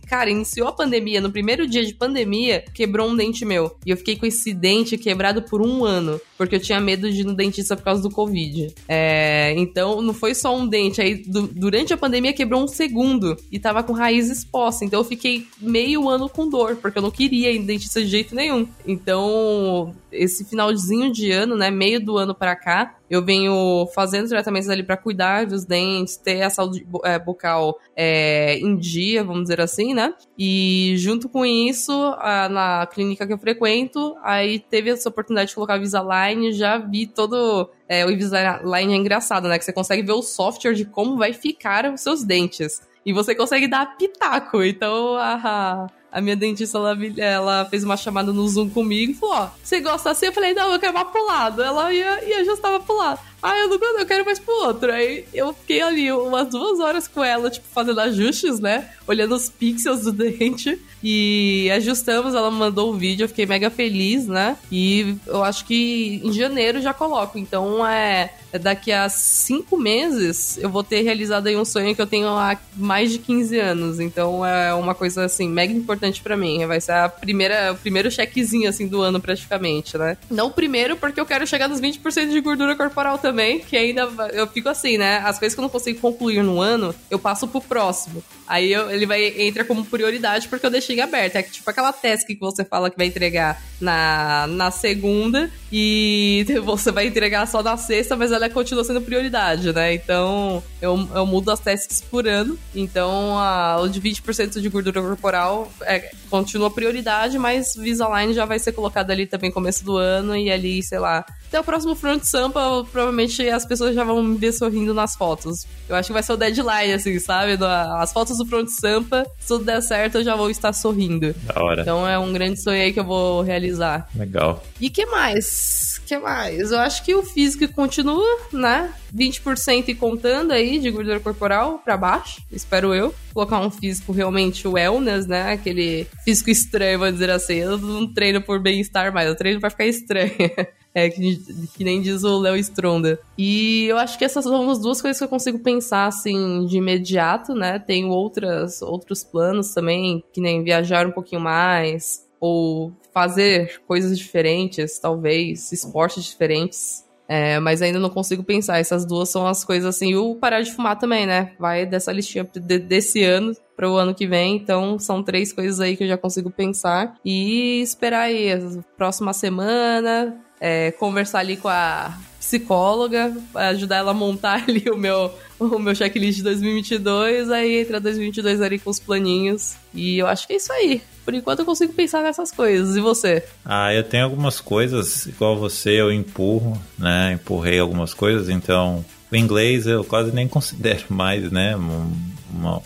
Cara, 0.07 0.31
iniciou 0.31 0.69
a 0.69 0.73
pandemia, 0.73 1.21
no 1.21 1.31
primeiro 1.31 1.67
dia 1.67 1.85
de 1.85 1.95
pandemia, 1.95 2.65
quebrou 2.73 3.09
um 3.09 3.17
dente 3.17 3.45
meu. 3.45 3.77
E 3.85 3.91
eu 3.91 3.97
fiquei 3.97 4.17
com 4.17 4.27
esse 4.27 4.55
dente 4.55 4.97
quebrado 4.97 5.43
por 5.43 5.61
um 5.61 5.85
ano, 5.85 6.21
porque 6.39 6.57
eu 6.57 6.61
tinha 6.61 6.81
medo 6.81 7.11
de 7.11 7.21
ir 7.21 7.25
no 7.25 7.35
dentista 7.35 7.77
por 7.77 7.83
causa 7.83 8.03
do 8.03 8.11
Covid. 8.11 8.75
É, 8.89 9.55
então, 9.57 10.01
não 10.01 10.15
foi 10.15 10.35
só 10.35 10.57
um 10.57 10.67
dente, 10.67 11.01
aí 11.01 11.17
du 11.17 11.47
durante 11.47 11.93
a 11.93 11.97
pandemia 11.97 12.33
quebrou 12.33 12.63
um 12.63 12.69
segundo 12.69 13.37
e 13.51 13.59
tava 13.59 13.83
com 13.83 13.93
raiz 13.93 14.31
exposta. 14.31 14.85
Então, 14.85 15.01
eu 15.01 15.05
fiquei 15.05 15.47
meio 15.61 16.09
ano 16.09 16.29
com 16.29 16.49
dor, 16.49 16.77
porque 16.77 16.99
eu 16.99 17.03
não 17.03 17.11
queria 17.11 17.51
ir 17.51 17.59
no 17.59 17.67
dentista 17.67 18.01
de 18.01 18.09
jeito 18.09 18.35
nenhum. 18.35 18.69
Então, 18.87 19.95
esse 20.13 20.45
finalzinho 20.45 21.13
de 21.13 21.31
ano, 21.31 21.57
né, 21.57 21.71
meio 21.71 22.05
do 22.05 22.17
ano 22.17 22.35
para 22.35 22.55
cá, 22.57 22.97
eu 23.11 23.25
venho 23.25 23.87
fazendo 23.95 24.29
tratamentos 24.29 24.69
ali 24.69 24.83
para 24.83 24.97
cuidar 24.97 25.47
dos 25.47 25.65
dentes, 25.65 26.17
ter 26.17 26.43
a 26.43 26.51
saúde 26.51 26.87
é, 27.05 27.19
bucal 27.19 27.79
é, 27.95 28.59
em 28.59 28.77
dia, 28.77 29.23
vamos 29.23 29.43
dizer 29.43 29.61
assim, 29.61 29.95
né? 29.95 30.15
E 30.39 30.95
junto 30.97 31.29
com 31.29 31.45
isso, 31.45 31.93
a, 32.19 32.49
na 32.49 32.87
clínica 32.87 33.27
que 33.27 33.33
eu 33.33 33.39
frequento, 33.39 34.17
aí 34.23 34.59
teve 34.59 34.91
essa 34.91 35.09
oportunidade 35.09 35.51
de 35.51 35.55
colocar 35.55 35.77
Invisalign, 35.77 36.53
já 36.53 36.79
vi 36.79 37.07
todo 37.07 37.71
é, 37.89 38.05
o 38.05 38.11
Invisalign 38.11 38.93
é 38.93 38.97
engraçado, 38.97 39.49
né? 39.49 39.59
Que 39.59 39.65
você 39.65 39.73
consegue 39.73 40.03
ver 40.03 40.13
o 40.13 40.23
software 40.23 40.75
de 40.75 40.85
como 40.85 41.17
vai 41.17 41.33
ficar 41.33 41.93
os 41.93 42.01
seus 42.01 42.25
dentes. 42.25 42.83
E 43.05 43.13
você 43.13 43.37
consegue 43.37 43.69
dar 43.69 43.97
pitaco. 43.97 44.63
Então, 44.65 45.17
a, 45.17 45.87
a 46.11 46.21
minha 46.21 46.37
dentista, 46.37 46.79
ela, 46.79 46.97
ela 47.19 47.65
fez 47.67 47.85
uma 47.85 47.97
chamada 47.97 48.33
no 48.33 48.49
Zoom 48.49 48.71
comigo 48.71 49.13
e 49.13 49.15
falou, 49.15 49.35
ó, 49.35 49.51
você 49.63 49.81
gosta 49.81 50.11
assim? 50.11 50.27
Eu 50.27 50.33
falei, 50.33 50.55
não, 50.55 50.73
eu 50.73 50.79
quero 50.79 50.95
mais 50.95 51.09
pro 51.09 51.27
lado. 51.27 51.63
Ela 51.63 51.93
ia, 51.93 52.25
ia 52.25 52.41
ajustava 52.41 52.81
pro 52.81 52.97
lado. 52.97 53.21
Ah, 53.43 53.57
eu 53.59 53.69
não 53.69 53.79
eu 53.99 54.07
quero 54.07 54.25
mais 54.25 54.39
pro 54.39 54.55
outro. 54.55 54.93
Aí 54.93 55.25
eu 55.33 55.53
fiquei 55.53 55.81
ali 55.81 56.11
umas 56.13 56.49
duas 56.49 56.81
horas 56.81 57.07
com 57.09 57.23
ela, 57.23 57.51
tipo, 57.51 57.67
fazendo 57.73 58.01
ajustes, 58.01 58.61
né? 58.61 58.91
Olhando 59.07 59.35
os 59.35 59.49
pixels 59.49 60.03
do 60.03 60.13
dente. 60.13 60.81
E 61.03 61.71
ajustamos, 61.71 62.35
ela 62.35 62.51
mandou 62.51 62.91
o 62.91 62.97
vídeo, 62.97 63.25
eu 63.25 63.29
fiquei 63.29 63.47
mega 63.47 63.71
feliz, 63.71 64.27
né? 64.27 64.57
E 64.73 65.17
eu 65.27 65.45
acho 65.45 65.65
que 65.65 66.21
em 66.25 66.33
janeiro 66.33 66.81
já 66.81 66.93
coloco. 66.93 67.39
Então 67.39 67.87
é, 67.87 68.33
é 68.53 68.59
daqui 68.59 68.91
a 68.91 69.09
cinco 69.09 69.79
meses 69.79 70.59
eu 70.59 70.69
vou 70.69 70.83
ter 70.83 71.03
realizado 71.03 71.47
aí 71.47 71.57
um 71.57 71.65
sonho 71.65 71.95
que 71.95 72.03
eu 72.03 72.07
tenho 72.07 72.29
há 72.29 72.59
mais 72.75 73.13
de 73.13 73.19
15 73.19 73.59
anos. 73.59 74.01
Então 74.01 74.45
é 74.45 74.75
uma 74.75 74.95
coisa 74.95 75.25
assim, 75.25 75.49
mega 75.49 75.73
importante 75.73 76.21
para 76.21 76.37
mim. 76.37 76.67
Vai 76.67 76.81
ser 76.81 76.93
a 76.93 77.09
primeira, 77.09 77.73
o 77.73 77.77
primeiro 77.77 78.11
chequezinho 78.11 78.69
assim 78.69 78.89
do 78.89 79.01
ano 79.01 79.21
praticamente, 79.21 79.97
né? 79.97 80.17
Não 80.29 80.49
o 80.49 80.51
primeiro, 80.53 80.97
porque 80.97 81.21
eu 81.21 81.27
quero 81.27 81.47
chegar 81.47 81.69
nos 81.69 81.81
20% 81.81 82.31
de 82.31 82.41
gordura 82.41 82.75
corporal 82.75 83.19
também 83.27 83.59
que 83.59 83.77
ainda 83.77 84.03
eu 84.33 84.47
fico 84.47 84.69
assim, 84.69 84.97
né? 84.97 85.17
As 85.19 85.37
coisas 85.37 85.53
que 85.53 85.59
eu 85.59 85.63
não 85.63 85.69
consigo 85.69 85.99
concluir 85.99 86.45
no 86.45 86.61
ano, 86.61 86.95
eu 87.11 87.19
passo 87.19 87.49
pro 87.49 87.61
próximo. 87.61 88.23
Aí 88.47 88.73
eu, 88.73 88.89
ele 88.89 89.05
vai 89.05 89.35
entra 89.43 89.65
como 89.65 89.85
prioridade 89.85 90.47
porque 90.47 90.65
eu 90.65 90.71
deixei 90.71 91.01
aberto. 91.01 91.35
É 91.35 91.43
tipo 91.43 91.69
aquela 91.69 91.93
task 91.93 92.25
que 92.25 92.39
você 92.39 92.65
fala 92.65 92.89
que 92.89 92.97
vai 92.97 93.09
entregar 93.09 93.61
na, 93.81 94.47
na 94.47 94.71
segunda 94.71 95.51
e 95.73 96.47
você 96.63 96.93
vai 96.93 97.09
entregar 97.09 97.49
só 97.49 97.65
na 97.65 97.77
sexta, 97.77 98.15
mas 98.15 98.31
ela 98.31 98.49
continua 98.49 98.85
sendo 98.85 99.01
prioridade, 99.01 99.73
né? 99.73 99.95
Então 99.95 100.63
eu, 100.81 101.09
eu 101.13 101.27
mudo 101.27 101.51
as 101.51 101.59
tasks 101.59 102.01
por 102.01 102.29
ano. 102.29 102.57
Então 102.73 103.37
a, 103.37 103.81
o 103.81 103.89
de 103.89 104.01
20% 104.01 104.61
de 104.61 104.69
gordura 104.69 105.03
corporal 105.03 105.69
é, 105.83 106.13
continua 106.31 106.71
prioridade, 106.71 107.41
mas 107.41 107.75
Visalign 107.75 108.33
já 108.33 108.45
vai 108.45 108.61
ser 108.61 108.71
colocado 108.71 109.11
ali 109.11 109.27
também 109.27 109.51
começo 109.51 109.85
do 109.85 109.97
ano 109.97 110.37
e 110.37 110.49
ali, 110.49 110.81
sei 110.81 111.01
lá, 111.01 111.27
até 111.57 111.61
o 111.61 111.65
próximo 111.65 111.95
Front 111.95 112.23
Sampa, 112.25 112.87
provavelmente 112.93 113.49
as 113.49 113.65
pessoas 113.65 113.95
já 113.95 114.05
vão 114.05 114.23
me 114.23 114.37
ver 114.37 114.53
sorrindo 114.53 114.93
nas 114.93 115.17
fotos. 115.17 115.67
Eu 115.89 115.97
acho 115.97 116.09
que 116.09 116.13
vai 116.13 116.23
ser 116.23 116.33
o 116.35 116.37
deadline, 116.37 116.93
assim, 116.93 117.19
sabe? 117.19 117.57
As 117.99 118.13
fotos 118.13 118.37
do 118.37 118.45
Front 118.45 118.69
Sampa, 118.69 119.27
se 119.39 119.49
tudo 119.49 119.65
der 119.65 119.81
certo, 119.81 120.19
eu 120.19 120.25
já 120.25 120.37
vou 120.37 120.51
estar 120.51 120.73
sorrindo. 120.73 121.35
Da 121.45 121.63
hora. 121.63 121.83
Então 121.83 122.07
é 122.07 122.19
um 122.19 122.33
grande 122.33 122.63
sonho 122.63 122.83
aí 122.83 122.93
que 122.93 123.01
eu 123.01 123.05
vou 123.05 123.43
realizar. 123.43 124.09
Legal. 124.15 124.63
E 124.81 124.91
que 124.91 125.07
mais? 125.07 125.97
que 126.07 126.17
mais? 126.17 126.71
Eu 126.71 126.79
acho 126.79 127.05
que 127.05 127.15
o 127.15 127.23
físico 127.23 127.67
continua, 127.75 128.25
né? 128.53 128.95
20% 129.15 129.89
e 129.89 129.95
contando 129.95 130.53
aí 130.53 130.79
de 130.79 130.91
gordura 130.91 131.19
corporal 131.19 131.81
para 131.85 131.97
baixo, 131.97 132.41
espero 132.51 132.95
eu. 132.95 133.13
Colocar 133.35 133.59
um 133.59 133.71
físico 133.71 134.13
realmente 134.13 134.67
wellness, 134.69 135.27
né? 135.27 135.53
Aquele 135.53 136.07
físico 136.25 136.49
estranho, 136.49 137.01
vou 137.01 137.11
dizer 137.11 137.31
assim. 137.31 137.55
Eu 137.55 137.77
não 137.77 138.07
treino 138.07 138.41
por 138.41 138.61
bem-estar 138.61 139.13
mais, 139.13 139.29
eu 139.29 139.35
treino 139.35 139.61
pra 139.61 139.69
ficar 139.69 139.87
estranho. 139.87 140.31
É, 140.97 141.11
que, 141.11 141.37
que, 141.77 141.85
nem 141.85 142.01
diz 142.01 142.25
o 142.25 142.39
Léo 142.39 142.57
Stronda. 142.57 143.21
E 143.37 143.85
eu 143.85 143.99
acho 143.99 144.17
que 144.17 144.25
essas 144.25 144.45
são 144.45 144.71
as 144.71 144.79
duas 144.79 145.03
coisas 145.03 145.19
que 145.19 145.25
eu 145.25 145.29
consigo 145.29 145.59
pensar, 145.59 146.07
assim, 146.07 146.65
de 146.65 146.79
imediato, 146.79 147.55
né? 147.55 147.79
Tenho 147.79 148.09
outras, 148.09 148.81
outros 148.81 149.23
planos 149.23 149.75
também, 149.75 150.25
que 150.33 150.41
nem 150.41 150.65
viajar 150.65 151.07
um 151.07 151.11
pouquinho 151.11 151.43
mais, 151.43 152.27
ou 152.41 152.95
fazer 153.13 153.83
coisas 153.87 154.19
diferentes, 154.19 154.99
talvez, 154.99 155.71
esportes 155.71 156.25
diferentes. 156.25 157.05
É, 157.29 157.61
mas 157.61 157.83
ainda 157.83 157.99
não 157.99 158.09
consigo 158.09 158.43
pensar. 158.43 158.79
Essas 158.79 159.05
duas 159.05 159.29
são 159.29 159.47
as 159.47 159.65
coisas 159.65 159.95
assim. 159.95 160.13
E 160.13 160.17
o 160.17 160.37
parar 160.37 160.63
de 160.63 160.73
fumar 160.73 160.99
também, 160.99 161.27
né? 161.27 161.53
Vai 161.59 161.85
dessa 161.85 162.11
listinha 162.11 162.49
de, 162.55 162.79
desse 162.79 163.23
ano 163.23 163.53
para 163.77 163.91
o 163.91 163.97
ano 163.97 164.15
que 164.15 164.27
vem. 164.27 164.57
Então, 164.57 164.99
são 164.99 165.23
três 165.23 165.53
coisas 165.53 165.79
aí 165.79 165.95
que 165.95 166.05
eu 166.05 166.09
já 166.09 166.17
consigo 166.17 166.51
pensar. 166.51 167.19
E 167.23 167.83
esperar 167.83 168.23
aí 168.23 168.49
próxima 168.97 169.35
semana, 169.35 170.43
é, 170.61 170.91
conversar 170.93 171.41
ali 171.41 171.57
com 171.57 171.69
a 171.69 172.17
psicóloga, 172.47 173.37
ajudar 173.55 173.97
ela 173.97 174.13
a 174.13 174.15
montar 174.15 174.63
ali 174.69 174.89
o 174.89 174.97
meu, 174.97 175.33
o 175.59 175.79
meu 175.79 175.95
checklist 175.95 176.39
de 176.39 176.45
2022, 176.45 177.51
aí 177.51 177.81
entra 177.81 178.01
2022 178.01 178.63
ali 178.63 178.79
com 178.79 178.91
os 178.91 179.01
planinhos. 179.01 179.75
E 179.93 180.19
eu 180.19 180.27
acho 180.27 180.47
que 180.47 180.53
é 180.53 180.57
isso 180.57 180.73
aí. 180.73 181.03
Por 181.25 181.35
enquanto 181.35 181.61
eu 181.61 181.65
consigo 181.65 181.93
pensar 181.93 182.23
nessas 182.23 182.53
coisas. 182.53 182.97
E 182.97 183.01
você? 183.01 183.43
Ah, 183.65 183.93
eu 183.93 184.05
tenho 184.05 184.25
algumas 184.25 184.61
coisas, 184.61 185.27
igual 185.27 185.57
você, 185.57 186.01
eu 186.01 186.13
empurro, 186.13 186.81
né? 186.97 187.33
Empurrei 187.33 187.81
algumas 187.81 188.15
coisas, 188.15 188.49
então 188.49 189.05
o 189.31 189.37
inglês 189.37 189.87
eu 189.87 190.05
quase 190.05 190.33
nem 190.33 190.47
considero 190.49 191.05
mais, 191.09 191.51
né? 191.51 191.77
Um, 191.77 192.13
uma, 192.55 192.83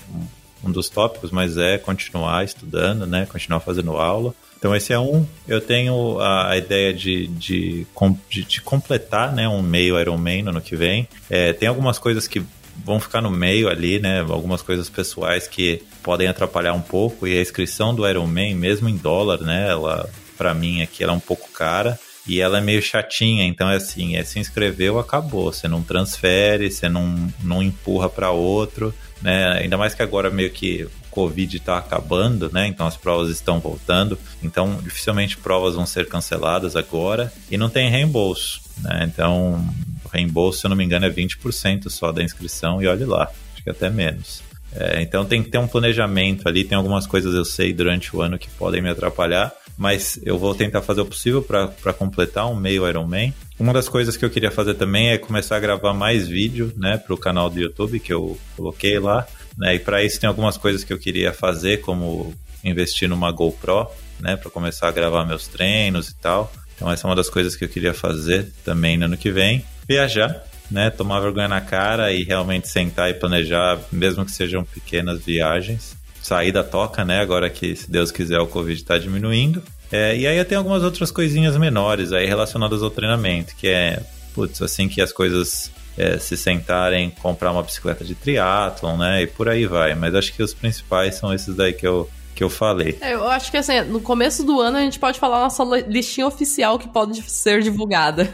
um 0.64 0.72
dos 0.72 0.88
tópicos, 0.88 1.30
mas 1.30 1.58
é 1.58 1.76
continuar 1.76 2.44
estudando, 2.44 3.06
né? 3.06 3.26
Continuar 3.26 3.60
fazendo 3.60 3.92
aula. 3.92 4.34
Então 4.60 4.76
esse 4.76 4.92
é 4.92 4.98
um. 4.98 5.26
Eu 5.48 5.58
tenho 5.58 6.20
a, 6.20 6.54
ideia 6.54 6.92
de, 6.92 7.26
de, 7.28 7.86
de, 8.28 8.44
de, 8.44 8.60
completar 8.60 9.34
né, 9.34 9.48
um 9.48 9.62
meio 9.62 9.98
Ironman 9.98 10.42
no 10.42 10.50
ano 10.50 10.60
que 10.60 10.76
vem. 10.76 11.08
É, 11.30 11.54
tem 11.54 11.66
algumas 11.66 11.98
coisas 11.98 12.28
que 12.28 12.42
vão 12.84 13.00
ficar 13.00 13.22
no 13.22 13.30
meio 13.30 13.70
ali, 13.70 13.98
né? 13.98 14.20
Algumas 14.20 14.60
coisas 14.60 14.90
pessoais 14.90 15.48
que 15.48 15.82
podem 16.02 16.28
atrapalhar 16.28 16.74
um 16.74 16.82
pouco. 16.82 17.26
E 17.26 17.38
a 17.38 17.40
inscrição 17.40 17.94
do 17.94 18.06
Ironman, 18.06 18.54
mesmo 18.54 18.86
em 18.86 18.98
dólar, 18.98 19.40
né? 19.40 19.66
Ela, 19.70 20.06
para 20.36 20.52
mim 20.52 20.82
aqui, 20.82 21.02
ela 21.02 21.14
é 21.14 21.16
um 21.16 21.20
pouco 21.20 21.50
cara. 21.52 21.98
E 22.28 22.38
ela 22.38 22.58
é 22.58 22.60
meio 22.60 22.82
chatinha, 22.82 23.46
então 23.46 23.70
é 23.70 23.76
assim, 23.76 24.14
é 24.14 24.22
se 24.22 24.38
inscreveu, 24.38 24.98
acabou. 24.98 25.50
Você 25.50 25.66
não 25.66 25.82
transfere, 25.82 26.70
você 26.70 26.86
não, 26.86 27.32
não 27.42 27.62
empurra 27.62 28.10
para 28.10 28.30
outro, 28.30 28.94
né? 29.22 29.58
Ainda 29.58 29.78
mais 29.78 29.94
que 29.94 30.02
agora 30.02 30.28
meio 30.28 30.50
que 30.50 30.86
Covid 31.10 31.56
está 31.56 31.78
acabando, 31.78 32.50
né? 32.52 32.66
Então 32.66 32.86
as 32.86 32.96
provas 32.96 33.30
estão 33.30 33.60
voltando. 33.60 34.18
Então 34.42 34.78
dificilmente 34.82 35.36
provas 35.36 35.74
vão 35.74 35.86
ser 35.86 36.08
canceladas 36.08 36.76
agora 36.76 37.32
e 37.50 37.56
não 37.56 37.68
tem 37.68 37.90
reembolso, 37.90 38.60
né? 38.78 39.08
Então 39.10 39.64
o 40.04 40.08
reembolso, 40.08 40.60
se 40.60 40.66
eu 40.66 40.70
não 40.70 40.76
me 40.76 40.84
engano, 40.84 41.06
é 41.06 41.10
20% 41.10 41.88
só 41.88 42.12
da 42.12 42.22
inscrição 42.22 42.82
e 42.82 42.86
olhe 42.86 43.04
lá, 43.04 43.30
acho 43.54 43.62
que 43.62 43.70
até 43.70 43.90
menos. 43.90 44.42
É, 44.72 45.02
então 45.02 45.24
tem 45.24 45.42
que 45.42 45.50
ter 45.50 45.58
um 45.58 45.66
planejamento 45.66 46.48
ali, 46.48 46.64
tem 46.64 46.78
algumas 46.78 47.06
coisas 47.06 47.34
eu 47.34 47.44
sei 47.44 47.72
durante 47.72 48.14
o 48.14 48.22
ano 48.22 48.38
que 48.38 48.48
podem 48.50 48.80
me 48.80 48.88
atrapalhar, 48.88 49.52
mas 49.76 50.20
eu 50.22 50.38
vou 50.38 50.54
tentar 50.54 50.82
fazer 50.82 51.00
o 51.00 51.06
possível 51.06 51.42
para 51.42 51.92
completar 51.92 52.46
um 52.48 52.54
meio 52.54 52.86
Ironman. 52.88 53.34
Uma 53.58 53.72
das 53.72 53.88
coisas 53.88 54.16
que 54.16 54.24
eu 54.24 54.30
queria 54.30 54.50
fazer 54.50 54.74
também 54.74 55.10
é 55.10 55.18
começar 55.18 55.56
a 55.56 55.60
gravar 55.60 55.92
mais 55.92 56.28
vídeo, 56.28 56.72
né, 56.76 56.98
para 56.98 57.14
o 57.14 57.18
canal 57.18 57.50
do 57.50 57.58
YouTube 57.58 57.98
que 57.98 58.12
eu 58.12 58.38
coloquei 58.56 58.98
lá, 58.98 59.26
né, 59.56 59.74
e 59.74 59.78
para 59.78 60.02
isso 60.02 60.20
tem 60.20 60.28
algumas 60.28 60.56
coisas 60.56 60.84
que 60.84 60.92
eu 60.92 60.98
queria 60.98 61.32
fazer, 61.32 61.80
como 61.80 62.34
investir 62.64 63.08
numa 63.08 63.30
GoPro, 63.30 63.88
né, 64.18 64.36
para 64.36 64.50
começar 64.50 64.88
a 64.88 64.92
gravar 64.92 65.24
meus 65.24 65.46
treinos 65.46 66.08
e 66.08 66.14
tal. 66.14 66.52
Então 66.74 66.90
essa 66.90 67.06
é 67.06 67.10
uma 67.10 67.16
das 67.16 67.28
coisas 67.28 67.56
que 67.56 67.64
eu 67.64 67.68
queria 67.68 67.92
fazer 67.92 68.52
também 68.64 68.96
no 68.96 69.06
ano 69.06 69.16
que 69.16 69.30
vem. 69.30 69.64
Viajar, 69.88 70.44
né, 70.70 70.90
tomar 70.90 71.20
vergonha 71.20 71.48
na 71.48 71.60
cara 71.60 72.12
e 72.12 72.22
realmente 72.22 72.68
sentar 72.68 73.10
e 73.10 73.14
planejar, 73.14 73.78
mesmo 73.90 74.24
que 74.24 74.32
sejam 74.32 74.64
pequenas 74.64 75.24
viagens 75.24 76.00
sair 76.22 76.52
da 76.52 76.62
toca, 76.62 77.04
né? 77.04 77.20
Agora 77.20 77.48
que, 77.48 77.74
se 77.74 77.90
Deus 77.90 78.10
quiser, 78.10 78.38
o 78.38 78.46
Covid 78.46 78.80
está 78.80 78.98
diminuindo. 78.98 79.62
É, 79.90 80.16
e 80.16 80.26
aí 80.26 80.36
eu 80.36 80.44
tenho 80.44 80.60
algumas 80.60 80.82
outras 80.82 81.10
coisinhas 81.10 81.56
menores 81.56 82.12
aí 82.12 82.26
relacionadas 82.26 82.82
ao 82.82 82.90
treinamento, 82.90 83.56
que 83.56 83.68
é, 83.68 84.00
putz, 84.34 84.62
assim 84.62 84.88
que 84.88 85.00
as 85.00 85.12
coisas 85.12 85.70
é, 85.96 86.18
se 86.18 86.36
sentarem, 86.36 87.10
comprar 87.10 87.52
uma 87.52 87.62
bicicleta 87.62 88.04
de 88.04 88.14
triatlon, 88.14 88.96
né? 88.96 89.22
E 89.22 89.26
por 89.26 89.48
aí 89.48 89.66
vai. 89.66 89.94
Mas 89.94 90.14
acho 90.14 90.32
que 90.32 90.42
os 90.42 90.54
principais 90.54 91.14
são 91.16 91.32
esses 91.32 91.54
daí 91.54 91.72
que 91.72 91.86
eu, 91.86 92.08
que 92.40 92.44
eu 92.44 92.48
falei. 92.48 92.96
É, 93.02 93.12
eu 93.12 93.28
acho 93.28 93.50
que 93.50 93.58
assim, 93.58 93.82
no 93.82 94.00
começo 94.00 94.42
do 94.42 94.60
ano 94.60 94.78
a 94.78 94.80
gente 94.80 94.98
pode 94.98 95.18
falar 95.18 95.40
nossa 95.40 95.62
listinha 95.86 96.26
oficial 96.26 96.78
que 96.78 96.88
pode 96.88 97.20
ser 97.30 97.60
divulgada. 97.60 98.30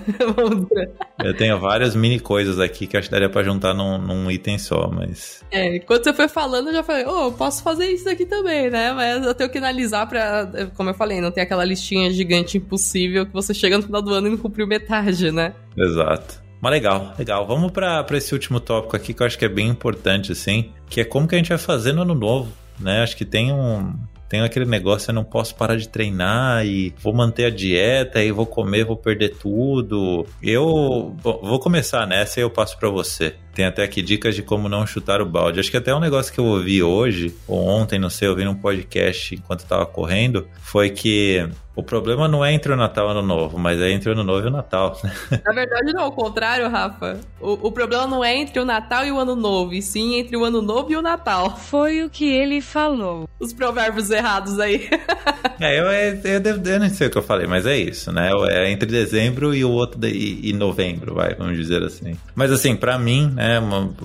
eu 1.24 1.36
tenho 1.36 1.58
várias 1.58 1.96
mini 1.96 2.20
coisas 2.20 2.60
aqui 2.60 2.86
que 2.86 2.96
acho 2.96 3.08
que 3.08 3.12
daria 3.12 3.28
pra 3.28 3.42
juntar 3.42 3.74
num, 3.74 3.98
num 3.98 4.30
item 4.30 4.58
só, 4.58 4.88
mas. 4.88 5.42
É, 5.50 5.80
quando 5.80 6.04
você 6.04 6.12
foi 6.12 6.28
falando, 6.28 6.68
eu 6.68 6.74
já 6.74 6.82
falei, 6.84 7.04
oh, 7.04 7.24
eu 7.24 7.32
posso 7.32 7.64
fazer 7.64 7.86
isso 7.90 8.08
aqui 8.08 8.24
também, 8.24 8.70
né? 8.70 8.92
Mas 8.92 9.26
eu 9.26 9.34
tenho 9.34 9.50
que 9.50 9.58
analisar 9.58 10.06
pra. 10.06 10.48
Como 10.76 10.90
eu 10.90 10.94
falei, 10.94 11.20
não 11.20 11.32
tem 11.32 11.42
aquela 11.42 11.64
listinha 11.64 12.08
gigante 12.12 12.58
impossível 12.58 13.26
que 13.26 13.32
você 13.32 13.52
chega 13.52 13.76
no 13.76 13.82
final 13.82 14.02
do 14.02 14.14
ano 14.14 14.28
e 14.28 14.30
não 14.30 14.38
cumpriu 14.38 14.68
metade, 14.68 15.32
né? 15.32 15.52
Exato. 15.76 16.45
Mas 16.60 16.72
legal, 16.72 17.14
legal. 17.18 17.46
Vamos 17.46 17.70
para 17.70 18.04
esse 18.12 18.32
último 18.32 18.60
tópico 18.60 18.96
aqui 18.96 19.12
que 19.12 19.22
eu 19.22 19.26
acho 19.26 19.38
que 19.38 19.44
é 19.44 19.48
bem 19.48 19.68
importante, 19.68 20.32
assim, 20.32 20.72
que 20.88 21.00
é 21.00 21.04
como 21.04 21.28
que 21.28 21.34
a 21.34 21.38
gente 21.38 21.48
vai 21.48 21.58
fazer 21.58 21.92
no 21.92 22.02
ano 22.02 22.14
novo 22.14 22.52
né? 22.78 23.02
Acho 23.02 23.16
que 23.16 23.24
tem 23.24 23.52
um 23.52 23.94
tem 24.28 24.40
aquele 24.40 24.64
negócio, 24.64 25.10
eu 25.10 25.14
não 25.14 25.22
posso 25.22 25.54
parar 25.54 25.76
de 25.76 25.88
treinar 25.88 26.66
e 26.66 26.92
vou 27.00 27.14
manter 27.14 27.44
a 27.44 27.50
dieta 27.50 28.20
e 28.20 28.32
vou 28.32 28.44
comer, 28.44 28.84
vou 28.84 28.96
perder 28.96 29.36
tudo. 29.36 30.26
Eu 30.42 31.16
vou 31.22 31.60
começar 31.60 32.04
nessa 32.08 32.40
e 32.40 32.42
eu 32.42 32.50
passo 32.50 32.76
para 32.76 32.88
você. 32.88 33.36
Tem 33.54 33.64
até 33.64 33.84
aqui 33.84 34.02
dicas 34.02 34.34
de 34.34 34.42
como 34.42 34.68
não 34.68 34.84
chutar 34.84 35.22
o 35.22 35.26
balde. 35.26 35.60
Acho 35.60 35.70
que 35.70 35.76
até 35.76 35.94
um 35.94 36.00
negócio 36.00 36.32
que 36.32 36.40
eu 36.40 36.44
ouvi 36.44 36.82
hoje, 36.82 37.36
ou 37.46 37.68
ontem, 37.68 38.00
não 38.00 38.10
sei, 38.10 38.26
eu 38.26 38.32
ouvi 38.32 38.44
num 38.44 38.56
podcast 38.56 39.32
enquanto 39.32 39.60
estava 39.60 39.86
correndo, 39.86 40.48
foi 40.60 40.90
que 40.90 41.48
o 41.76 41.82
problema 41.82 42.26
não 42.26 42.42
é 42.42 42.54
entre 42.54 42.72
o 42.72 42.76
Natal 42.76 43.04
e 43.04 43.08
o 43.08 43.10
Ano 43.10 43.22
Novo, 43.22 43.58
mas 43.58 43.78
é 43.78 43.90
entre 43.90 44.08
o 44.08 44.12
Ano 44.12 44.24
Novo 44.24 44.46
e 44.46 44.48
o 44.48 44.50
Natal. 44.50 44.98
Na 45.44 45.52
verdade, 45.52 45.92
não, 45.92 46.04
ao 46.04 46.12
contrário, 46.12 46.68
Rafa. 46.70 47.20
O, 47.38 47.68
o 47.68 47.70
problema 47.70 48.06
não 48.06 48.24
é 48.24 48.34
entre 48.34 48.58
o 48.58 48.64
Natal 48.64 49.04
e 49.04 49.12
o 49.12 49.18
Ano 49.18 49.36
Novo, 49.36 49.74
e 49.74 49.82
sim 49.82 50.14
entre 50.14 50.38
o 50.38 50.44
Ano 50.44 50.62
Novo 50.62 50.90
e 50.90 50.96
o 50.96 51.02
Natal. 51.02 51.54
Foi 51.54 52.02
o 52.02 52.08
que 52.08 52.24
ele 52.24 52.62
falou. 52.62 53.28
Os 53.38 53.52
provérbios 53.52 54.10
errados 54.10 54.58
aí. 54.58 54.88
é, 55.60 55.78
eu, 55.78 55.84
eu, 55.84 56.42
eu, 56.42 56.62
eu, 56.64 56.80
não 56.80 56.90
sei 56.90 57.06
o 57.06 57.10
que 57.10 57.18
eu 57.18 57.22
falei, 57.22 57.46
mas 57.46 57.66
é 57.66 57.76
isso, 57.76 58.12
né? 58.12 58.30
É 58.48 58.70
entre 58.70 58.86
dezembro 58.86 59.54
e 59.54 59.64
o 59.64 59.70
outro 59.70 59.98
de, 59.98 60.40
e 60.42 60.52
novembro, 60.52 61.14
vai, 61.14 61.34
vamos 61.34 61.56
dizer 61.56 61.82
assim. 61.82 62.16
Mas 62.34 62.50
assim, 62.52 62.76
para 62.76 62.98
mim, 62.98 63.32
né, 63.34 63.58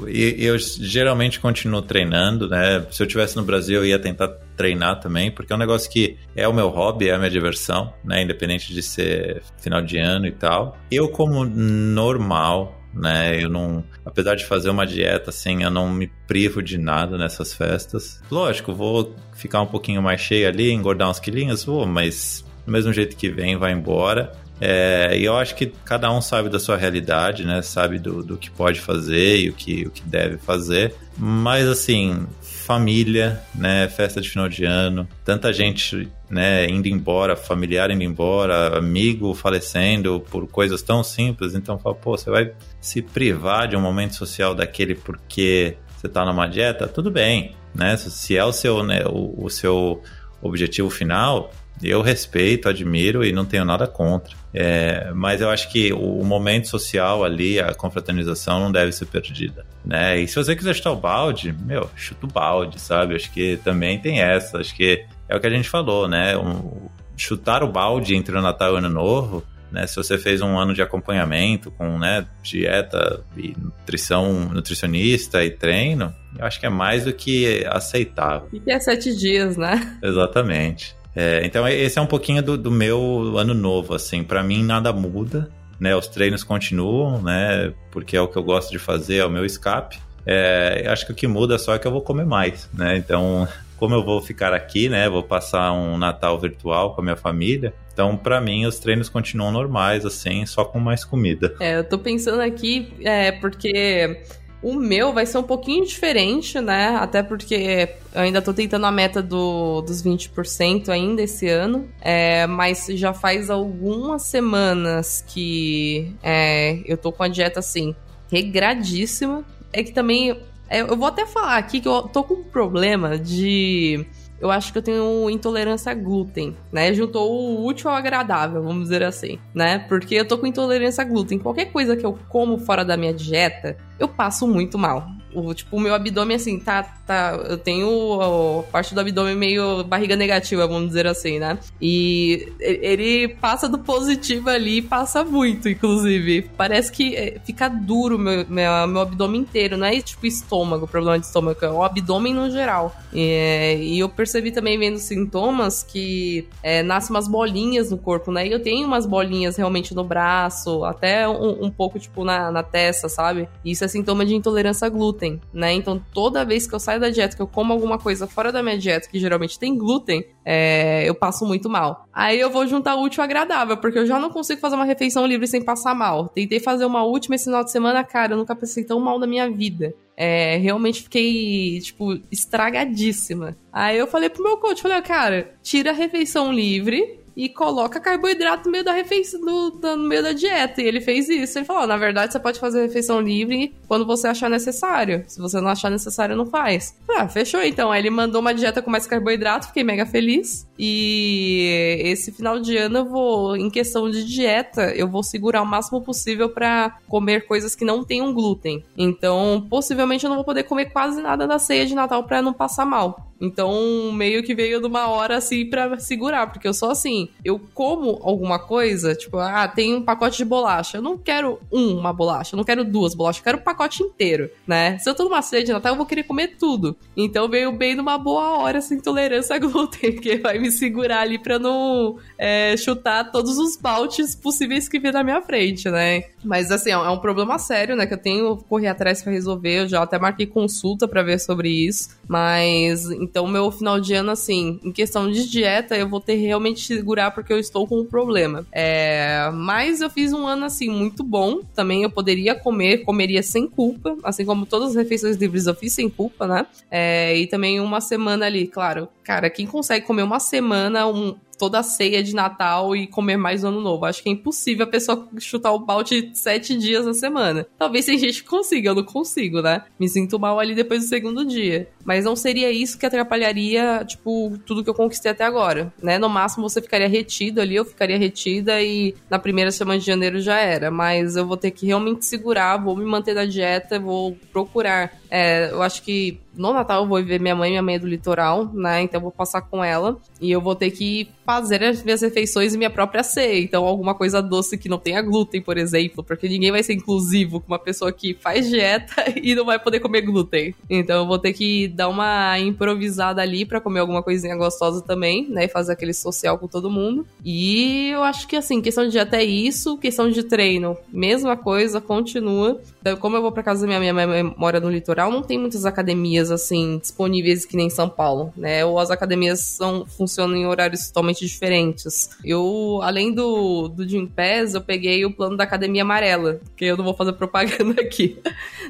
eu, 0.08 0.54
eu 0.54 0.58
geralmente 0.60 1.40
continuo 1.40 1.82
treinando, 1.82 2.48
né? 2.48 2.86
Se 2.92 3.04
eu 3.04 3.08
tivesse 3.08 3.36
no 3.36 3.44
Brasil, 3.44 3.80
eu 3.80 3.86
ia 3.86 4.00
tentar 4.00 4.30
treinar 4.56 5.00
também, 5.00 5.32
porque 5.32 5.52
é 5.52 5.56
um 5.56 5.60
negócio 5.60 5.90
que 5.90 6.18
é 6.36 6.48
o 6.48 6.54
meu 6.54 6.70
hobby, 6.70 7.10
é 7.10 7.14
a 7.14 7.18
minha 7.18 7.30
diversão, 7.30 7.94
né? 8.04 8.22
Independente 8.22 8.74
de 8.74 8.82
ser 8.82 9.42
final 9.60 9.82
de 9.82 9.98
ano 9.98 10.28
e 10.28 10.32
tal. 10.32 10.78
Eu, 10.92 11.10
como 11.10 11.46
normal, 11.46 12.81
né? 12.94 13.44
Eu 13.44 13.50
não, 13.50 13.84
apesar 14.06 14.36
de 14.36 14.46
fazer 14.46 14.70
uma 14.70 14.86
dieta 14.86 15.30
assim, 15.30 15.64
eu 15.64 15.72
não 15.72 15.90
me 15.90 16.08
privo 16.28 16.62
de 16.62 16.78
nada 16.78 17.18
nessas 17.18 17.54
festas. 17.54 18.22
Lógico, 18.30 18.74
vou 18.74 19.16
ficar 19.34 19.62
um 19.62 19.68
pouquinho 19.68 20.02
mais 20.02 20.22
cheio 20.22 20.48
ali, 20.48 20.72
engordar 20.72 21.10
uns 21.10 21.20
quilinhos, 21.20 21.64
vou, 21.64 21.86
mas 21.86 22.46
do 22.66 22.72
mesmo 22.72 22.94
jeito 22.94 23.16
que 23.16 23.30
vem, 23.30 23.58
vai 23.58 23.72
embora. 23.72 24.32
É, 24.64 25.18
e 25.18 25.26
eu 25.26 25.36
acho 25.36 25.56
que 25.56 25.74
cada 25.84 26.12
um 26.12 26.22
sabe 26.22 26.48
da 26.48 26.60
sua 26.60 26.78
realidade, 26.78 27.44
né? 27.44 27.64
Sabe 27.64 27.98
do, 27.98 28.22
do 28.22 28.38
que 28.38 28.52
pode 28.52 28.80
fazer 28.80 29.40
e 29.40 29.50
o 29.50 29.54
que, 29.54 29.88
o 29.88 29.90
que 29.90 30.04
deve 30.04 30.38
fazer. 30.38 30.94
Mas 31.18 31.68
assim, 31.68 32.28
família, 32.72 33.42
né? 33.54 33.90
Festa 33.90 34.22
de 34.22 34.30
final 34.30 34.48
de 34.48 34.64
ano, 34.64 35.06
tanta 35.26 35.52
gente, 35.52 36.08
né? 36.30 36.66
Indo 36.70 36.88
embora, 36.88 37.36
familiar 37.36 37.92
indo 37.92 38.02
embora, 38.02 38.78
amigo 38.78 39.34
falecendo 39.34 40.22
por 40.32 40.48
coisas 40.48 40.82
tão 40.82 41.04
simples. 41.04 41.54
Então, 41.54 41.78
fala, 41.78 41.96
pô, 41.96 42.18
você 42.18 42.30
vai 42.30 42.54
se 42.80 43.02
privar 43.02 43.68
de 43.68 43.76
um 43.76 43.82
momento 43.82 44.16
social 44.16 44.56
daquele 44.56 44.96
porque 44.96 45.76
você 45.98 46.08
tá 46.08 46.24
numa 46.24 46.48
dieta? 46.48 46.88
Tudo 46.88 47.12
bem, 47.12 47.56
né? 47.76 47.98
Se 47.98 48.38
é 48.38 48.46
o 48.46 48.54
seu, 48.54 48.82
né, 48.84 49.04
o, 49.06 49.46
o 49.46 49.50
seu 49.50 50.02
objetivo 50.42 50.90
final, 50.90 51.52
eu 51.82 52.02
respeito, 52.02 52.70
admiro 52.70 53.24
e 53.24 53.32
não 53.32 53.46
tenho 53.46 53.66
nada 53.66 53.88
contra. 53.88 54.36
É, 54.54 55.12
mas 55.16 55.42
eu 55.42 55.50
acho 55.50 55.72
que 55.72 55.92
o 55.94 56.24
momento 56.24 56.68
social 56.68 57.24
ali, 57.24 57.60
a 57.60 57.74
confraternização 57.74 58.60
não 58.60 58.72
deve 58.72 58.92
ser 58.92 59.06
perdida, 59.06 59.66
né? 59.84 60.20
E 60.20 60.28
se 60.28 60.36
você 60.36 60.56
quiser 60.56 60.76
chutar 60.76 60.92
o 60.92 60.96
balde, 60.96 61.56
meu, 61.64 61.90
chuta 61.96 62.26
o 62.26 62.30
balde, 62.30 62.80
sabe? 62.80 63.16
Acho 63.16 63.32
que 63.32 63.58
também 63.64 64.00
tem 64.00 64.22
essa. 64.22 64.60
Acho 64.60 64.76
que 64.76 65.06
é 65.28 65.36
o 65.36 65.40
que 65.40 65.48
a 65.48 65.52
gente 65.52 65.70
falou, 65.70 66.08
né? 66.08 66.38
Um, 66.38 66.90
chutar 67.16 67.64
o 67.64 67.68
balde 67.68 68.16
entre 68.16 68.38
o 68.38 68.42
Natal 68.42 68.72
e 68.72 68.74
o 68.74 68.78
Ano 68.78 68.90
Novo, 68.90 69.44
né? 69.72 69.88
Se 69.88 69.96
você 69.96 70.18
fez 70.18 70.42
um 70.42 70.60
ano 70.60 70.74
de 70.74 70.82
acompanhamento 70.82 71.72
com, 71.72 71.98
né, 71.98 72.28
dieta 72.44 73.24
e 73.38 73.56
nutrição, 73.58 74.50
nutricionista 74.50 75.44
e 75.44 75.50
treino, 75.50 76.14
eu 76.38 76.46
acho 76.46 76.60
que 76.60 76.66
é 76.66 76.70
mais 76.70 77.06
do 77.06 77.14
que 77.14 77.66
aceitável. 77.68 78.50
E 78.52 78.60
que 78.60 78.72
é 78.72 78.80
sete 78.80 79.16
dias, 79.16 79.56
né? 79.56 79.98
Exatamente. 80.04 80.96
É, 81.16 81.42
então 81.46 81.68
esse 81.68 82.00
é 82.00 82.02
um 82.02 82.08
pouquinho 82.08 82.42
do, 82.42 82.58
do 82.58 82.72
meu 82.72 83.38
ano 83.38 83.54
novo, 83.54 83.94
assim. 83.94 84.24
Para 84.24 84.44
mim 84.44 84.64
nada 84.64 84.94
muda, 84.94 85.50
né? 85.80 85.96
Os 85.96 86.08
treinos 86.08 86.44
continuam, 86.44 87.22
né? 87.22 87.74
Porque 87.92 88.16
é 88.16 88.22
o 88.22 88.28
que 88.28 88.38
eu 88.38 88.44
gosto 88.44 88.72
de 88.72 88.80
fazer, 88.80 89.18
é 89.18 89.26
o 89.26 89.30
meu 89.30 89.46
escape. 89.46 90.00
É, 90.26 90.86
acho 90.88 91.06
que 91.06 91.12
o 91.12 91.16
que 91.16 91.28
muda 91.28 91.58
só 91.58 91.74
é 91.74 91.80
que 91.80 91.88
eu 91.88 91.92
vou 91.92 92.02
comer 92.02 92.26
mais, 92.26 92.70
né? 92.74 92.98
Então, 92.98 93.48
como 93.78 93.96
eu 93.96 94.04
vou 94.04 94.22
ficar 94.22 94.54
aqui, 94.54 94.88
né? 94.88 95.10
Vou 95.10 95.24
passar 95.24 95.72
um 95.74 95.98
Natal 95.98 96.40
virtual 96.40 96.94
com 96.94 97.02
a 97.02 97.04
minha 97.04 97.16
família. 97.16 97.74
Então, 97.92 98.16
para 98.16 98.40
mim, 98.40 98.66
os 98.66 98.80
treinos 98.80 99.10
continuam 99.10 99.52
normais, 99.52 100.06
assim, 100.06 100.46
só 100.46 100.64
com 100.64 100.80
mais 100.80 101.04
comida. 101.04 101.56
É, 101.60 101.78
eu 101.78 101.84
tô 101.84 101.98
pensando 101.98 102.42
aqui, 102.42 102.94
é, 103.04 103.32
porque 103.34 104.24
O 104.62 104.76
meu 104.76 105.12
vai 105.12 105.26
ser 105.26 105.40
um 105.40 105.44
pouquinho 105.44 105.86
diferente, 105.86 106.60
né? 106.60 106.96
Até 107.00 107.24
porque 107.24 107.90
eu 108.14 108.22
ainda 108.22 108.42
tô 108.42 108.54
tentando 108.54 108.86
a 108.86 108.92
meta 108.92 109.22
do, 109.22 109.82
dos 109.82 110.04
20% 110.04 110.90
ainda 110.90 111.24
esse 111.24 111.48
ano. 111.48 111.90
É, 112.00 112.46
mas 112.46 112.86
já 112.92 113.14
faz 113.14 113.50
algumas 113.50 114.24
semanas 114.24 115.24
que 115.28 116.14
é, 116.22 116.80
eu 116.86 116.96
tô 116.96 117.12
com 117.12 117.24
a 117.24 117.28
dieta 117.28 117.60
assim, 117.60 117.96
regradíssima. 118.32 119.44
É 119.74 119.84
que 119.84 119.92
também. 119.92 120.38
É, 120.70 120.82
eu 120.82 120.96
vou 120.96 121.08
até 121.08 121.26
falar 121.26 121.58
aqui 121.58 121.82
que 121.82 121.88
eu 121.88 122.04
tô 122.04 122.24
com 122.24 122.36
um 122.36 122.44
problema 122.44 123.18
de 123.18 124.06
eu 124.42 124.50
acho 124.50 124.72
que 124.72 124.80
eu 124.80 124.82
tenho 124.82 125.30
intolerância 125.30 125.92
a 125.92 125.96
glúten, 125.96 126.58
né? 126.72 126.92
Juntou 126.94 127.32
o 127.32 127.64
útil 127.64 127.92
ao 127.92 127.96
agradável, 127.96 128.64
vamos 128.64 128.84
dizer 128.84 129.04
assim, 129.04 129.38
né? 129.54 129.86
Porque 129.88 130.16
eu 130.16 130.28
tô 130.28 130.36
com 130.36 130.48
intolerância 130.48 131.04
a 131.04 131.06
glúten. 131.06 131.38
Qualquer 131.38 131.66
coisa 131.66 131.96
que 131.96 132.04
eu 132.04 132.18
como 132.28 132.58
fora 132.58 132.84
da 132.84 132.98
minha 132.98 133.14
dieta, 133.14 133.78
eu 134.02 134.08
passo 134.08 134.48
muito 134.48 134.78
mal. 134.78 135.08
O, 135.34 135.54
tipo, 135.54 135.78
o 135.78 135.80
meu 135.80 135.94
abdômen, 135.94 136.36
assim, 136.36 136.60
tá. 136.60 136.84
tá 136.84 137.40
eu 137.48 137.58
tenho 137.58 138.60
a 138.60 138.64
parte 138.64 138.94
do 138.94 139.00
abdômen 139.00 139.36
meio 139.36 139.84
barriga 139.84 140.16
negativa, 140.16 140.68
vamos 140.68 140.90
dizer 140.90 141.08
assim, 141.08 141.40
né? 141.40 141.58
E 141.82 142.52
ele 142.60 143.30
passa 143.40 143.70
do 143.70 143.80
positivo 143.80 144.50
ali 144.50 144.82
passa 144.82 145.24
muito, 145.24 145.70
inclusive. 145.70 146.50
Parece 146.58 146.92
que 146.92 147.16
é, 147.16 147.40
fica 147.46 147.70
duro 147.70 148.20
meu, 148.20 148.46
meu, 148.50 148.88
meu 148.88 149.02
abdômen 149.02 149.42
inteiro, 149.42 149.78
não 149.78 149.88
é 149.88 150.02
tipo 150.02 150.26
estômago, 150.26 150.88
problema 150.88 151.18
de 151.18 151.26
estômago, 151.26 151.64
é 151.64 151.70
o 151.70 151.84
abdômen 151.84 152.34
no 152.34 152.50
geral. 152.50 152.94
E, 153.14 153.78
e 153.82 154.00
eu 154.00 154.10
percebi 154.10 154.52
também 154.52 154.78
vendo 154.78 154.98
sintomas 154.98 155.84
que 155.84 156.48
é, 156.62 156.84
nascem 156.84 157.16
umas 157.16 157.28
bolinhas 157.28 157.90
no 157.90 157.98
corpo, 157.98 158.32
né? 158.32 158.48
E 158.48 158.52
eu 158.52 158.62
tenho 158.62 158.86
umas 158.86 159.06
bolinhas 159.06 159.56
realmente 159.56 159.94
no 159.94 160.04
braço, 160.04 160.84
até 160.84 161.28
um, 161.28 161.66
um 161.66 161.72
pouco, 161.72 162.00
tipo, 162.00 162.26
na, 162.26 162.52
na 162.52 162.64
testa, 162.64 163.08
sabe? 163.08 163.48
E 163.64 163.72
isso 163.72 163.84
é 163.84 163.88
sintoma 163.92 164.26
de 164.26 164.36
intolerância 164.36 164.86
a 164.88 164.90
glúten, 164.90 165.42
né? 165.54 165.74
Então, 165.74 166.02
toda 166.14 166.46
vez 166.46 166.66
que 166.66 166.74
eu 166.74 166.80
saio 166.80 167.00
da 167.00 167.10
dieta, 167.10 167.36
que 167.36 167.42
eu 167.42 167.48
como 167.48 167.74
alguma 167.74 167.98
coisa 167.98 168.28
fora 168.28 168.52
da 168.52 168.64
minha 168.64 168.78
dieta, 168.78 169.08
que 169.10 169.20
geralmente 169.20 169.60
tem 169.60 169.78
glúten, 169.78 170.24
é, 170.46 171.08
eu 171.08 171.14
passo 171.14 171.46
muito 171.46 171.70
mal. 171.70 172.08
Aí 172.14 172.40
eu 172.40 172.50
vou 172.50 172.66
juntar 172.66 172.96
útil 172.96 173.24
agradável, 173.24 173.78
porque 173.78 174.00
eu 174.00 174.06
já 174.06 174.20
não 174.20 174.30
consigo 174.30 174.60
fazer 174.60 174.76
uma 174.76 174.86
refeição 174.86 175.26
livre 175.26 175.48
sem 175.48 175.64
passar 175.64 175.94
mal. 175.94 176.30
Tentei 176.30 176.60
fazer 176.60 176.86
uma 176.86 177.04
última 177.04 177.36
esse 177.36 177.46
final 177.46 177.64
de 177.64 177.72
semana, 177.72 178.04
cara, 178.04 178.34
eu 178.34 178.38
nunca 178.38 178.56
passei 178.56 178.84
tão 178.84 179.00
mal 179.00 179.20
na 179.20 179.28
minha 179.28 179.50
vida. 179.50 179.94
É, 180.18 180.58
realmente 180.58 181.04
fiquei, 181.04 181.80
tipo, 181.80 182.20
estragadíssima. 182.32 183.58
Aí 183.72 183.98
eu 183.98 184.06
falei 184.06 184.30
pro 184.30 184.44
meu 184.44 184.58
coach, 184.58 184.82
falei, 184.82 185.02
cara, 185.02 185.56
tira 185.64 185.92
a 185.92 185.94
refeição 185.94 186.52
livre, 186.52 187.21
e 187.36 187.50
coloca 187.50 188.00
carboidrato 188.00 188.66
no 188.66 188.72
meio 188.72 188.84
da 188.84 188.94
refeição, 188.94 189.40
no, 189.42 189.72
no, 189.72 189.98
meio 189.98 190.24
da 190.24 190.34
dieta. 190.34 190.82
E 190.82 190.86
ele 190.86 191.02
fez 191.02 191.30
isso. 191.30 191.58
Ele 191.58 191.66
falou: 191.66 191.88
na 191.88 191.98
verdade, 191.98 192.34
você 192.34 192.40
pode 192.40 192.60
fazer 192.60 192.82
refeição 192.82 193.22
livre 193.22 193.74
quando 193.88 194.06
você 194.06 194.28
achar 194.28 194.50
necessário. 194.50 195.24
Se 195.28 195.40
você 195.40 195.60
não 195.62 195.70
achar 195.70 195.90
necessário, 195.90 196.36
não 196.36 196.46
faz. 196.46 196.98
Ah, 197.10 197.28
fechou 197.28 197.62
então. 197.62 197.92
Aí 197.92 198.02
ele 198.02 198.10
mandou 198.10 198.42
uma 198.42 198.54
dieta 198.54 198.82
com 198.82 198.92
mais 198.92 199.08
carboidrato, 199.08 199.68
fiquei 199.68 199.84
mega 199.84 200.06
feliz. 200.06 200.68
E 200.78 202.00
esse 202.04 202.32
final 202.32 202.60
de 202.60 202.76
ano 202.78 203.00
eu 203.00 203.06
vou, 203.06 203.56
em 203.56 203.70
questão 203.70 204.10
de 204.10 204.24
dieta, 204.24 204.94
eu 204.96 205.08
vou 205.08 205.24
segurar 205.24 205.62
o 205.62 205.66
máximo 205.66 206.02
possível 206.02 206.50
para 206.50 206.98
comer 207.08 207.46
coisas 207.46 207.76
que 207.76 207.86
não 207.86 208.04
tenham 208.04 208.34
glúten. 208.34 208.84
Então, 208.98 209.66
possivelmente 209.70 210.24
eu 210.24 210.30
não 210.30 210.38
vou 210.38 210.46
poder 210.46 210.64
comer 210.64 210.86
quase 210.92 211.22
nada 211.22 211.48
da 211.48 211.60
ceia 211.60 211.86
de 211.86 211.94
Natal 211.94 212.24
para 212.24 212.42
não 212.42 212.54
passar 212.54 212.86
mal. 212.86 213.31
Então, 213.42 214.12
meio 214.14 214.44
que 214.44 214.54
veio 214.54 214.80
de 214.80 214.86
uma 214.86 215.08
hora 215.08 215.38
assim 215.38 215.66
para 215.66 216.00
segurar, 216.00 216.48
porque 216.48 216.68
eu 216.68 216.74
sou 216.74 216.92
assim, 216.92 217.30
eu 217.44 217.60
como 217.74 218.20
alguma 218.22 218.60
coisa, 218.60 219.16
tipo, 219.16 219.38
ah, 219.38 219.68
tem 219.68 219.96
um 219.96 220.04
pacote 220.04 220.38
de 220.38 220.46
bolacha. 220.46 220.98
Eu 220.98 221.02
não 221.02 221.18
quero 221.18 221.60
uma 221.72 222.14
bolacha, 222.14 222.56
eu 222.56 222.58
não 222.58 222.64
quero 222.64 222.86
duas 222.86 223.16
bolachas, 223.16 223.40
eu 223.40 223.44
quero 223.44 223.58
o 223.58 223.62
pacote 223.62 224.04
inteiro, 224.04 224.50
né? 224.68 224.98
Se 225.00 225.10
eu 225.10 225.16
tô 225.16 225.24
numa 225.24 225.42
ceia 225.42 225.64
de 225.64 225.74
Natal, 225.74 225.94
eu 225.94 225.98
vou 225.98 226.06
querer 226.06 226.24
comer 226.24 226.56
tudo. 226.60 226.96
Então 227.18 227.50
veio 227.50 227.72
bem 227.72 227.96
numa 227.96 228.18
boa 228.18 228.60
hora 228.60 228.78
essa 228.78 228.94
intolerância 228.94 229.56
a 229.56 229.60
glúten, 229.60 230.16
que 230.16 230.38
vai 230.38 230.60
me 230.60 230.72
segurar 230.72 231.22
ali 231.22 231.40
pra 231.40 231.58
não 231.58 232.18
é, 232.38 232.76
chutar 232.78 233.32
todos 233.32 233.58
os 233.58 233.76
baltes 233.76 234.36
possíveis 234.36 234.88
que 234.88 235.00
vem 235.00 235.12
na 235.12 235.24
minha 235.24 235.42
frente, 235.42 235.90
né? 235.90 236.24
Mas 236.44 236.72
assim, 236.72 236.92
é 236.92 237.10
um 237.10 237.20
problema 237.20 237.58
sério, 237.58 237.96
né? 237.96 238.06
Que 238.06 238.14
eu 238.14 238.18
tenho 238.18 238.58
correr 238.58 238.88
atrás 238.88 239.24
para 239.24 239.32
resolver. 239.32 239.82
Eu 239.82 239.88
já 239.88 240.04
até 240.04 240.20
marquei 240.20 240.46
consulta 240.46 241.08
para 241.08 241.24
ver 241.24 241.40
sobre 241.40 241.70
isso. 241.70 242.10
Mas 242.28 243.10
então, 243.32 243.48
meu 243.48 243.72
final 243.72 243.98
de 243.98 244.14
ano, 244.14 244.30
assim, 244.30 244.78
em 244.84 244.92
questão 244.92 245.32
de 245.32 245.50
dieta, 245.50 245.96
eu 245.96 246.08
vou 246.10 246.20
ter 246.20 246.36
realmente 246.36 246.82
segurar 246.82 247.32
porque 247.32 247.54
eu 247.54 247.58
estou 247.58 247.88
com 247.88 248.02
um 248.02 248.06
problema. 248.06 248.68
É, 248.74 249.50
mas 249.54 250.02
eu 250.02 250.10
fiz 250.10 250.34
um 250.34 250.46
ano, 250.46 250.66
assim, 250.66 250.90
muito 250.90 251.24
bom. 251.24 251.62
Também 251.74 252.04
eu 252.04 252.12
poderia 252.12 252.54
comer, 252.54 253.06
comeria 253.06 253.42
sem 253.42 253.70
culpa. 253.70 254.18
Assim 254.22 254.44
como 254.44 254.66
todas 254.66 254.90
as 254.90 254.96
refeições 254.96 255.38
livres 255.38 255.66
eu 255.66 255.74
fiz 255.74 255.94
sem 255.94 256.10
culpa, 256.10 256.46
né? 256.46 256.66
É, 256.92 257.38
e 257.38 257.48
também 257.48 257.80
uma 257.80 258.02
semana 258.02 258.48
ali, 258.48 258.68
claro. 258.68 259.08
Cara, 259.24 259.50
quem 259.50 259.66
consegue 259.66 260.06
comer 260.06 260.24
uma 260.24 260.42
semana, 260.42 261.08
um, 261.08 261.34
toda 261.62 261.78
a 261.78 261.84
ceia 261.84 262.24
de 262.24 262.34
Natal 262.34 262.96
e 262.96 263.06
comer 263.06 263.38
mais 263.38 263.62
no 263.62 263.70
ano 263.70 263.82
novo. 263.82 264.04
Acho 264.06 264.24
que 264.24 264.30
é 264.30 264.32
impossível 264.32 264.84
a 264.84 264.90
pessoa 264.90 265.30
chutar 265.38 265.72
o 265.72 265.78
balde 265.78 266.32
sete 266.34 266.76
dias 266.76 267.06
na 267.06 267.14
semana. 267.14 267.68
Talvez 267.78 268.08
tem 268.08 268.18
gente 268.18 268.42
que 268.42 268.50
consiga, 268.50 268.90
eu 268.90 268.96
não 268.96 269.04
consigo, 269.04 269.62
né? 269.62 269.84
Me 270.00 270.10
sinto 270.10 270.40
mal 270.40 270.60
ali 270.60 270.74
depois 270.74 271.04
do 271.04 271.08
segundo 271.08 271.46
dia. 271.46 271.88
Mas 272.04 272.26
não 272.26 272.36
seria 272.36 272.72
isso 272.72 272.98
que 272.98 273.06
atrapalharia, 273.06 274.04
tipo, 274.08 274.58
tudo 274.66 274.84
que 274.84 274.90
eu 274.90 274.96
conquistei 274.96 275.30
até 275.30 275.44
agora, 275.44 275.94
né? 276.02 276.18
No 276.18 276.28
máximo 276.28 276.68
você 276.68 276.82
ficaria 276.82 277.08
retido 277.08 277.62
ali, 277.62 277.76
eu 277.76 277.86
ficaria 277.86 278.18
retida 278.18 278.82
e 278.82 279.14
na 279.30 279.38
primeira 279.38 279.70
semana 279.70 280.00
de 280.00 280.06
janeiro 280.06 280.42
já 280.42 280.58
era. 280.58 280.90
Mas 280.90 281.36
eu 281.36 281.46
vou 281.46 281.58
ter 281.58 281.70
que 281.70 281.86
realmente 281.86 282.26
segurar, 282.26 282.78
vou 282.78 282.98
me 282.98 283.06
manter 283.06 283.36
na 283.36 283.46
dieta, 283.46 284.00
vou 284.00 284.36
procurar. 284.52 285.14
É, 285.30 285.70
eu 285.70 285.84
acho 285.84 286.02
que 286.02 286.40
no 286.56 286.74
Natal 286.74 287.04
eu 287.04 287.08
vou 287.08 287.24
ver 287.24 287.40
minha 287.40 287.56
mãe, 287.56 287.70
minha 287.70 287.82
mãe 287.82 287.96
é 287.96 288.00
do 288.00 288.08
litoral, 288.08 288.70
né? 288.74 289.02
Então 289.02 289.18
eu 289.20 289.24
vou 289.24 289.32
passar 289.32 289.62
com 289.62 289.84
ela 289.84 290.18
e 290.40 290.52
eu 290.52 290.62
vou 290.62 290.76
ter 290.76 290.92
que 290.92 291.30
fazer 291.46 291.84
as 291.84 292.04
minhas 292.04 292.22
refeições 292.22 292.74
e 292.74 292.78
minha 292.78 292.90
própria 292.90 293.24
ceia. 293.24 293.60
Então 293.62 293.86
alguma 293.86 294.14
coisa 294.14 294.42
doce 294.42 294.78
que 294.78 294.90
não 294.90 294.98
tenha 294.98 295.22
glúten, 295.22 295.62
por 295.62 295.78
exemplo, 295.78 296.24
porque 296.24 296.48
ninguém 296.48 296.72
vai 296.72 296.84
ser 296.84 296.94
inclusivo 296.94 297.60
com 297.60 297.68
uma 297.68 297.80
pessoa 297.80 298.12
que 298.12 298.34
faz 298.34 298.70
dieta 298.70 299.26
e 299.42 299.56
não 299.56 299.66
vai 299.66 299.80
poder 299.80 300.00
comer 300.00 300.22
glúten. 300.22 300.76
Então 300.90 301.22
eu 301.22 301.28
vou 301.28 301.40
ter 301.40 301.54
que 301.54 301.88
dar 301.88 302.10
uma 302.10 302.58
improvisada 302.60 303.42
ali 303.42 303.66
para 303.66 303.82
comer 303.82 304.00
alguma 304.00 304.24
coisinha 304.24 304.56
gostosa 304.56 305.02
também, 305.02 305.48
né? 305.50 305.66
E 305.66 305.70
fazer 305.70 305.94
aquele 305.94 306.14
social 306.14 306.58
com 306.58 306.68
todo 306.68 306.90
mundo. 306.90 307.26
E 307.44 308.10
eu 308.10 308.24
acho 308.24 308.48
que 308.48 308.56
assim, 308.56 308.82
questão 308.82 309.06
de 309.06 309.12
dieta 309.12 309.38
é 309.38 309.44
isso, 309.44 309.98
questão 309.98 310.30
de 310.30 310.44
treino, 310.44 310.98
mesma 311.12 311.56
coisa, 311.56 312.02
continua. 312.02 312.80
Então, 313.00 313.18
como 313.18 313.36
eu 313.36 313.42
vou 313.42 313.52
para 313.52 313.64
casa 313.64 313.82
da 313.82 313.88
minha 313.88 314.14
mãe, 314.14 314.26
minha 314.26 314.44
mãe 314.44 314.56
mora 314.58 314.80
no 314.80 314.90
litoral, 314.90 315.32
não 315.32 315.42
tem 315.42 315.58
muitas 315.58 315.86
academias 315.86 316.41
assim 316.50 316.98
disponíveis 316.98 317.66
que 317.66 317.76
nem 317.78 317.90
São 317.90 318.10
Paulo, 318.10 318.54
né? 318.56 318.84
Ou 318.86 318.98
as 318.98 319.12
academias 319.12 319.60
são 319.60 320.06
funcionam 320.06 320.56
em 320.56 320.66
horários 320.66 321.08
totalmente 321.08 321.46
diferentes. 321.46 322.30
Eu, 322.44 323.00
além 323.04 323.34
do 323.34 323.88
do 323.90 324.08
Gym 324.08 324.26
Pass, 324.26 324.74
eu 324.74 324.82
peguei 324.82 325.26
o 325.26 325.32
plano 325.32 325.58
da 325.58 325.64
Academia 325.64 326.02
Amarela, 326.02 326.60
que 326.76 326.86
eu 326.86 326.98
não 326.98 327.04
vou 327.04 327.14
fazer 327.14 327.34
propaganda 327.34 328.00
aqui. 328.02 328.38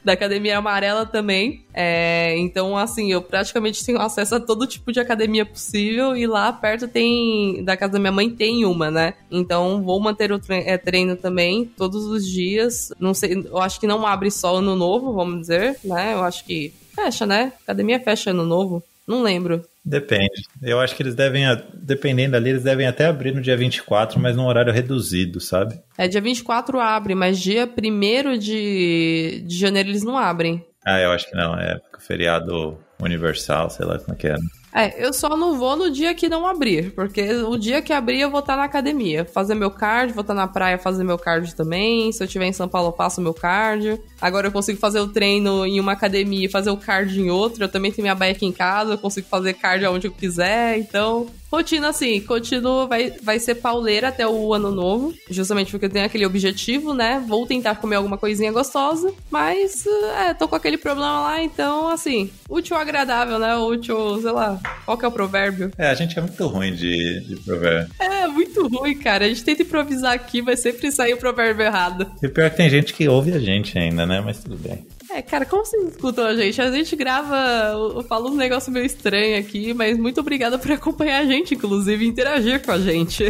da 0.04 0.14
Academia 0.14 0.58
Amarela 0.58 1.06
também. 1.06 1.66
É, 1.74 2.36
então, 2.38 2.78
assim, 2.78 3.12
eu 3.12 3.22
praticamente 3.22 3.86
tenho 3.86 4.00
acesso 4.00 4.36
a 4.36 4.40
todo 4.40 4.68
tipo 4.68 4.92
de 4.92 5.00
academia 5.00 5.46
possível 5.46 6.16
e 6.16 6.28
lá 6.28 6.52
perto 6.52 6.88
tem 6.88 7.64
da 7.64 7.78
casa 7.78 7.94
da 7.94 8.00
minha 8.00 8.12
mãe 8.12 8.30
tem 8.30 8.66
uma, 8.66 8.92
né? 8.92 9.14
Então, 9.30 9.82
vou 9.82 10.00
manter 10.00 10.32
o 10.32 10.42
é, 10.50 10.78
treino 10.78 11.16
também 11.16 11.66
todos 11.66 12.06
os 12.06 12.28
dias. 12.28 12.92
Não 13.00 13.14
sei, 13.14 13.46
eu 13.46 13.58
acho 13.60 13.80
que 13.80 13.88
não 13.88 14.06
abre 14.06 14.30
só 14.30 14.58
ano 14.58 14.76
novo, 14.76 15.14
vamos 15.14 15.42
dizer, 15.42 15.78
né? 15.84 16.14
Eu 16.14 16.24
acho 16.24 16.46
que 16.46 16.74
fecha, 17.04 17.26
né? 17.26 17.54
Academia 17.64 18.00
fecha 18.00 18.32
ano 18.32 18.46
novo. 18.46 18.84
Não 19.08 19.24
lembro. 19.24 19.64
Depende. 19.84 20.44
Eu 20.62 20.80
acho 20.80 20.96
que 20.96 21.02
eles 21.02 21.16
devem, 21.16 21.44
dependendo 21.74 22.36
ali, 22.36 22.52
eles 22.52 22.64
devem 22.64 22.86
até 22.86 23.08
abrir 23.08 23.34
no 23.34 23.42
dia 23.42 23.58
24, 23.58 24.20
mas 24.20 24.36
num 24.36 24.46
horário 24.46 24.72
reduzido, 24.72 25.40
sabe? 25.40 25.80
É, 25.98 26.08
dia 26.08 26.22
24 26.22 26.80
abre, 26.80 27.16
mas 27.16 27.40
dia 27.40 27.68
1 27.68 28.38
de, 28.38 29.44
de 29.46 29.58
janeiro 29.58 29.90
eles 29.90 30.04
não 30.04 30.18
abrem. 30.18 30.64
Ah, 30.86 31.00
eu 31.00 31.12
acho 31.12 31.30
que 31.30 31.36
não. 31.36 31.56
É 31.56 31.80
feriado 32.00 32.78
universal, 33.00 33.70
sei 33.70 33.86
lá 33.86 33.98
como 34.00 34.14
é 34.14 34.16
que 34.16 34.28
é. 34.28 34.36
É, 34.74 35.06
eu 35.06 35.12
só 35.12 35.36
não 35.36 35.58
vou 35.58 35.76
no 35.76 35.92
dia 35.92 36.16
que 36.16 36.30
não 36.30 36.48
abrir, 36.48 36.92
porque 36.92 37.22
o 37.34 37.58
dia 37.58 37.82
que 37.82 37.92
abrir 37.92 38.22
eu 38.22 38.32
vou 38.32 38.40
estar 38.40 38.56
na 38.56 38.64
academia, 38.64 39.26
fazer 39.26 39.54
meu 39.54 39.70
cardio, 39.70 40.16
vou 40.16 40.22
estar 40.22 40.34
na 40.34 40.48
praia 40.48 40.78
fazer 40.78 41.04
meu 41.04 41.18
cardio 41.18 41.56
também. 41.56 42.12
Se 42.12 42.24
eu 42.24 42.26
estiver 42.26 42.46
em 42.46 42.54
São 42.54 42.68
Paulo, 42.68 42.90
eu 42.90 42.94
faço 42.94 43.22
meu 43.22 43.34
cardio. 43.34 44.02
Agora 44.20 44.48
eu 44.48 44.52
consigo 44.52 44.80
fazer 44.80 45.02
o 45.02 45.08
treino 45.08 45.66
em 45.66 45.80
uma 45.80 45.92
academia 45.92 46.46
e 46.46 46.50
fazer 46.50 46.72
o 46.72 46.78
cardio 46.78 47.26
em 47.26 47.30
outra. 47.30 47.66
Eu 47.66 47.70
também 47.70 47.92
tenho 47.92 48.04
minha 48.04 48.16
bike 48.16 48.46
em 48.46 48.52
casa, 48.52 48.94
eu 48.94 48.98
consigo 48.98 49.28
fazer 49.28 49.54
cardio 49.56 49.92
onde 49.92 50.08
eu 50.08 50.12
quiser. 50.12 50.78
Então, 50.78 51.28
rotina 51.52 51.90
assim, 51.90 52.22
continua, 52.22 52.88
vai, 52.88 53.14
vai 53.22 53.40
ser 53.40 53.56
pauleira 53.56 54.08
até 54.08 54.26
o 54.28 54.54
ano 54.54 54.72
novo, 54.72 55.14
justamente 55.30 55.72
porque 55.72 55.86
eu 55.86 55.90
tenho 55.90 56.06
aquele 56.06 56.26
objetivo, 56.26 56.94
né? 56.94 57.24
Vou 57.28 57.46
tentar 57.46 57.76
comer 57.76 57.98
alguma 57.98 58.18
coisinha 58.18 58.52
gostosa, 58.52 59.14
mas, 59.30 59.86
é, 60.26 60.34
tô 60.34 60.48
com 60.48 60.56
aquele 60.56 60.78
problema 60.78 61.22
lá, 61.22 61.44
então, 61.44 61.90
assim, 61.90 62.30
útil 62.50 62.78
agradável, 62.78 63.38
né? 63.38 63.56
Útil, 63.58 64.22
sei 64.22 64.32
lá, 64.32 64.60
qual 64.86 64.98
que 64.98 65.06
é 65.06 65.08
o 65.08 65.12
provérbio? 65.12 65.72
É, 65.78 65.88
a 65.90 65.94
gente 65.94 66.18
é 66.18 66.22
muito 66.22 66.48
ruim 66.48 66.74
de, 66.74 67.22
de 67.22 67.36
provérbio. 67.38 67.94
É, 68.00 68.28
muito 68.28 68.68
ruim, 68.68 68.98
cara. 68.98 69.26
A 69.26 69.28
gente 69.28 69.44
tenta 69.44 69.62
improvisar 69.62 70.14
aqui, 70.14 70.42
vai 70.42 70.56
sempre 70.56 70.92
sair 70.92 71.14
o 71.14 71.18
provérbio 71.18 71.66
errado. 71.66 72.10
E 72.22 72.28
pior 72.28 72.50
que 72.50 72.58
tem 72.58 72.70
gente 72.70 72.94
que 72.94 73.08
ouve 73.08 73.34
a 73.34 73.40
gente 73.40 73.78
ainda, 73.78 74.06
né? 74.06 74.22
Mas 74.22 74.40
tudo 74.40 74.56
bem. 74.58 74.86
É, 75.14 75.22
cara, 75.22 75.46
como 75.46 75.66
vocês 75.66 75.90
escutam 75.90 76.26
a 76.26 76.34
gente? 76.36 76.62
A 76.62 76.72
gente 76.72 76.96
grava, 76.96 77.74
eu 77.74 78.02
falo 78.04 78.30
um 78.30 78.36
negócio 78.36 78.72
meio 78.72 78.86
estranho 78.86 79.38
aqui, 79.38 79.74
mas 79.74 79.98
muito 79.98 80.22
obrigada 80.22 80.58
por 80.58 80.72
acompanhar 80.72 81.20
a 81.22 81.26
gente, 81.26 81.54
inclusive, 81.54 82.08
interagir 82.08 82.62
com 82.64 82.72
a 82.72 82.80
gente. 82.80 83.26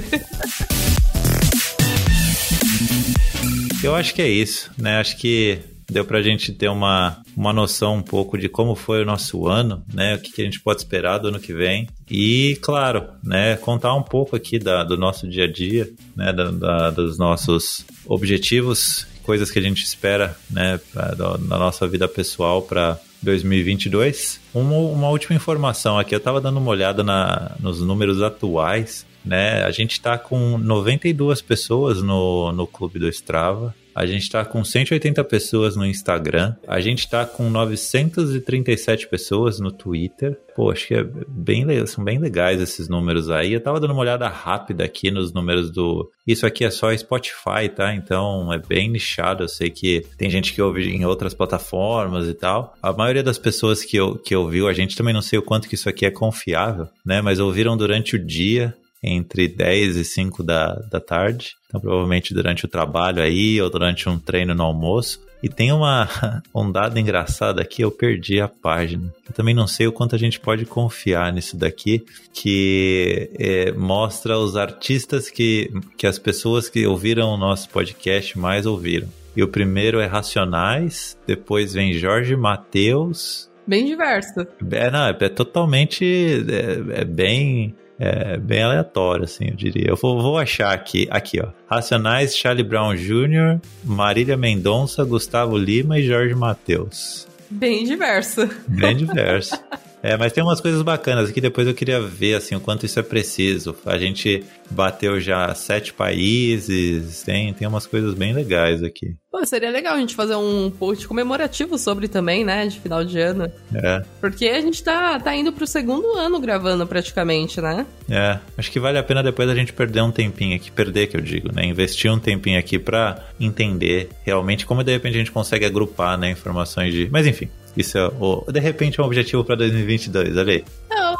Eu 3.84 3.96
acho 3.96 4.14
que 4.14 4.22
é 4.22 4.30
isso, 4.30 4.70
né? 4.78 5.00
Acho 5.00 5.18
que 5.18 5.58
deu 5.90 6.06
pra 6.06 6.22
gente 6.22 6.54
ter 6.54 6.70
uma, 6.70 7.20
uma 7.36 7.52
noção 7.52 7.96
um 7.96 8.04
pouco 8.04 8.38
de 8.38 8.48
como 8.48 8.76
foi 8.76 9.02
o 9.02 9.06
nosso 9.06 9.48
ano, 9.48 9.84
né? 9.92 10.16
O 10.16 10.20
que, 10.20 10.32
que 10.32 10.42
a 10.44 10.46
gente 10.46 10.60
pode 10.60 10.82
esperar 10.82 11.18
do 11.18 11.30
ano 11.30 11.40
que 11.40 11.52
vem. 11.52 11.88
E, 12.10 12.60
claro, 12.62 13.10
né, 13.24 13.58
contar 13.58 13.96
um 13.96 14.04
pouco 14.04 14.36
aqui 14.36 14.60
da, 14.60 14.84
do 14.84 14.96
nosso 14.96 15.28
dia 15.28 15.46
a 15.46 15.52
dia, 15.52 15.90
né? 16.16 16.32
Da, 16.32 16.52
da, 16.52 16.90
dos 16.92 17.18
nossos 17.18 17.84
objetivos, 18.06 19.08
coisas 19.32 19.50
que 19.50 19.58
a 19.58 19.62
gente 19.62 19.82
espera, 19.82 20.38
né, 20.50 20.78
pra, 20.92 21.16
da 21.16 21.58
nossa 21.58 21.88
vida 21.88 22.06
pessoal 22.06 22.62
para 22.62 23.00
2022. 23.22 24.42
Uma, 24.54 24.76
uma 24.76 25.08
última 25.08 25.34
informação 25.34 25.98
aqui, 25.98 26.14
eu 26.14 26.18
estava 26.18 26.42
dando 26.42 26.58
uma 26.58 26.70
olhada 26.70 27.02
na, 27.02 27.56
nos 27.58 27.80
números 27.80 28.22
atuais 28.22 29.10
né? 29.24 29.64
A 29.64 29.70
gente 29.70 29.92
está 29.92 30.18
com 30.18 30.58
92 30.58 31.42
pessoas 31.44 32.02
no, 32.02 32.52
no 32.52 32.66
clube 32.66 32.98
do 32.98 33.08
Strava. 33.08 33.74
A 33.94 34.06
gente 34.06 34.24
está 34.24 34.44
com 34.46 34.64
180 34.64 35.24
pessoas 35.26 35.76
no 35.76 35.86
Instagram. 35.86 36.56
A 36.68 36.80
gente 36.80 37.00
está 37.00 37.26
com 37.26 37.50
937 37.50 39.08
pessoas 39.08 39.60
no 39.60 39.72
Twitter. 39.72 40.38
Pô, 40.56 40.72
acho 40.72 40.88
que 40.88 40.96
é 40.96 41.04
bem, 41.28 41.66
são 41.86 42.04
bem 42.04 42.20
legais 42.20 42.62
esses 42.62 42.88
números 42.88 43.30
aí. 43.30 43.54
Eu 43.54 43.62
tava 43.62 43.80
dando 43.80 43.92
uma 43.92 44.02
olhada 44.02 44.28
rápida 44.28 44.84
aqui 44.84 45.12
nos 45.12 45.34
números 45.34 45.72
do. 45.72 46.10
Isso 46.26 46.46
aqui 46.46 46.64
é 46.64 46.70
só 46.70 46.96
Spotify, 46.96 47.70
tá? 47.74 47.94
Então 47.94 48.52
é 48.52 48.58
bem 48.58 48.90
nichado. 48.90 49.44
Eu 49.44 49.50
sei 49.50 49.70
que 49.70 50.06
tem 50.18 50.30
gente 50.30 50.54
que 50.54 50.62
ouve 50.62 50.90
em 50.90 51.06
outras 51.06 51.34
plataformas 51.34 52.28
e 52.28 52.34
tal. 52.34 52.76
A 52.82 52.94
maioria 52.94 53.24
das 53.24 53.38
pessoas 53.38 53.84
que, 53.84 53.98
eu, 53.98 54.16
que 54.16 54.36
ouviu, 54.36 54.68
a 54.68 54.74
gente 54.74 54.96
também 54.96 55.14
não 55.14 55.22
sei 55.22 55.40
o 55.40 55.44
quanto 55.44 55.68
que 55.68 55.76
isso 55.76 55.90
aqui 55.90 56.06
é 56.06 56.12
confiável, 56.12 56.88
né? 57.06 57.22
Mas 57.22 57.40
ouviram 57.40 57.78
durante 57.78 58.16
o 58.16 58.26
dia 58.26 58.76
entre 59.04 59.48
10 59.48 59.98
e 59.98 60.06
5 60.06 60.44
da, 60.44 60.74
da 60.92 61.00
tarde. 61.00 61.56
Então, 61.68 61.82
provavelmente 61.82 62.34
durante 62.34 62.66
o 62.66 62.68
trabalho 62.68 63.22
aí 63.22 63.62
ou 63.62 63.70
durante 63.70 64.08
um 64.08 64.20
treino 64.20 64.54
no 64.54 64.64
almoço. 64.64 65.20
E 65.42 65.50
tem 65.50 65.72
uma, 65.72 66.08
um 66.54 66.72
dado 66.72 67.00
engraçado 67.00 67.60
aqui, 67.60 67.82
eu 67.82 67.90
perdi 67.90 68.40
a 68.40 68.48
página. 68.48 69.12
Eu 69.28 69.34
também 69.34 69.56
não 69.56 69.66
sei 69.66 69.88
o 69.88 69.92
quanto 69.92 70.16
a 70.16 70.20
gente 70.20 70.40
pode 70.40 70.66
confiar 70.66 71.34
nisso 71.34 71.58
daqui, 71.58 72.04
que 72.32 73.32
é, 73.40 73.72
mostra 73.72 74.38
os 74.38 74.56
artistas 74.56 75.30
que, 75.30 75.72
que 75.98 76.06
as 76.06 76.20
pessoas 76.20 76.70
que 76.70 76.86
ouviram 76.86 77.30
o 77.30 77.38
nosso 77.38 77.70
podcast 77.70 78.38
mais 78.38 78.66
ouviram. 78.66 79.08
E 79.36 79.42
o 79.42 79.48
primeiro 79.48 80.00
é 80.00 80.06
Racionais, 80.06 81.18
depois 81.26 81.74
vem 81.74 81.94
Jorge 81.94 82.36
Mateus. 82.36 83.50
Bem 83.66 83.86
diverso. 83.86 84.46
É, 84.72 84.92
não, 84.92 85.08
é, 85.08 85.18
é 85.20 85.30
totalmente. 85.30 86.06
É, 86.06 87.02
é 87.02 87.06
bem 87.06 87.74
é 88.04 88.38
bem 88.38 88.64
aleatório, 88.64 89.26
assim, 89.26 89.50
eu 89.50 89.56
diria. 89.56 89.90
Eu 89.90 89.96
vou, 89.96 90.20
vou 90.20 90.40
achar 90.40 90.74
aqui, 90.74 91.08
aqui, 91.12 91.40
ó. 91.40 91.50
Racionais, 91.70 92.36
Charlie 92.36 92.64
Brown 92.64 92.96
Jr., 92.96 93.60
Marília 93.84 94.36
Mendonça, 94.36 95.04
Gustavo 95.04 95.56
Lima 95.56 96.00
e 96.00 96.04
Jorge 96.04 96.34
Mateus. 96.34 97.28
Bem 97.48 97.84
diverso. 97.86 98.50
Bem 98.68 98.98
diverso. 98.98 99.62
É, 100.04 100.18
mas 100.18 100.34
tem 100.34 100.44
umas 100.44 100.60
coisas 100.60 100.82
bacanas 100.82 101.30
aqui, 101.30 101.40
depois 101.40 101.68
eu 101.68 101.74
queria 101.74 102.02
ver 102.02 102.36
assim, 102.36 102.56
o 102.56 102.60
quanto 102.60 102.86
isso 102.86 103.00
é 103.00 103.04
preciso. 103.04 103.76
A 103.86 103.98
gente 103.98 104.44
bateu 104.70 105.20
já 105.20 105.54
sete 105.54 105.94
países, 105.94 107.22
tem, 107.24 107.54
tem 107.54 107.68
umas 107.68 107.86
coisas 107.86 108.14
bem 108.14 108.34
legais 108.34 108.82
aqui. 108.84 109.16
Pô, 109.32 109.46
seria 109.46 109.70
legal 109.70 109.94
a 109.96 110.00
gente 110.00 110.16
fazer 110.16 110.36
um 110.36 110.70
post 110.72 111.08
comemorativo 111.08 111.78
sobre 111.78 112.08
também, 112.08 112.44
né, 112.44 112.68
de 112.68 112.80
final 112.80 113.04
de 113.04 113.20
ano. 113.20 113.52
É. 113.74 114.04
Porque 114.20 114.48
a 114.48 114.60
gente 114.60 114.84
tá, 114.84 115.20
tá 115.20 115.36
indo 115.36 115.54
pro 115.54 115.68
segundo 115.68 116.16
ano 116.16 116.40
gravando 116.40 116.86
praticamente, 116.88 117.62
né? 117.62 117.86
É, 118.10 118.40
acho 118.58 118.72
que 118.72 118.80
vale 118.80 118.98
a 118.98 119.04
pena 119.04 119.24
depois 119.24 119.50
a 119.50 119.56
gente 119.56 119.72
perder 119.72 120.02
um 120.02 120.12
tempinho 120.12 120.56
aqui, 120.56 120.72
perder 120.72 121.08
que 121.08 121.16
eu 121.16 121.22
digo, 121.22 121.54
né, 121.54 121.66
investir 121.66 122.12
um 122.12 122.20
tempinho 122.20 122.60
aqui 122.60 122.80
pra 122.80 123.24
entender 123.40 124.10
realmente 124.24 124.66
como 124.66 124.84
de 124.84 124.92
repente 124.92 125.16
a 125.16 125.20
gente 125.20 125.32
consegue 125.32 125.66
agrupar, 125.66 126.18
né, 126.18 126.32
informações 126.32 126.94
de... 126.94 127.08
Mas 127.12 127.28
enfim, 127.28 127.50
isso 127.76 127.98
é, 127.98 128.08
o, 128.08 128.46
de 128.52 128.60
repente, 128.60 129.00
é 129.00 129.04
um 129.04 129.06
objetivo 129.06 129.44
para 129.44 129.56
2022, 129.56 130.38
olha 130.38 130.54
aí. 130.54 130.64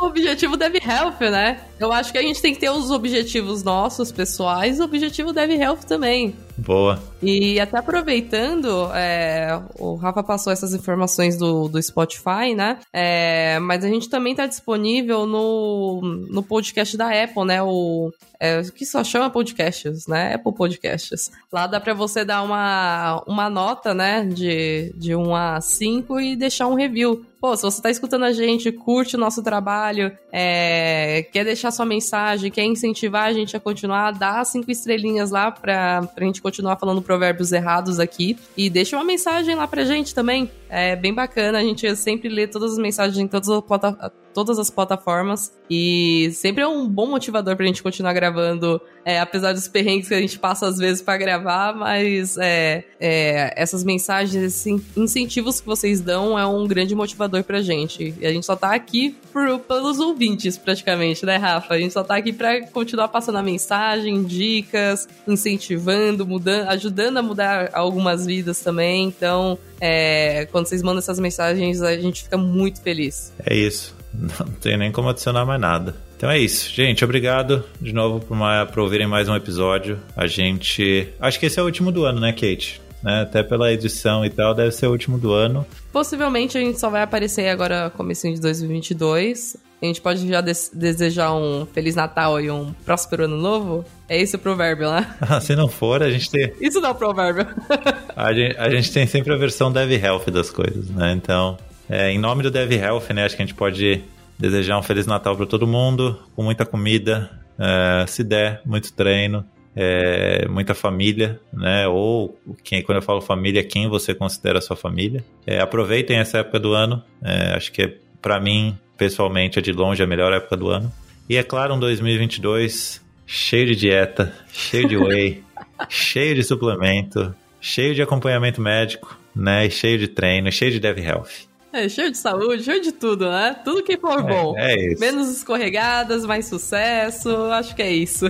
O 0.02 0.08
objetivo 0.08 0.58
deve 0.58 0.80
health, 0.80 1.20
né? 1.20 1.62
Eu 1.80 1.94
acho 1.94 2.12
que 2.12 2.18
a 2.18 2.24
gente 2.24 2.42
tem 2.42 2.56
que 2.56 2.60
ter 2.60 2.72
os 2.72 2.90
objetivos 2.90 3.62
nossos, 3.62 4.12
pessoais, 4.12 4.80
o 4.80 4.84
objetivo 4.84 5.32
deve 5.32 5.54
health 5.54 5.84
também. 5.88 6.36
Boa. 6.58 7.00
E 7.22 7.60
até 7.60 7.78
aproveitando, 7.78 8.90
é, 8.96 9.62
o 9.78 9.94
Rafa 9.94 10.24
passou 10.24 10.52
essas 10.52 10.74
informações 10.74 11.38
do, 11.38 11.68
do 11.68 11.82
Spotify, 11.82 12.56
né? 12.56 12.80
É, 12.92 13.60
mas 13.60 13.86
a 13.86 13.88
gente 13.88 14.10
também 14.10 14.34
tá 14.34 14.48
disponível 14.48 15.28
no, 15.28 16.02
no 16.02 16.42
podcast 16.42 16.98
da 16.98 17.24
Apple, 17.24 17.46
né? 17.46 17.62
O 17.62 18.12
é, 18.40 18.64
que 18.64 18.88
só 18.88 19.04
chama 19.04 19.30
podcasts, 19.30 20.08
né? 20.08 20.34
Apple 20.34 20.54
Podcasts. 20.54 21.30
Lá 21.52 21.68
dá 21.68 21.80
para 21.80 21.94
você 21.94 22.26
dar 22.26 22.42
uma, 22.42 23.24
uma 23.28 23.52
nota, 23.52 23.94
né? 23.94 24.26
De, 24.26 24.92
de 24.96 25.16
1 25.16 25.36
a 25.36 25.62
5 25.62 26.20
e 26.20 26.36
deixar 26.36 26.68
um 26.68 26.74
review. 26.74 27.24
Pô, 27.42 27.58
se 27.58 27.64
você 27.64 27.82
tá 27.82 27.90
escutando 27.90 28.24
a 28.24 28.32
gente, 28.32 28.72
curte 28.72 29.16
o 29.16 29.20
nosso 29.20 29.42
trabalho, 29.42 30.16
é, 30.32 31.26
quer 31.32 31.44
deixar 31.44 31.72
sua 31.72 31.88
mensagem, 31.88 32.52
quer 32.52 32.64
incentivar 32.66 33.24
a 33.24 33.34
gente 33.34 33.58
a 33.58 33.60
continuar, 33.60 34.12
dá 34.12 34.46
cinco 34.46 34.70
estrelinhas 34.70 35.32
lá 35.32 35.50
pra, 35.50 36.04
pra 36.04 36.24
gente 36.24 36.40
continuar 36.40 36.78
falando 36.78 37.02
provérbios 37.02 37.52
errados 37.52 38.00
aqui. 38.00 38.38
E 38.56 38.70
deixa 38.70 38.96
uma 38.96 39.04
mensagem 39.04 39.56
lá 39.56 39.68
pra 39.68 39.84
gente 39.86 40.14
também. 40.14 40.52
É 40.74 40.96
bem 40.96 41.14
bacana, 41.14 41.60
a 41.60 41.62
gente 41.62 41.94
sempre 41.98 42.30
lê 42.30 42.48
todas 42.48 42.72
as 42.72 42.78
mensagens 42.78 43.18
em 43.18 43.28
todas 43.28 43.50
as, 43.50 43.62
plata 43.62 44.14
todas 44.34 44.58
as 44.58 44.70
plataformas. 44.70 45.52
E 45.70 46.32
sempre 46.34 46.64
é 46.64 46.68
um 46.68 46.88
bom 46.88 47.08
motivador 47.08 47.56
pra 47.56 47.66
gente 47.66 47.84
continuar 47.84 48.14
gravando, 48.14 48.82
é, 49.06 49.20
apesar 49.20 49.54
dos 49.54 49.68
perrengues 49.68 50.08
que 50.08 50.14
a 50.14 50.20
gente 50.20 50.38
passa 50.40 50.68
às 50.68 50.78
vezes 50.78 51.02
para 51.02 51.18
gravar, 51.18 51.76
mas 51.76 52.38
é, 52.38 52.84
é, 53.00 53.54
essas 53.56 53.84
mensagens, 53.84 54.44
esses 54.44 54.82
incentivos 54.96 55.62
que 55.62 55.68
vocês 55.68 56.02
dão 56.02 56.38
é 56.38 56.46
um 56.46 56.66
grande 56.68 56.96
motivador 56.96 57.44
pra 57.44 57.62
gente. 57.62 58.14
E 58.20 58.26
a 58.26 58.32
gente 58.32 58.46
só 58.46 58.56
tá 58.56 58.74
aqui 58.74 59.16
por, 59.32 59.60
pelos 59.60 60.00
ouvintes, 60.00 60.58
praticamente, 60.58 61.26
né, 61.26 61.38
Rafa? 61.38 61.74
A 61.74 61.80
gente 61.80 61.94
só 61.94 62.04
tá 62.04 62.16
aqui 62.16 62.34
pra 62.34 62.66
continuar 62.68 63.08
passando 63.10 63.38
a 63.38 63.44
mensagem, 63.44 64.24
dicas, 64.24 65.08
incentivando, 65.28 66.26
mudando, 66.26 66.70
ajudando 66.70 67.18
a 67.18 67.22
mudar 67.22 67.70
algumas 67.74 68.26
vidas 68.26 68.62
também. 68.62 69.08
Então, 69.08 69.58
é, 69.82 70.48
quando 70.52 70.68
vocês 70.68 70.84
mandam 70.84 71.00
essas 71.00 71.20
mensagens, 71.20 71.82
a 71.82 71.98
gente 71.98 72.24
fica 72.24 72.38
muito 72.38 72.80
feliz. 72.82 73.34
É 73.44 73.56
isso. 73.56 73.96
Não 74.14 74.46
tem 74.62 74.78
nem 74.78 74.92
como 74.92 75.10
adicionar 75.10 75.44
mais 75.44 75.60
nada. 75.60 75.96
Então 76.16 76.30
é 76.30 76.38
isso, 76.38 76.70
gente. 76.70 77.04
Obrigado 77.04 77.64
de 77.82 77.92
novo 77.92 78.24
por, 78.24 78.36
uma, 78.36 78.66
por 78.68 78.82
ouvirem 78.82 79.08
mais 79.08 79.28
um 79.28 79.36
episódio. 79.36 80.00
A 80.16 80.28
gente. 80.28 81.10
Acho 81.20 81.40
que 81.40 81.48
esse 81.48 81.60
é 81.60 81.64
o 81.64 81.66
último 81.66 81.92
do 81.92 82.06
ano, 82.06 82.20
né, 82.20 82.32
Kate? 82.32 82.80
Né? 83.02 83.22
Até 83.22 83.42
pela 83.42 83.74
edição 83.74 84.24
e 84.24 84.30
tal, 84.30 84.54
deve 84.54 84.72
ser 84.72 84.86
o 84.86 84.92
último 84.92 85.18
do 85.18 85.34
ano. 85.34 85.66
Possivelmente 85.92 86.58
a 86.58 86.62
gente 86.62 86.80
só 86.80 86.90
vai 86.90 87.02
aparecer 87.02 87.50
agora 87.50 87.90
comecinho 87.90 88.36
de 88.36 88.42
2022. 88.42 89.58
A 89.82 89.86
gente 89.88 90.00
pode 90.00 90.28
já 90.28 90.42
desejar 90.42 91.34
um 91.34 91.66
Feliz 91.66 91.96
Natal 91.96 92.40
e 92.40 92.52
um 92.52 92.72
próspero 92.86 93.24
ano 93.26 93.36
novo? 93.36 93.84
É 94.08 94.22
esse 94.22 94.36
o 94.36 94.40
provérbio, 94.40 94.92
né? 94.92 95.08
Ah, 95.20 95.42
se 95.42 95.56
não 95.56 95.68
for, 95.68 96.04
a 96.04 96.12
gente 96.12 96.30
tem. 96.30 96.54
Isso 96.62 96.80
não 96.80 96.90
é 96.90 96.92
o 96.92 96.96
provérbio. 96.96 97.48
a, 98.16 98.32
gente, 98.32 98.58
a 98.58 98.70
gente 98.70 98.92
tem 98.92 99.08
sempre 99.08 99.34
a 99.34 99.38
versão 99.38 99.72
Dev 99.72 99.92
Health 99.92 100.26
das 100.32 100.52
coisas, 100.52 100.88
né? 100.92 101.14
Então, 101.14 101.58
é, 101.90 102.12
em 102.12 102.20
nome 102.20 102.44
do 102.44 102.52
Dev 102.52 102.72
Health, 102.72 103.12
né? 103.12 103.26
Acho 103.26 103.36
que 103.36 103.42
a 103.42 103.46
gente 103.46 103.56
pode 103.56 104.04
desejar 104.38 104.78
um 104.78 104.84
Feliz 104.84 105.08
Natal 105.08 105.36
para 105.36 105.48
todo 105.48 105.66
mundo, 105.66 106.20
com 106.36 106.44
muita 106.44 106.64
comida, 106.64 107.32
é, 107.58 108.06
se 108.06 108.24
der, 108.24 108.62
muito 108.64 108.94
treino, 108.94 109.44
é, 109.76 110.48
muita 110.48 110.76
família, 110.76 111.40
né? 111.52 111.88
Ou 111.88 112.40
quem, 112.64 112.84
quando 112.84 112.98
eu 112.98 113.02
falo 113.02 113.20
família, 113.20 113.64
quem 113.64 113.90
você 113.90 114.14
considera 114.14 114.62
sua 114.62 114.76
família. 114.76 115.24
É, 115.48 115.60
aproveitem 115.60 116.18
essa 116.18 116.38
época 116.38 116.60
do 116.60 116.72
ano. 116.72 117.02
É, 117.24 117.56
acho 117.56 117.72
que 117.72 117.98
para 118.22 118.40
mim 118.40 118.78
pessoalmente 119.02 119.58
é 119.58 119.62
de 119.64 119.72
longe 119.72 120.04
a 120.04 120.06
melhor 120.06 120.32
época 120.32 120.56
do 120.56 120.70
ano. 120.70 120.94
E 121.28 121.36
é 121.36 121.42
claro, 121.42 121.74
um 121.74 121.80
2022 121.80 123.02
cheio 123.26 123.66
de 123.66 123.76
dieta, 123.76 124.32
cheio 124.54 124.88
de 124.88 124.96
whey, 124.96 125.44
cheio 125.90 126.36
de 126.36 126.44
suplemento, 126.44 127.34
cheio 127.60 127.96
de 127.96 128.02
acompanhamento 128.04 128.62
médico, 128.62 129.18
né? 129.36 129.66
E 129.66 129.72
cheio 129.72 129.98
de 129.98 130.08
treino, 130.08 130.52
cheio 130.52 130.70
de 130.70 130.80
dev 130.80 131.00
health. 131.00 131.50
É, 131.74 131.90
cheio 131.90 132.12
de 132.12 132.18
saúde, 132.18 132.64
cheio 132.64 132.80
de 132.80 132.92
tudo, 132.92 133.28
né? 133.28 133.56
Tudo 133.66 133.82
que 133.82 133.98
for 133.98 134.20
é, 134.20 134.22
bom. 134.22 134.54
É 134.56 134.92
isso. 134.92 135.00
Menos 135.00 135.32
escorregadas, 135.32 136.24
mais 136.24 136.46
sucesso. 136.46 137.46
Acho 137.46 137.76
que 137.76 137.82
é 137.82 137.92
isso. 137.92 138.30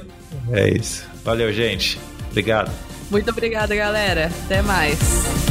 É 0.54 0.70
isso. 0.70 1.06
Valeu, 1.26 1.52
gente. 1.52 2.00
Obrigado. 2.30 2.72
Muito 3.10 3.30
obrigada, 3.30 3.76
galera. 3.76 4.32
Até 4.46 4.62
mais. 4.62 5.51